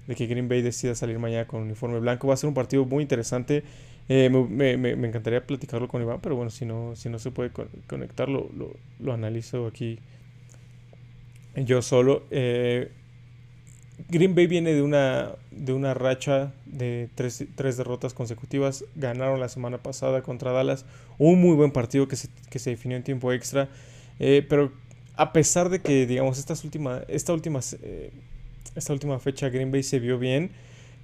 de 0.07 0.15
que 0.15 0.27
Green 0.27 0.49
Bay 0.49 0.63
decida 0.63 0.95
salir 0.95 1.19
mañana 1.19 1.47
con 1.47 1.63
uniforme 1.63 1.99
blanco. 2.01 2.29
Va 2.29 2.35
a 2.35 2.37
ser 2.37 2.49
un 2.49 2.55
partido 2.55 2.85
muy 2.85 3.03
interesante. 3.03 3.65
Eh, 4.09 4.29
me, 4.31 4.77
me, 4.77 4.97
me, 4.97 5.09
encantaría 5.09 5.47
platicarlo 5.47 5.89
con 5.89 6.03
Iván, 6.03 6.21
pero 6.21 6.37
bueno, 6.37 6.51
si 6.51 6.67
no, 6.67 6.95
si 6.97 7.09
no 7.09 7.19
se 7.19 7.31
puede 7.31 7.51
conectarlo, 7.87 8.51
lo, 8.55 8.75
lo, 8.99 9.13
analizo 9.13 9.67
aquí 9.67 9.99
yo 11.55 11.83
solo. 11.83 12.25
Eh, 12.31 12.91
Green 14.09 14.35
Bay 14.35 14.47
viene 14.47 14.75
de 14.75 14.83
una, 14.83 15.33
de 15.51 15.73
una 15.73 15.95
racha 15.95 16.53
de 16.67 17.09
tres, 17.15 17.45
tres, 17.55 17.77
derrotas 17.77 18.15
consecutivas. 18.15 18.85
Ganaron 18.97 19.39
la 19.39 19.49
semana 19.49 19.79
pasada 19.79 20.23
contra 20.23 20.51
Dallas. 20.53 20.85
Un 21.19 21.41
muy 21.41 21.55
buen 21.55 21.71
partido 21.71 22.09
que 22.09 22.17
se, 22.17 22.29
que 22.51 22.59
se 22.59 22.71
definió 22.71 22.97
en 22.97 23.05
tiempo 23.05 23.33
extra. 23.33 23.69
pero 24.19 24.73
a 25.17 25.33
pesar 25.33 25.69
de 25.69 25.81
que, 25.81 26.07
digamos, 26.07 26.39
estas 26.39 26.65
última, 26.65 27.03
esta, 27.09 27.33
última, 27.33 27.61
eh, 27.83 28.11
esta 28.75 28.93
última 28.93 29.19
fecha 29.19 29.49
Green 29.49 29.71
Bay 29.71 29.83
se 29.83 29.99
vio 29.99 30.19
bien, 30.19 30.51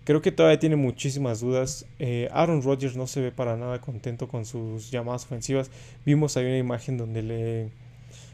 creo 0.09 0.23
que 0.23 0.33
todavía 0.33 0.59
tiene 0.59 0.77
muchísimas 0.77 1.41
dudas. 1.41 1.85
Eh, 1.99 2.31
Aaron 2.33 2.63
Rodgers 2.63 2.97
no 2.97 3.07
se 3.07 3.21
ve 3.21 3.31
para 3.31 3.59
nada 3.59 3.79
contento 3.83 4.27
con 4.27 4.47
sus 4.47 4.91
llamadas 4.91 5.27
ofensivas. 5.27 5.71
Vimos 6.07 6.35
ahí 6.39 6.47
una 6.47 6.57
imagen 6.57 6.97
donde 6.97 7.21
le, 7.21 7.69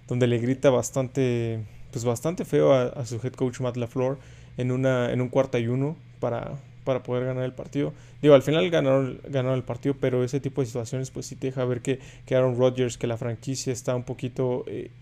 donde 0.07 0.29
le 0.29 0.39
grita 0.39 0.71
bastante, 0.71 1.65
pues 1.91 2.05
bastante 2.05 2.45
feo 2.45 2.73
a, 2.73 3.05
su 3.07 3.17
head 3.17 3.33
coach 3.33 3.59
Matt 3.59 3.77
LaFleur 3.77 4.19
en, 4.57 4.71
una, 4.71 5.11
en 5.11 5.21
un 5.21 5.29
cuarta 5.29 5.59
y 5.59 5.67
uno 5.67 5.97
para, 6.21 6.61
para 6.85 7.03
poder 7.03 7.25
ganar 7.25 7.43
el 7.43 7.55
partido. 7.55 7.93
Digo, 8.23 8.37
al 8.37 8.43
final 8.43 8.71
ganaron, 8.71 9.19
ganaron 9.25 9.57
el 9.57 9.65
partido, 9.65 9.97
pero 10.01 10.23
ese 10.23 10.39
tipo 10.39 10.61
de 10.61 10.69
situaciones 10.69 11.11
pues 11.11 11.27
sí 11.27 11.35
te 11.35 11.49
deja 11.49 11.65
ver 11.65 11.81
que, 11.81 11.99
que 12.25 12.37
Aaron 12.37 12.57
Rodgers, 12.57 12.97
que 12.97 13.09
la 13.09 13.17
franquicia 13.17 13.73
está 13.73 13.97
un 13.97 14.05
poquito... 14.05 14.63
Eh, 14.69 14.93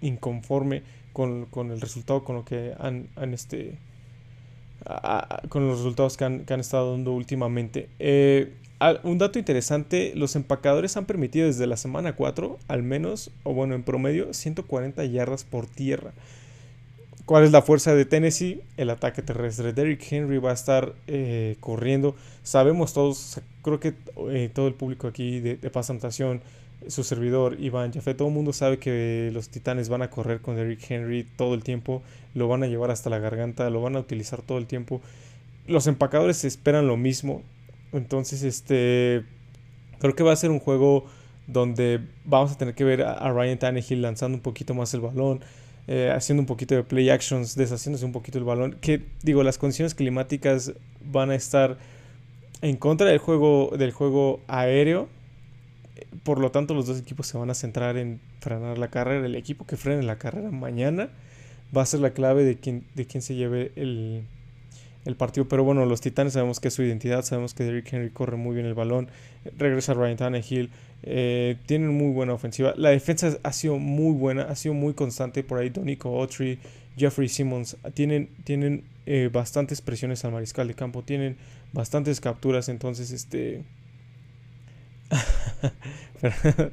inconforme 0.00 0.82
con, 1.12 1.70
el 1.70 1.80
resultado, 1.80 2.24
con 2.24 2.36
lo 2.36 2.44
que 2.44 2.74
han, 2.78 3.08
este, 3.32 3.78
con 5.48 5.66
los 5.66 5.78
resultados 5.78 6.16
que 6.16 6.24
han, 6.24 6.60
estado 6.60 6.92
dando 6.92 7.12
últimamente. 7.12 7.88
Eh, 7.98 8.52
un 9.02 9.18
dato 9.18 9.38
interesante, 9.38 10.12
los 10.14 10.36
empacadores 10.36 10.96
han 10.96 11.06
permitido 11.06 11.46
desde 11.46 11.66
la 11.66 11.76
semana 11.76 12.16
4, 12.16 12.58
al 12.68 12.82
menos, 12.82 13.30
o 13.42 13.54
bueno, 13.54 13.74
en 13.74 13.82
promedio, 13.82 14.34
140 14.34 15.04
yardas 15.06 15.44
por 15.44 15.66
tierra. 15.66 16.12
¿Cuál 17.24 17.44
es 17.44 17.52
la 17.52 17.62
fuerza 17.62 17.94
de 17.94 18.04
Tennessee? 18.04 18.60
El 18.76 18.90
ataque 18.90 19.22
terrestre. 19.22 19.72
Derrick 19.72 20.12
Henry 20.12 20.36
va 20.36 20.50
a 20.50 20.54
estar 20.54 20.92
eh, 21.06 21.56
corriendo. 21.60 22.14
Sabemos 22.42 22.92
todos, 22.92 23.40
creo 23.62 23.80
que 23.80 23.94
eh, 24.28 24.50
todo 24.52 24.68
el 24.68 24.74
público 24.74 25.06
aquí 25.06 25.40
de, 25.40 25.56
de 25.56 25.70
su 26.88 27.04
servidor 27.04 27.56
Iván 27.60 27.92
Jafet, 27.92 28.16
todo 28.16 28.28
el 28.28 28.34
mundo 28.34 28.52
sabe 28.52 28.78
que 28.78 29.30
los 29.32 29.48
titanes 29.48 29.88
van 29.88 30.02
a 30.02 30.10
correr 30.10 30.40
con 30.40 30.56
Derrick 30.56 30.90
Henry 30.90 31.24
todo 31.36 31.54
el 31.54 31.62
tiempo, 31.62 32.02
lo 32.34 32.48
van 32.48 32.62
a 32.62 32.66
llevar 32.66 32.90
hasta 32.90 33.10
la 33.10 33.18
garganta, 33.18 33.68
lo 33.70 33.80
van 33.80 33.96
a 33.96 34.00
utilizar 34.00 34.42
todo 34.42 34.58
el 34.58 34.66
tiempo. 34.66 35.00
Los 35.66 35.86
empacadores 35.86 36.44
esperan 36.44 36.86
lo 36.86 36.96
mismo. 36.96 37.42
Entonces, 37.92 38.42
este 38.42 39.24
creo 39.98 40.14
que 40.14 40.22
va 40.22 40.32
a 40.32 40.36
ser 40.36 40.50
un 40.50 40.58
juego 40.58 41.06
donde 41.46 42.00
vamos 42.24 42.52
a 42.52 42.58
tener 42.58 42.74
que 42.74 42.84
ver 42.84 43.02
a, 43.02 43.30
Ryan 43.32 43.58
Tannehill 43.58 44.02
lanzando 44.02 44.36
un 44.36 44.42
poquito 44.42 44.74
más 44.74 44.92
el 44.94 45.00
balón, 45.00 45.40
eh, 45.86 46.12
haciendo 46.14 46.42
un 46.42 46.46
poquito 46.46 46.74
de 46.74 46.82
play 46.82 47.10
actions, 47.10 47.54
deshaciéndose 47.54 48.04
un 48.04 48.12
poquito 48.12 48.38
el 48.38 48.44
balón. 48.44 48.76
Que 48.80 49.02
digo, 49.22 49.42
las 49.42 49.58
condiciones 49.58 49.94
climáticas 49.94 50.72
van 51.04 51.30
a 51.30 51.34
estar 51.34 51.78
en 52.62 52.76
contra 52.76 53.06
del 53.06 53.18
juego 53.18 53.72
del 53.76 53.92
juego 53.92 54.40
aéreo 54.46 55.08
por 56.22 56.38
lo 56.38 56.50
tanto, 56.50 56.74
los 56.74 56.86
dos 56.86 57.00
equipos 57.00 57.26
se 57.26 57.36
van 57.36 57.50
a 57.50 57.54
centrar 57.54 57.96
en 57.96 58.20
frenar 58.40 58.78
la 58.78 58.88
carrera. 58.88 59.26
El 59.26 59.34
equipo 59.34 59.66
que 59.66 59.76
frene 59.76 60.02
la 60.02 60.16
carrera 60.16 60.50
mañana 60.50 61.08
va 61.76 61.82
a 61.82 61.86
ser 61.86 62.00
la 62.00 62.10
clave 62.10 62.44
de 62.44 62.56
quién, 62.56 62.84
de 62.94 63.06
quién 63.06 63.22
se 63.22 63.34
lleve 63.34 63.72
el, 63.76 64.26
partido. 65.16 65.48
Pero 65.48 65.64
bueno, 65.64 65.84
los 65.86 66.00
Titanes 66.00 66.34
sabemos 66.34 66.60
que 66.60 66.68
es 66.68 66.74
su 66.74 66.82
identidad. 66.82 67.22
Sabemos 67.22 67.54
que 67.54 67.64
Derrick 67.64 67.92
Henry 67.92 68.10
corre 68.10 68.36
muy 68.36 68.54
bien 68.54 68.66
el 68.66 68.74
balón. 68.74 69.08
Regresa 69.58 69.94
Ryan 69.94 70.16
Tannehill. 70.16 70.70
Eh, 71.02 71.56
tienen 71.66 71.90
muy 71.90 72.12
buena 72.12 72.32
ofensiva. 72.32 72.74
La 72.76 72.90
defensa 72.90 73.36
ha 73.42 73.52
sido 73.52 73.78
muy 73.78 74.14
buena, 74.14 74.44
ha 74.44 74.56
sido 74.56 74.74
muy 74.74 74.94
constante. 74.94 75.42
Por 75.42 75.58
ahí 75.58 75.68
Donico 75.68 76.20
Autry, 76.20 76.58
Jeffrey 76.96 77.28
Simmons 77.28 77.76
tienen, 77.92 78.30
tienen 78.44 78.84
eh, 79.06 79.28
bastantes 79.32 79.82
presiones 79.82 80.24
al 80.24 80.32
mariscal 80.32 80.68
de 80.68 80.74
campo. 80.74 81.02
Tienen 81.02 81.36
bastantes 81.72 82.20
capturas. 82.20 82.68
Entonces, 82.68 83.10
este 83.10 83.62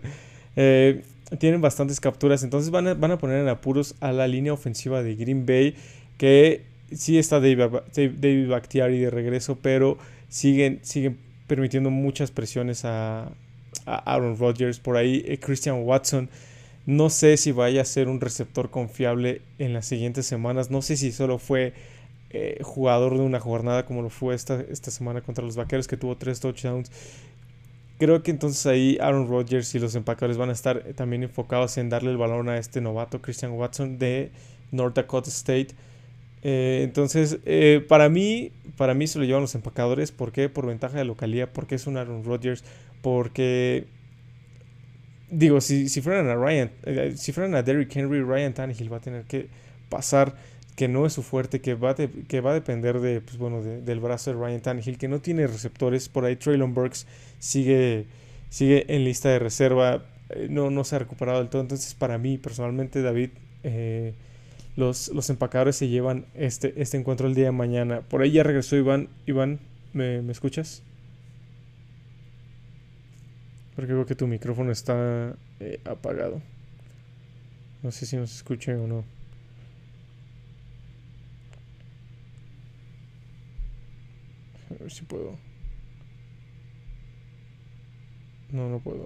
Eh, 0.58 1.04
tienen 1.40 1.62
bastantes 1.62 2.02
capturas, 2.02 2.44
entonces 2.44 2.72
van 2.72 2.86
a, 2.86 2.94
van 2.94 3.12
a 3.12 3.18
poner 3.18 3.40
en 3.40 3.48
apuros 3.48 3.96
a 4.02 4.12
la 4.12 4.28
línea 4.28 4.52
ofensiva 4.52 5.02
de 5.02 5.16
Green 5.16 5.46
Bay, 5.46 5.76
que 6.18 6.64
sí 6.94 7.18
está 7.18 7.40
David, 7.40 8.50
Bakhtiari 8.50 9.00
de 9.00 9.10
regreso, 9.10 9.58
pero 9.62 9.98
siguen, 10.30 10.80
siguen 10.84 11.18
permitiendo 11.48 11.90
muchas 11.90 12.32
presiones 12.32 12.86
a, 12.86 13.32
Aaron 13.86 14.38
Rodgers. 14.38 14.80
Por 14.80 14.98
ahí 14.98 15.24
eh, 15.26 15.40
Christian 15.40 15.84
Watson. 15.84 16.30
No 16.86 17.10
sé 17.10 17.38
si 17.38 17.52
vaya 17.52 17.82
a 17.82 17.86
ser 17.86 18.10
un 18.10 18.20
receptor 18.20 18.70
confiable 18.70 19.42
en 19.60 19.74
las 19.74 19.86
siguientes 19.86 20.26
semanas. 20.26 20.70
No 20.70 20.82
sé 20.82 20.98
si 20.98 21.12
solo 21.12 21.38
fue 21.38 21.74
eh, 22.32 22.60
jugador 22.64 23.18
de 23.18 23.24
una 23.24 23.40
jornada 23.40 23.86
como 23.86 24.02
lo 24.02 24.10
fue 24.10 24.36
esta, 24.36 24.62
esta 24.62 24.92
semana 24.92 25.22
contra 25.22 25.44
los 25.44 25.56
Vaqueros 25.56 25.88
que 25.88 25.98
tuvo 25.98 26.18
tres 26.18 26.40
touchdowns. 26.40 26.92
Creo 28.02 28.24
que 28.24 28.32
entonces 28.32 28.66
ahí 28.66 28.98
Aaron 29.00 29.28
Rodgers 29.28 29.76
y 29.76 29.80
los 29.80 29.94
empacadores 29.94 30.36
van 30.36 30.50
a 30.50 30.54
estar 30.54 30.82
también 30.96 31.22
enfocados 31.22 31.78
en 31.78 31.90
darle 31.90 32.10
el 32.10 32.18
balón 32.18 32.50
a 32.50 32.58
este 32.58 32.82
novato 32.82 33.22
Christian 33.22 33.52
Watson 33.52 34.00
de 34.00 34.32
North 34.72 34.96
Dakota 34.96 35.30
State. 35.30 35.68
Eh, 36.42 36.82
entonces, 36.84 37.38
eh, 37.46 37.86
para 37.88 38.10
mí, 38.10 38.54
para 38.76 38.96
mí 38.96 39.06
se 39.06 39.20
lo 39.20 39.26
llevan 39.26 39.44
los 39.44 39.54
empacadores. 39.54 40.12
¿Por 40.12 40.32
qué? 40.32 40.50
Por 40.50 40.66
ventaja 40.66 40.98
de 40.98 41.06
localía, 41.06 41.54
porque 41.54 41.76
es 41.76 41.86
un 41.86 41.96
Aaron 41.96 42.24
Rodgers, 42.24 42.64
porque 43.04 43.86
digo, 45.30 45.62
si, 45.62 45.88
si 45.88 46.02
fueran 46.02 46.28
a 46.28 46.34
Ryan, 46.34 46.72
eh, 46.86 47.14
si 47.16 47.32
fueran 47.34 47.54
a 47.54 47.62
Derrick 47.62 47.96
Henry, 47.96 48.24
Ryan 48.24 48.56
Tannehill 48.56 48.92
va 48.92 48.98
a 48.98 49.02
tener 49.02 49.26
que 49.26 49.48
pasar 49.90 50.34
que 50.82 50.88
no 50.88 51.06
es 51.06 51.14
su 51.14 51.22
fuerte, 51.22 51.62
que 51.62 51.76
va, 51.76 51.94
que 51.94 52.42
va 52.42 52.50
a 52.50 52.54
depender 52.56 53.02
de, 53.02 53.22
pues, 53.22 53.38
bueno, 53.38 53.62
del 53.62 54.00
brazo 54.00 54.34
de 54.34 54.40
Ryan 54.40 54.62
Tannehill, 54.62 54.98
que 54.98 55.08
no 55.08 55.20
tiene 55.22 55.46
receptores. 55.46 56.10
Por 56.10 56.26
ahí 56.26 56.36
Traylon 56.36 56.74
Burks 56.74 57.06
sigue, 57.38 58.08
sigue 58.50 58.92
en 58.92 59.04
lista 59.04 59.30
de 59.30 59.38
reserva, 59.38 60.04
eh, 60.30 60.48
no, 60.50 60.72
no 60.72 60.84
se 60.84 60.96
ha 60.96 60.98
recuperado 60.98 61.38
del 61.38 61.50
todo. 61.50 61.62
Entonces, 61.62 61.94
para 61.94 62.18
mí, 62.18 62.40
personalmente, 62.40 63.04
David, 63.04 63.30
eh, 63.62 64.16
los, 64.76 65.10
los 65.10 65.30
empacadores 65.30 65.76
se 65.76 65.88
llevan 65.88 66.26
este, 66.34 66.74
este 66.82 66.98
encuentro 66.98 67.28
el 67.28 67.36
día 67.36 67.46
de 67.46 67.52
mañana. 67.52 68.02
Por 68.02 68.24
ahí 68.24 68.32
ya 68.32 68.42
regresó 68.42 68.76
Iván. 68.76 69.08
Iván, 69.28 69.60
¿me, 69.94 70.24
me 70.24 70.32
escuchas? 70.32 70.82
Porque 73.76 73.92
creo 73.92 74.08
que 74.08 74.16
tu 74.16 74.26
micrófono 74.26 74.72
está 74.72 75.36
eh, 75.60 75.80
apagado. 75.86 76.42
No 77.84 77.92
sé 77.92 78.08
si 78.08 78.18
nos 78.18 78.36
escucha 78.36 78.72
o 78.72 78.88
no. 78.88 79.21
Ver 84.82 84.92
si 84.92 85.04
puedo. 85.04 85.38
No, 88.52 88.70
no 88.70 88.80
puedo. 88.80 89.06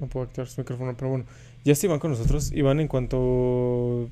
no 0.00 0.06
puedo 0.06 0.26
activar 0.26 0.46
su 0.48 0.60
micrófono, 0.60 0.96
pero 0.96 1.10
bueno, 1.10 1.24
ya 1.64 1.72
está 1.72 1.86
Iván 1.86 1.98
con 1.98 2.12
nosotros. 2.12 2.52
Iván, 2.52 2.80
en 2.80 2.88
cuanto, 2.88 4.08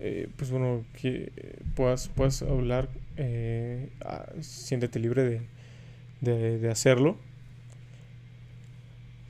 eh, 0.00 0.28
pues 0.36 0.50
bueno, 0.50 0.84
que 1.00 1.30
puedas, 1.74 2.08
puedas 2.08 2.42
hablar, 2.42 2.88
eh, 3.16 3.90
ah, 4.04 4.26
siéntete 4.40 4.98
libre 4.98 5.22
de, 5.24 5.40
de, 6.20 6.58
de 6.58 6.70
hacerlo. 6.70 7.16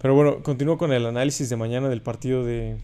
Pero 0.00 0.14
bueno, 0.14 0.42
continúo 0.42 0.78
con 0.78 0.92
el 0.92 1.06
análisis 1.06 1.48
de 1.50 1.56
mañana 1.56 1.88
del 1.88 2.02
partido 2.02 2.44
de, 2.44 2.76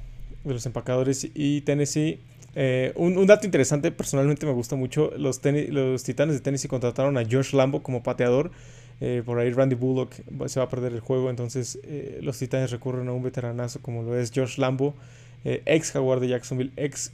de 0.45 0.53
los 0.53 0.67
empacadores 0.67 1.31
y 1.35 1.61
Tennessee. 1.63 2.21
Eh, 2.55 2.93
un, 2.97 3.27
dato 3.27 3.47
interesante, 3.47 3.91
personalmente 3.93 4.45
me 4.45 4.53
gusta 4.53 4.77
mucho, 4.77 5.11
los, 5.17 5.41
los 5.45 6.03
Titanes 6.05 6.35
de 6.35 6.41
Tennessee 6.41 6.69
contrataron 6.69 7.17
a 7.17 7.25
George 7.25 7.57
Lambo 7.57 7.83
como 7.83 8.03
pateador. 8.03 8.51
Eh, 9.01 9.23
por 9.25 9.39
ahí 9.41 9.51
Randy 9.51 9.75
Bullock 9.75 10.15
se 10.47 10.61
va 10.61 10.67
a 10.67 10.69
perder 10.69 10.93
el 10.93 11.01
juego, 11.01 11.29
entonces 11.29 11.79
eh, 11.83 12.21
los 12.23 12.39
Titanes 12.39 12.71
recurren 12.71 13.09
a 13.09 13.13
un 13.13 13.23
veteranazo 13.23 13.81
como 13.83 14.03
lo 14.03 14.17
es 14.17 14.31
George 14.31 14.61
Lambo, 14.61 14.95
ex 15.45 15.91
jaguar 15.91 16.21
de 16.21 16.29
Jacksonville, 16.29 16.71
ex 16.77 17.11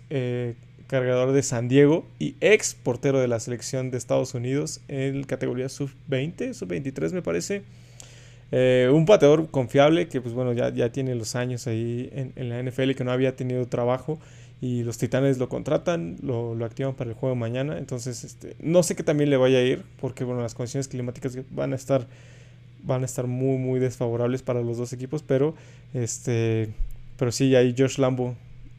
cargador 0.86 1.32
de 1.32 1.42
San 1.42 1.68
Diego 1.68 2.04
y 2.18 2.34
ex 2.40 2.74
portero 2.74 3.20
de 3.20 3.28
la 3.28 3.40
selección 3.40 3.90
de 3.90 3.96
Estados 3.96 4.34
Unidos 4.34 4.82
en 4.88 5.24
categoría 5.24 5.70
sub-20, 5.70 6.52
sub-23 6.52 7.12
me 7.12 7.22
parece. 7.22 7.62
Un 8.52 9.06
pateador 9.06 9.50
confiable 9.50 10.08
que 10.08 10.20
pues 10.20 10.34
bueno 10.34 10.52
ya, 10.52 10.70
ya 10.70 10.92
tiene 10.92 11.14
los 11.14 11.36
años 11.36 11.66
ahí 11.66 12.10
en, 12.12 12.32
en, 12.36 12.50
la 12.50 12.62
NFL 12.62 12.92
que 12.92 13.04
no 13.04 13.12
había 13.12 13.34
tenido 13.34 13.66
trabajo 13.66 14.18
y 14.60 14.82
los 14.82 14.98
titanes 14.98 15.38
lo 15.38 15.48
contratan, 15.48 16.16
lo, 16.22 16.54
lo 16.54 16.64
activan 16.64 16.94
para 16.94 17.10
el 17.10 17.16
juego 17.16 17.36
mañana. 17.36 17.78
Entonces 17.78 18.24
este, 18.24 18.56
no 18.60 18.82
sé 18.82 18.96
qué 18.96 19.02
también 19.02 19.30
le 19.30 19.36
vaya 19.36 19.58
a 19.58 19.62
ir 19.62 19.84
porque 20.00 20.24
bueno 20.24 20.42
las 20.42 20.54
condiciones 20.54 20.88
climáticas 20.88 21.38
van 21.50 21.72
a 21.72 21.76
estar 21.76 22.06
van 22.82 23.02
a 23.02 23.06
estar 23.06 23.26
muy 23.26 23.58
muy 23.58 23.80
desfavorables 23.80 24.42
para 24.42 24.62
los 24.62 24.78
dos 24.78 24.92
equipos 24.92 25.22
pero 25.22 25.54
este 25.94 26.68
pero 27.18 27.32
sí 27.32 27.54
ahí 27.56 27.74
Josh 27.76 27.98
Lambo 27.98 28.36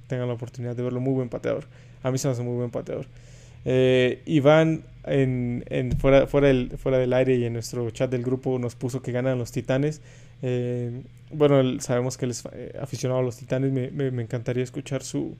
tengan 0.07 0.27
la 0.29 0.33
oportunidad 0.33 0.75
de 0.75 0.83
verlo 0.83 1.01
muy 1.01 1.13
buen 1.13 1.27
pateador 1.27 1.65
a 2.01 2.09
mí 2.09 2.17
se 2.17 2.29
me 2.29 2.31
hace 2.31 2.41
muy 2.41 2.55
buen 2.55 2.71
pateador 2.71 3.07
eh, 3.65 4.21
Iván 4.25 4.83
en, 5.05 5.65
en 5.69 5.97
fuera, 5.97 6.27
fuera, 6.27 6.47
del, 6.47 6.77
fuera 6.77 6.97
del 6.97 7.13
aire 7.13 7.35
y 7.35 7.45
en 7.45 7.53
nuestro 7.53 7.89
chat 7.91 8.09
del 8.09 8.23
grupo 8.23 8.57
nos 8.59 8.75
puso 8.75 9.01
que 9.01 9.11
ganan 9.11 9.37
los 9.37 9.51
Titanes. 9.51 10.01
Eh, 10.41 11.01
bueno, 11.31 11.79
sabemos 11.81 12.17
que 12.17 12.25
él 12.25 12.31
es 12.31 12.43
eh, 12.53 12.77
aficionado 12.81 13.19
a 13.19 13.23
los 13.23 13.37
Titanes. 13.37 13.71
Me, 13.71 14.11
me 14.11 14.23
encantaría 14.23 14.63
escuchar 14.63 15.03
su, 15.03 15.35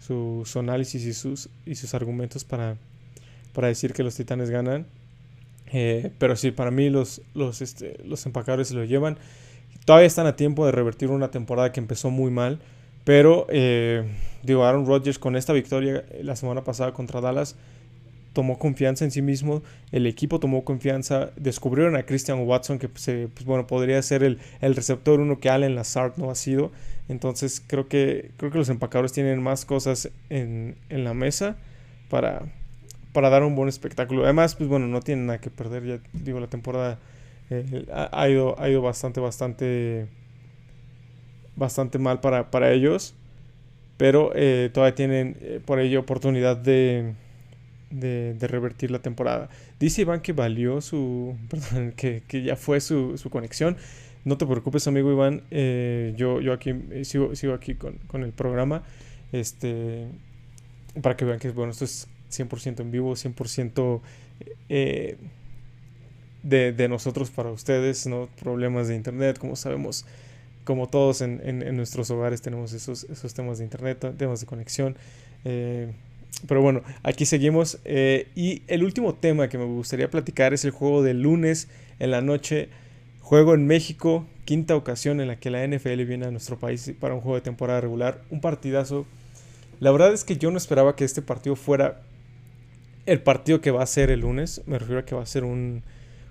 su, 0.00 0.42
su, 0.44 0.58
análisis 0.58 1.04
y 1.04 1.12
sus, 1.12 1.48
y 1.64 1.76
sus 1.76 1.94
argumentos 1.94 2.44
para, 2.44 2.76
para 3.52 3.68
decir 3.68 3.92
que 3.92 4.02
los 4.02 4.16
Titanes 4.16 4.50
ganan. 4.50 4.86
Eh, 5.72 6.10
pero 6.18 6.34
sí, 6.34 6.50
para 6.50 6.70
mí 6.70 6.90
los, 6.90 7.22
los, 7.34 7.62
este, 7.62 7.96
los 8.04 8.26
empacadores 8.26 8.68
se 8.68 8.74
lo 8.74 8.84
llevan. 8.84 9.18
Todavía 9.84 10.06
están 10.06 10.26
a 10.26 10.36
tiempo 10.36 10.66
de 10.66 10.72
revertir 10.72 11.10
una 11.10 11.30
temporada 11.30 11.72
que 11.72 11.80
empezó 11.80 12.10
muy 12.10 12.30
mal. 12.30 12.60
Pero, 13.04 13.46
eh, 13.48 14.04
digo, 14.42 14.64
Aaron 14.64 14.86
Rodgers 14.86 15.18
con 15.18 15.36
esta 15.36 15.52
victoria 15.52 16.04
la 16.22 16.36
semana 16.36 16.64
pasada 16.64 16.92
contra 16.92 17.20
Dallas 17.20 17.56
tomó 18.32 18.58
confianza 18.58 19.04
en 19.04 19.10
sí 19.10 19.22
mismo, 19.22 19.62
el 19.92 20.06
equipo 20.06 20.38
tomó 20.40 20.64
confianza, 20.64 21.30
descubrieron 21.36 21.96
a 21.96 22.04
Christian 22.04 22.40
Watson 22.46 22.78
que 22.78 22.88
se, 22.94 23.28
pues, 23.28 23.44
bueno, 23.44 23.66
podría 23.66 24.00
ser 24.02 24.22
el, 24.22 24.38
el, 24.60 24.76
receptor 24.76 25.20
uno 25.20 25.40
que 25.40 25.50
Allen 25.50 25.74
Lazard 25.74 26.14
no 26.16 26.30
ha 26.30 26.34
sido. 26.34 26.70
Entonces 27.08 27.62
creo 27.66 27.88
que, 27.88 28.30
creo 28.36 28.52
que 28.52 28.58
los 28.58 28.68
empacadores 28.68 29.12
tienen 29.12 29.42
más 29.42 29.64
cosas 29.64 30.10
en, 30.28 30.76
en 30.90 31.04
la 31.04 31.12
mesa 31.12 31.56
para, 32.08 32.42
para 33.12 33.30
dar 33.30 33.42
un 33.42 33.56
buen 33.56 33.68
espectáculo. 33.68 34.24
Además, 34.24 34.54
pues 34.54 34.68
bueno, 34.68 34.86
no 34.86 35.00
tienen 35.00 35.26
nada 35.26 35.40
que 35.40 35.50
perder, 35.50 35.84
ya 35.84 35.98
digo, 36.12 36.38
la 36.38 36.46
temporada 36.46 36.98
eh, 37.50 37.86
ha, 37.92 38.28
ido, 38.28 38.60
ha 38.60 38.68
ido 38.68 38.80
bastante, 38.80 39.18
bastante, 39.20 40.06
bastante 41.56 41.98
mal 41.98 42.20
para, 42.20 42.50
para 42.50 42.70
ellos. 42.72 43.14
Pero 43.96 44.30
eh, 44.34 44.70
todavía 44.72 44.94
tienen 44.94 45.36
eh, 45.40 45.60
por 45.64 45.78
ello 45.78 46.00
oportunidad 46.00 46.56
de, 46.56 47.12
de, 47.90 48.34
de, 48.34 48.46
revertir 48.46 48.90
la 48.90 49.00
temporada. 49.00 49.48
Dice 49.78 50.02
Iván 50.02 50.20
que 50.20 50.32
valió 50.32 50.80
su. 50.80 51.36
Perdón, 51.48 51.92
que, 51.96 52.22
que 52.26 52.42
ya 52.42 52.56
fue 52.56 52.80
su, 52.80 53.18
su, 53.18 53.30
conexión. 53.30 53.76
No 54.24 54.36
te 54.36 54.46
preocupes, 54.46 54.86
amigo 54.86 55.10
Iván. 55.10 55.42
Eh, 55.50 56.14
yo, 56.16 56.40
yo 56.40 56.52
aquí 56.52 56.74
sigo, 57.04 57.34
sigo 57.34 57.54
aquí 57.54 57.74
con, 57.74 57.94
con, 58.06 58.22
el 58.22 58.32
programa. 58.32 58.82
Este. 59.32 60.06
Para 61.02 61.16
que 61.16 61.24
vean 61.24 61.38
que 61.38 61.50
bueno, 61.50 61.72
esto 61.72 61.84
es 61.84 62.08
100% 62.30 62.80
en 62.80 62.90
vivo, 62.90 63.12
100% 63.12 64.00
eh, 64.68 65.16
de, 66.42 66.72
de 66.72 66.88
nosotros 66.88 67.30
para 67.30 67.50
ustedes, 67.50 68.06
no 68.06 68.28
problemas 68.40 68.88
de 68.88 68.96
internet, 68.96 69.38
como 69.38 69.54
sabemos 69.56 70.04
como 70.64 70.88
todos 70.88 71.20
en, 71.20 71.40
en, 71.44 71.62
en, 71.62 71.76
nuestros 71.76 72.10
hogares 72.10 72.42
tenemos 72.42 72.72
esos, 72.72 73.04
esos 73.04 73.34
temas 73.34 73.58
de 73.58 73.64
internet, 73.64 74.14
temas 74.16 74.40
de 74.40 74.46
conexión. 74.46 74.96
Eh, 75.44 75.92
pero 76.46 76.62
bueno, 76.62 76.82
aquí 77.02 77.26
seguimos. 77.26 77.78
Eh, 77.84 78.28
y 78.34 78.62
el 78.66 78.84
último 78.84 79.14
tema 79.14 79.48
que 79.48 79.58
me 79.58 79.64
gustaría 79.64 80.10
platicar 80.10 80.54
es 80.54 80.64
el 80.64 80.70
juego 80.70 81.02
del 81.02 81.22
lunes 81.22 81.68
en 81.98 82.10
la 82.10 82.20
noche. 82.20 82.68
Juego 83.20 83.54
en 83.54 83.66
México, 83.66 84.26
quinta 84.44 84.74
ocasión 84.74 85.20
en 85.20 85.28
la 85.28 85.36
que 85.36 85.50
la 85.50 85.66
NFL 85.66 86.02
viene 86.04 86.26
a 86.26 86.30
nuestro 86.30 86.58
país 86.58 86.92
para 86.98 87.14
un 87.14 87.20
juego 87.20 87.36
de 87.36 87.42
temporada 87.42 87.80
regular. 87.80 88.22
Un 88.30 88.40
partidazo. 88.40 89.06
La 89.78 89.90
verdad 89.90 90.12
es 90.12 90.24
que 90.24 90.36
yo 90.36 90.50
no 90.50 90.58
esperaba 90.58 90.96
que 90.96 91.04
este 91.04 91.22
partido 91.22 91.56
fuera 91.56 92.02
el 93.06 93.20
partido 93.20 93.60
que 93.60 93.70
va 93.70 93.82
a 93.82 93.86
ser 93.86 94.10
el 94.10 94.20
lunes. 94.20 94.62
Me 94.66 94.78
refiero 94.78 95.00
a 95.00 95.04
que 95.04 95.14
va 95.14 95.22
a 95.22 95.26
ser 95.26 95.44
un, 95.44 95.82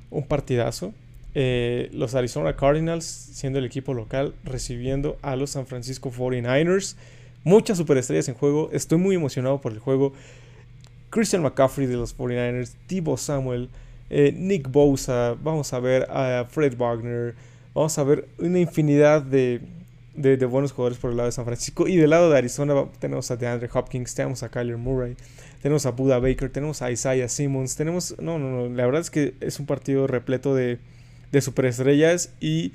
un 0.09 0.23
partidazo. 0.23 0.93
Eh, 1.35 1.89
los 1.93 2.15
Arizona 2.15 2.55
Cardinals, 2.55 3.05
siendo 3.05 3.59
el 3.59 3.65
equipo 3.65 3.93
local, 3.93 4.33
recibiendo 4.43 5.17
a 5.21 5.35
los 5.35 5.51
San 5.51 5.67
Francisco 5.67 6.11
49ers. 6.11 6.95
Muchas 7.43 7.77
superestrellas 7.77 8.27
en 8.27 8.35
juego. 8.35 8.69
Estoy 8.71 8.97
muy 8.97 9.15
emocionado 9.15 9.61
por 9.61 9.71
el 9.71 9.79
juego. 9.79 10.13
Christian 11.09 11.41
McCaffrey 11.41 11.87
de 11.87 11.95
los 11.95 12.15
49ers, 12.15 12.73
Tibo 12.85 13.17
Samuel, 13.17 13.69
eh, 14.09 14.33
Nick 14.35 14.69
Bosa. 14.69 15.35
Vamos 15.41 15.73
a 15.73 15.79
ver 15.79 16.03
a 16.11 16.45
Fred 16.49 16.77
Wagner. 16.77 17.35
Vamos 17.73 17.97
a 17.97 18.03
ver 18.03 18.27
una 18.37 18.59
infinidad 18.59 19.21
de, 19.21 19.61
de, 20.15 20.45
buenos 20.45 20.71
jugadores 20.71 20.99
por 20.99 21.11
el 21.11 21.17
lado 21.17 21.27
de 21.27 21.31
San 21.31 21.45
Francisco. 21.45 21.87
Y 21.87 21.95
del 21.95 22.11
lado 22.11 22.29
de 22.29 22.37
Arizona 22.37 22.85
tenemos 22.99 23.31
a 23.31 23.37
DeAndre 23.37 23.69
Hopkins, 23.73 24.13
tenemos 24.13 24.43
a 24.43 24.49
Kyler 24.49 24.77
Murray, 24.77 25.15
tenemos 25.61 25.85
a 25.85 25.91
Buda 25.91 26.19
Baker, 26.19 26.51
tenemos 26.51 26.81
a 26.81 26.91
Isaiah 26.91 27.29
Simmons. 27.29 27.75
Tenemos. 27.75 28.15
No, 28.19 28.37
no, 28.37 28.49
no. 28.49 28.75
La 28.75 28.85
verdad 28.85 29.01
es 29.01 29.09
que 29.09 29.33
es 29.39 29.59
un 29.59 29.65
partido 29.65 30.05
repleto 30.07 30.53
de 30.53 30.79
de 31.31 31.41
superestrellas 31.41 32.31
y 32.39 32.73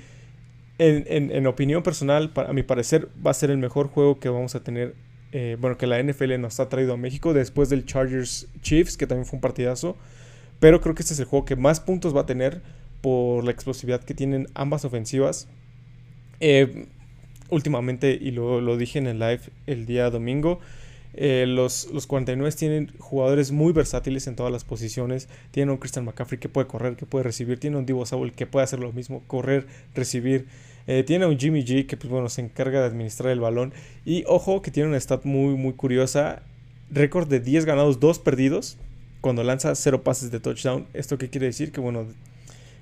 en, 0.77 1.05
en, 1.07 1.31
en, 1.31 1.47
opinión 1.47 1.83
personal, 1.83 2.31
a 2.35 2.53
mi 2.53 2.63
parecer, 2.63 3.09
va 3.25 3.31
a 3.31 3.33
ser 3.33 3.51
el 3.51 3.57
mejor 3.57 3.87
juego 3.87 4.19
que 4.19 4.29
vamos 4.29 4.55
a 4.55 4.63
tener, 4.63 4.95
eh, 5.31 5.57
bueno, 5.59 5.77
que 5.77 5.87
la 5.87 6.01
NFL 6.01 6.39
nos 6.39 6.59
ha 6.59 6.69
traído 6.69 6.93
a 6.93 6.97
México 6.97 7.33
después 7.33 7.69
del 7.69 7.85
Chargers 7.85 8.47
Chiefs, 8.61 8.97
que 8.97 9.07
también 9.07 9.25
fue 9.25 9.37
un 9.37 9.41
partidazo, 9.41 9.95
pero 10.59 10.81
creo 10.81 10.95
que 10.95 11.01
este 11.01 11.13
es 11.13 11.19
el 11.19 11.25
juego 11.25 11.45
que 11.45 11.55
más 11.55 11.79
puntos 11.79 12.15
va 12.15 12.21
a 12.21 12.25
tener 12.25 12.61
por 13.01 13.43
la 13.43 13.51
explosividad 13.51 14.03
que 14.03 14.13
tienen 14.13 14.47
ambas 14.53 14.83
ofensivas. 14.83 15.47
Eh, 16.39 16.87
últimamente, 17.49 18.17
y 18.19 18.31
lo, 18.31 18.59
lo, 18.59 18.77
dije 18.77 18.99
en 18.99 19.07
el 19.07 19.19
live 19.19 19.41
el 19.67 19.85
día 19.85 20.09
domingo, 20.09 20.59
eh, 21.17 21.45
los, 21.47 21.89
los 21.93 22.07
49 22.07 22.51
tienen 22.57 22.91
jugadores 22.99 23.51
muy 23.51 23.71
versátiles 23.71 24.27
en 24.27 24.35
todas 24.35 24.51
las 24.51 24.65
posiciones. 24.65 25.29
Tienen 25.51 25.71
un 25.71 25.77
Christian 25.77 26.03
McCaffrey 26.05 26.39
que 26.39 26.49
puede 26.49 26.67
correr, 26.67 26.95
que 26.95 27.05
puede 27.05 27.23
recibir. 27.23 27.59
Tiene 27.59 27.77
un 27.77 27.85
Divo 27.85 28.05
Saul 28.05 28.33
que 28.33 28.45
puede 28.45 28.65
hacer 28.65 28.79
lo 28.79 28.91
mismo, 28.91 29.23
correr, 29.27 29.65
recibir. 29.93 30.47
Eh, 30.87 31.03
tiene 31.03 31.25
un 31.25 31.39
Jimmy 31.39 31.63
G 31.63 31.87
que 31.87 31.97
pues, 31.97 32.09
bueno, 32.09 32.29
se 32.29 32.41
encarga 32.41 32.81
de 32.81 32.87
administrar 32.87 33.31
el 33.31 33.39
balón. 33.39 33.73
Y 34.05 34.23
ojo 34.27 34.61
que 34.61 34.71
tiene 34.71 34.89
una 34.89 34.99
stat 34.99 35.23
muy, 35.23 35.55
muy 35.55 35.73
curiosa. 35.73 36.43
Récord 36.91 37.27
de 37.27 37.39
10 37.39 37.65
ganados, 37.65 37.99
2 37.99 38.19
perdidos. 38.19 38.77
Cuando 39.21 39.43
lanza 39.43 39.73
0 39.73 40.03
pases 40.03 40.31
de 40.31 40.39
touchdown. 40.41 40.85
¿Esto 40.93 41.17
qué 41.17 41.29
quiere 41.29 41.47
decir? 41.47 41.71
Que 41.71 41.79
bueno, 41.79 42.05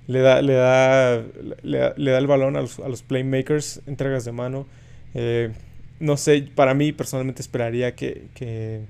le 0.08 0.20
da, 0.20 0.42
le 0.42 0.54
da, 0.54 1.24
le 1.62 1.78
da, 1.78 1.94
le 1.96 2.12
da 2.12 2.18
el 2.18 2.28
balón 2.28 2.56
a 2.58 2.62
los, 2.62 2.80
a 2.80 2.90
los, 2.90 3.04
playmakers, 3.04 3.82
entregas 3.86 4.26
de 4.26 4.32
mano. 4.32 4.66
Eh, 5.14 5.52
no 6.00 6.18
sé, 6.18 6.48
para 6.56 6.74
mí 6.74 6.92
personalmente 6.92 7.42
esperaría 7.42 7.96
que, 7.96 8.28
que, 8.34 8.82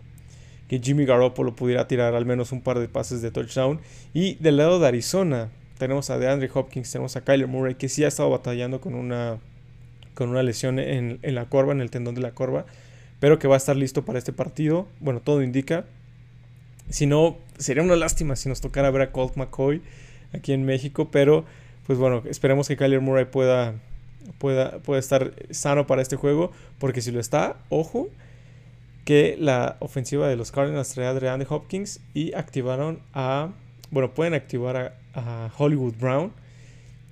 que, 0.68 0.80
Jimmy 0.80 1.06
Garoppolo 1.06 1.56
pudiera 1.56 1.88
tirar 1.88 2.16
al 2.16 2.26
menos 2.26 2.52
un 2.52 2.62
par 2.62 2.80
de 2.80 2.88
pases 2.88 3.22
de 3.22 3.32
touchdown. 3.32 3.80
Y 4.14 4.36
del 4.36 4.58
lado 4.58 4.80
de 4.80 4.88
Arizona, 4.88 5.50
tenemos 5.78 6.10
a 6.10 6.18
DeAndre 6.18 6.50
Hopkins, 6.54 6.92
tenemos 6.92 7.16
a 7.16 7.22
Kyler 7.22 7.48
Murray, 7.48 7.76
que 7.76 7.90
sí 7.90 8.04
ha 8.04 8.08
estado 8.08 8.30
batallando 8.30 8.82
con 8.82 8.96
una, 8.96 9.38
con 10.14 10.30
una 10.30 10.44
lesión 10.44 10.80
en, 10.80 11.20
en 11.22 11.36
la 11.36 11.46
corva, 11.46 11.74
en 11.74 11.82
el 11.82 11.92
tendón 11.92 12.16
de 12.16 12.22
la 12.22 12.32
corva, 12.32 12.66
pero 13.20 13.40
que 13.40 13.48
va 13.48 13.56
a 13.56 13.58
estar 13.58 13.76
listo 13.76 14.06
para 14.06 14.20
este 14.20 14.34
partido. 14.34 14.88
Bueno, 15.00 15.20
todo 15.22 15.44
indica. 15.44 15.86
Si 16.90 17.06
no, 17.06 17.38
sería 17.58 17.84
una 17.84 17.96
lástima 17.96 18.36
si 18.36 18.50
nos 18.50 18.62
tocara 18.62 18.92
ver 18.92 19.02
a 19.02 19.12
Colt 19.12 19.36
McCoy 19.36 19.82
aquí 20.34 20.52
en 20.54 20.66
México, 20.66 21.10
pero 21.12 21.46
pues 21.86 22.00
bueno, 22.00 22.24
esperemos 22.30 22.68
que 22.68 22.78
Kyler 22.78 23.02
Murray 23.02 23.26
pueda 23.26 23.76
pueda, 24.38 24.80
estar 24.98 25.34
sano 25.52 25.88
para 25.88 26.02
este 26.02 26.16
juego. 26.16 26.52
Porque 26.80 27.02
si 27.02 27.12
lo 27.12 27.20
está, 27.20 27.58
ojo, 27.70 28.10
que 29.06 29.36
la 29.40 29.78
ofensiva 29.80 30.28
de 30.28 30.36
los 30.36 30.52
Cardinals 30.52 30.90
trae 30.90 31.08
a 31.08 31.14
DeAndre 31.14 31.48
Hopkins 31.50 32.00
y 32.14 32.34
activaron 32.34 33.00
a. 33.14 33.52
Bueno, 33.92 34.14
pueden 34.14 34.34
activar 34.34 34.78
a, 34.78 34.94
a, 35.14 35.52
Hollywood 35.58 35.96
Brown. 36.00 36.32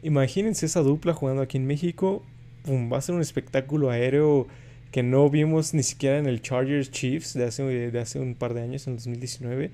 Imagínense 0.04 0.66
esa 0.66 0.82
dupla 0.82 1.14
jugando 1.14 1.42
aquí 1.42 1.58
en 1.58 1.68
México. 1.68 2.24
va 2.68 2.98
a 2.98 3.02
ser 3.02 3.16
un 3.16 3.22
espectáculo 3.22 3.92
aéreo 3.92 4.48
que 4.92 5.04
no 5.04 5.30
vimos 5.30 5.74
ni 5.74 5.84
siquiera 5.84 6.18
en 6.18 6.26
el 6.26 6.42
Chargers 6.42 6.92
Chiefs 6.92 7.34
de 7.34 7.46
hace, 7.46 7.64
de 7.64 8.00
hace 8.00 8.20
un 8.20 8.36
par 8.36 8.54
de 8.54 8.62
años, 8.62 8.88
en 8.88 8.96
2019. 8.96 9.72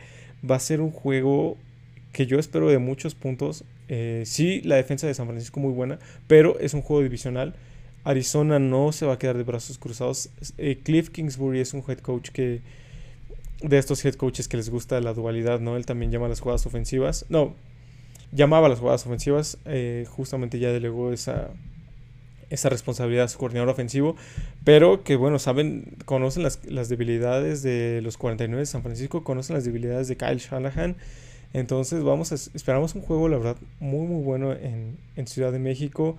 Va 0.49 0.55
a 0.55 0.59
ser 0.59 0.79
un 0.79 0.91
juego 0.91 1.57
que 2.13 2.27
yo 2.27 2.39
espero 2.39 2.69
de 2.69 2.77
muchos 2.77 3.15
puntos. 3.15 3.63
Eh, 3.89 4.23
sí, 4.25 4.61
la 4.61 4.75
defensa 4.75 5.07
de 5.07 5.13
San 5.13 5.27
Francisco 5.27 5.59
muy 5.59 5.71
buena, 5.71 5.99
pero 6.27 6.59
es 6.59 6.73
un 6.73 6.81
juego 6.81 7.03
divisional. 7.03 7.55
Arizona 8.03 8.59
no 8.59 8.91
se 8.91 9.05
va 9.05 9.13
a 9.13 9.19
quedar 9.19 9.37
de 9.37 9.43
brazos 9.43 9.77
cruzados. 9.77 10.29
Eh, 10.57 10.79
Cliff 10.83 11.09
Kingsbury 11.09 11.59
es 11.59 11.73
un 11.73 11.83
head 11.87 11.99
coach 11.99 12.29
que 12.29 12.61
de 13.61 13.77
estos 13.77 14.03
head 14.05 14.15
coaches 14.15 14.47
que 14.47 14.57
les 14.57 14.69
gusta 14.69 15.01
la 15.01 15.13
dualidad, 15.13 15.59
¿no? 15.59 15.75
Él 15.75 15.85
también 15.85 16.11
llama 16.11 16.27
las 16.27 16.39
jugadas 16.39 16.65
ofensivas. 16.65 17.25
No, 17.29 17.55
llamaba 18.31 18.69
las 18.69 18.79
jugadas 18.79 19.05
ofensivas. 19.05 19.57
Eh, 19.65 20.05
justamente 20.09 20.59
ya 20.59 20.71
delegó 20.71 21.11
esa, 21.11 21.49
esa 22.49 22.69
responsabilidad 22.69 23.25
a 23.25 23.27
su 23.27 23.37
coordinador 23.37 23.69
ofensivo. 23.69 24.15
Pero 24.63 25.03
que 25.03 25.15
bueno, 25.15 25.39
saben, 25.39 25.97
conocen 26.05 26.43
las, 26.43 26.63
las, 26.65 26.89
debilidades 26.89 27.61
de 27.61 28.01
los 28.01 28.17
49 28.17 28.61
de 28.61 28.65
San 28.65 28.83
Francisco, 28.83 29.23
conocen 29.23 29.55
las 29.55 29.65
debilidades 29.65 30.07
de 30.07 30.17
Kyle 30.17 30.37
Shanahan. 30.37 30.95
Entonces 31.57 32.03
vamos 32.03 32.31
a 32.31 32.35
esperamos 32.35 32.93
un 32.93 33.01
juego, 33.01 33.29
la 33.29 33.37
verdad, 33.37 33.57
muy 33.79 34.05
muy 34.05 34.23
bueno 34.23 34.53
en, 34.53 35.27
Ciudad 35.27 35.51
de 35.51 35.57
México. 35.57 36.15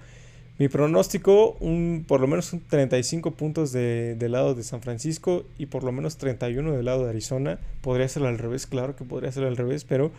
Mi 0.59 0.67
pronóstico, 0.67 1.53
un, 1.61 2.05
por 2.09 2.21
lo 2.21 2.27
menos 2.27 2.53
un 2.53 2.59
35 2.59 3.31
puntos 3.31 3.71
de, 3.71 4.17
del 4.17 4.33
lado 4.33 4.57
de 4.57 4.65
San 4.65 4.83
Francisco 4.83 5.45
y 5.57 5.67
por 5.67 5.85
lo 5.85 5.93
menos 5.93 6.17
31 6.17 6.73
del 6.73 6.85
lado 6.85 7.05
de 7.05 7.11
Arizona. 7.11 7.61
Podría 7.83 8.09
ser 8.09 8.25
al 8.25 8.37
revés, 8.37 8.67
claro 8.67 8.97
que 8.97 9.05
podría 9.05 9.31
ser 9.31 9.45
al 9.45 9.57
revés, 9.57 9.85
pero 9.85 10.11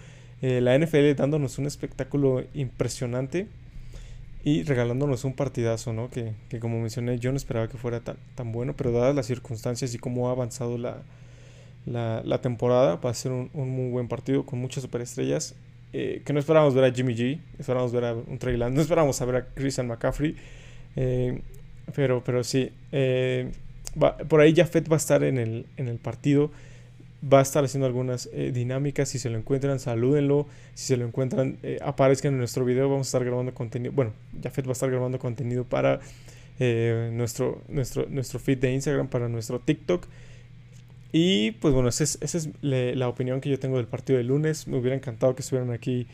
eh, 0.42 0.62
la 0.62 0.80
NFL 0.80 1.14
dándonos 1.18 1.58
un 1.58 1.68
espectáculo 1.68 2.46
impresionante 2.54 3.48
y 4.46 4.64
regalándonos 4.64 5.26
un 5.26 5.34
partidazo, 5.34 5.92
¿no? 5.92 6.10
Que, 6.10 6.32
que, 6.48 6.62
como 6.62 6.80
mencioné, 6.80 7.20
yo 7.20 7.32
no 7.32 7.38
esperaba 7.38 7.68
que 7.68 7.78
fuera 7.78 8.00
tan, 8.00 8.16
tan 8.36 8.54
bueno, 8.54 8.74
pero 8.78 8.94
dadas 8.94 9.14
las 9.14 9.26
circunstancias 9.26 9.94
y 9.94 9.98
cómo 9.98 10.30
ha 10.30 10.32
avanzado 10.32 10.78
la, 10.78 11.04
la, 11.86 12.22
la 12.26 12.42
temporada, 12.42 12.96
va 12.96 13.10
a 13.10 13.14
ser 13.14 13.32
un, 13.32 13.50
un, 13.54 13.70
muy 13.70 13.92
buen 13.92 14.08
partido 14.08 14.46
con 14.46 14.60
muchas 14.60 14.84
superestrellas. 14.84 15.56
Eh, 15.92 16.22
que 16.24 16.34
no 16.34 16.40
esperábamos 16.40 16.76
ver 16.76 16.84
a 16.84 16.94
Jimmy 16.94 17.16
G, 17.16 17.40
esperábamos 17.58 17.92
ver 17.92 18.06
a 18.06 18.14
un 18.14 18.38
Trey 18.38 18.58
Lance, 18.58 18.76
no 18.76 18.82
esperábamos 18.82 19.20
a 19.22 19.26
ver 19.26 19.36
a 19.38 19.46
Christian 19.56 19.88
McCaffrey, 19.88 20.36
eh, 20.96 21.42
pero, 21.96 22.24
pero 22.24 22.44
sí, 22.44 22.70
eh, 22.92 23.50
va, 24.00 24.16
por 24.18 24.40
ahí 24.40 24.54
Jafet 24.56 24.88
va 24.88 24.98
a 24.98 24.98
estar 24.98 25.24
en 25.24 25.40
el, 25.40 25.66
en 25.78 25.88
el 25.88 25.98
partido, 25.98 26.52
va 27.24 27.40
a 27.40 27.42
estar 27.42 27.64
haciendo 27.64 27.88
algunas 27.88 28.30
eh, 28.34 28.52
dinámicas, 28.54 29.10
si 29.10 29.18
se 29.18 29.32
lo 29.32 29.40
encuentran, 29.40 29.80
salúdenlo, 29.80 30.46
si 30.76 30.86
se 30.86 30.98
lo 30.98 31.08
encuentran, 31.08 31.58
eh, 31.64 31.80
aparezcan 31.82 32.34
en 32.34 32.38
nuestro 32.38 32.66
video, 32.66 32.88
vamos 32.88 33.08
a 33.08 33.10
estar 33.10 33.26
grabando 33.26 33.56
contenido, 33.56 33.92
bueno, 33.92 34.14
Jafet 34.44 34.68
va 34.68 34.70
a 34.70 34.74
estar 34.74 34.92
grabando 34.92 35.18
contenido 35.18 35.64
para 35.64 36.02
eh, 36.60 37.10
nuestro, 37.14 37.64
nuestro, 37.68 38.06
nuestro 38.10 38.38
feed 38.38 38.60
de 38.60 38.74
Instagram, 38.74 39.08
para 39.08 39.28
nuestro 39.28 39.60
TikTok. 39.60 40.06
Y 41.12 41.52
pues 41.52 41.74
bueno, 41.74 41.90
esa 41.90 42.04
es, 42.04 42.20
esa 42.22 42.38
es 42.38 42.50
la 42.62 43.08
opinión 43.08 43.42
que 43.42 43.50
yo 43.50 43.60
tengo 43.60 43.78
del 43.78 43.88
partido 43.88 44.18
de 44.18 44.24
lunes. 44.24 44.68
Me 44.68 44.78
hubiera 44.78 44.96
encantado 44.96 45.36
que 45.36 45.42
estuvieran 45.42 45.72
aquí 45.72 46.08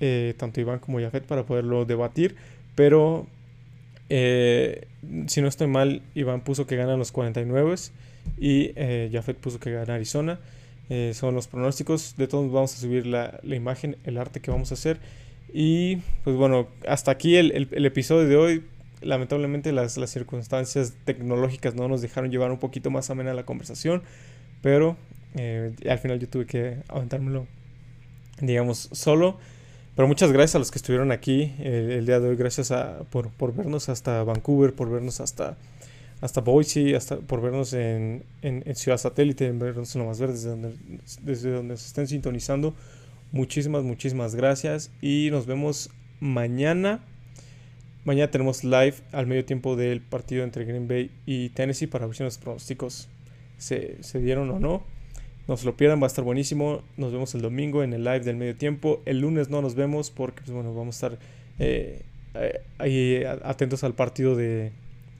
eh, 0.00 0.34
tanto 0.36 0.60
Iván 0.60 0.78
como 0.78 1.00
Jafet 1.00 1.24
para 1.24 1.44
poderlo 1.44 1.84
debatir. 1.84 2.36
Pero 2.74 3.26
eh, 4.08 4.86
si 5.26 5.40
no 5.40 5.48
estoy 5.48 5.66
mal, 5.66 6.02
Iván 6.14 6.42
puso 6.42 6.66
que 6.66 6.76
ganan 6.76 6.98
los 6.98 7.12
49 7.12 7.74
y 8.38 8.72
eh, 8.76 9.10
Jafet 9.12 9.36
puso 9.36 9.58
que 9.58 9.72
gana 9.72 9.94
Arizona. 9.94 10.38
Eh, 10.88 11.12
son 11.14 11.34
los 11.34 11.48
pronósticos. 11.48 12.16
De 12.16 12.28
todos 12.28 12.50
vamos 12.52 12.74
a 12.74 12.78
subir 12.78 13.06
la, 13.06 13.40
la, 13.42 13.56
imagen, 13.56 13.96
el 14.04 14.18
arte 14.18 14.40
que 14.40 14.50
vamos 14.50 14.70
a 14.70 14.74
hacer. 14.74 14.98
Y 15.52 15.96
pues 16.24 16.36
bueno, 16.36 16.68
hasta 16.86 17.10
aquí 17.10 17.36
el, 17.36 17.52
el, 17.52 17.68
el 17.72 17.86
episodio 17.86 18.28
de 18.28 18.36
hoy. 18.36 18.64
Lamentablemente 19.02 19.72
las, 19.72 19.98
las 19.98 20.10
circunstancias 20.10 20.94
tecnológicas 21.04 21.74
no 21.74 21.86
nos 21.86 22.00
dejaron 22.00 22.30
llevar 22.30 22.50
un 22.50 22.58
poquito 22.58 22.90
más 22.90 23.10
amena 23.10 23.34
la 23.34 23.44
conversación. 23.44 24.02
Pero 24.62 24.96
eh, 25.34 25.74
al 25.88 25.98
final 25.98 26.18
yo 26.18 26.28
tuve 26.28 26.46
que 26.46 26.78
aventármelo, 26.88 27.46
digamos, 28.40 28.88
solo. 28.92 29.38
Pero 29.94 30.08
muchas 30.08 30.30
gracias 30.30 30.56
a 30.56 30.58
los 30.58 30.70
que 30.70 30.78
estuvieron 30.78 31.10
aquí 31.10 31.54
el, 31.58 31.90
el 31.90 32.06
día 32.06 32.20
de 32.20 32.28
hoy. 32.28 32.36
Gracias 32.36 32.70
a, 32.70 33.00
por, 33.10 33.30
por, 33.30 33.54
vernos 33.54 33.88
hasta 33.88 34.22
Vancouver, 34.24 34.74
por 34.74 34.90
vernos 34.90 35.20
hasta, 35.20 35.56
hasta 36.20 36.40
Boise, 36.42 36.96
hasta, 36.96 37.16
por 37.16 37.40
vernos 37.40 37.72
en, 37.72 38.24
en, 38.42 38.76
Ciudad 38.76 38.98
Satélite, 38.98 39.46
en 39.46 39.58
vernos 39.58 39.94
en 39.94 40.02
Lo 40.02 40.08
Más 40.08 40.20
Verde, 40.20 40.34
desde 40.34 40.50
donde, 40.50 40.74
desde 41.22 41.50
donde 41.50 41.76
se 41.78 41.86
estén 41.86 42.08
sintonizando. 42.08 42.74
Muchísimas, 43.32 43.84
muchísimas 43.84 44.34
gracias. 44.34 44.90
Y 45.00 45.28
nos 45.30 45.46
vemos 45.46 45.90
mañana. 46.20 47.02
Mañana 48.04 48.30
tenemos 48.30 48.64
live 48.64 48.94
al 49.12 49.26
medio 49.26 49.44
tiempo 49.44 49.76
del 49.76 50.00
partido 50.00 50.44
entre 50.44 50.64
Green 50.64 50.88
Bay 50.88 51.10
y 51.24 51.48
Tennessee 51.50 51.86
para 51.86 52.06
ver 52.06 52.14
si 52.14 52.22
los 52.22 52.38
pronósticos 52.38 53.08
se, 53.58 53.98
dieron 54.14 54.50
o 54.50 54.58
no. 54.58 54.82
No 55.48 55.56
se 55.56 55.64
lo 55.64 55.76
pierdan, 55.76 56.00
va 56.00 56.04
a 56.04 56.08
estar 56.08 56.24
buenísimo. 56.24 56.82
Nos 56.96 57.12
vemos 57.12 57.34
el 57.34 57.42
domingo 57.42 57.82
en 57.82 57.92
el 57.92 58.04
live 58.04 58.20
del 58.20 58.36
medio 58.36 58.56
tiempo. 58.56 59.02
El 59.06 59.20
lunes 59.20 59.48
no 59.48 59.62
nos 59.62 59.74
vemos 59.74 60.10
porque, 60.10 60.40
pues, 60.42 60.50
bueno, 60.50 60.74
vamos 60.74 61.02
a 61.02 61.06
estar 61.06 61.18
eh, 61.58 62.04
ahí 62.78 63.22
atentos 63.44 63.84
al 63.84 63.94
partido 63.94 64.34
de, 64.34 64.72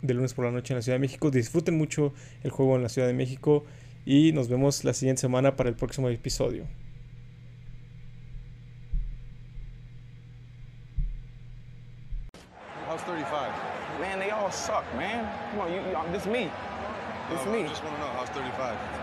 lunes 0.03 0.35
por 0.35 0.45
la 0.45 0.51
noche 0.51 0.73
en 0.73 0.79
la 0.79 0.83
Ciudad 0.83 0.97
de 0.97 1.01
México. 1.01 1.31
Disfruten 1.31 1.77
mucho 1.77 2.13
el 2.43 2.51
juego 2.51 2.77
en 2.77 2.83
la 2.83 2.89
Ciudad 2.89 3.09
de 3.09 3.15
México 3.15 3.65
y 4.05 4.33
nos 4.33 4.49
vemos 4.49 4.85
la 4.85 4.95
siguiente 4.95 5.21
semana 5.21 5.57
para 5.57 5.69
el 5.69 5.77
próximo 5.77 6.09
episodio. 6.09 6.65
How's 12.89 13.03
35? 13.03 13.77
Man, 14.01 14.19
they 14.19 14.31
all 14.31 14.51
suck, 14.51 14.85
man. 14.97 15.29
Come 15.51 15.61
on, 15.61 15.73
you, 15.73 15.81
you 15.81 16.13
this 16.13 16.27
me. 16.27 16.51
This 17.29 17.45
no, 17.45 17.51
oh, 17.51 17.55
me. 17.55 17.65
I 17.65 17.67
just 17.67 17.83
want 17.83 17.97
to 17.97 18.03
know 18.03 18.09
how's 18.09 18.29
35. 18.29 18.57
Horrible. 18.57 18.96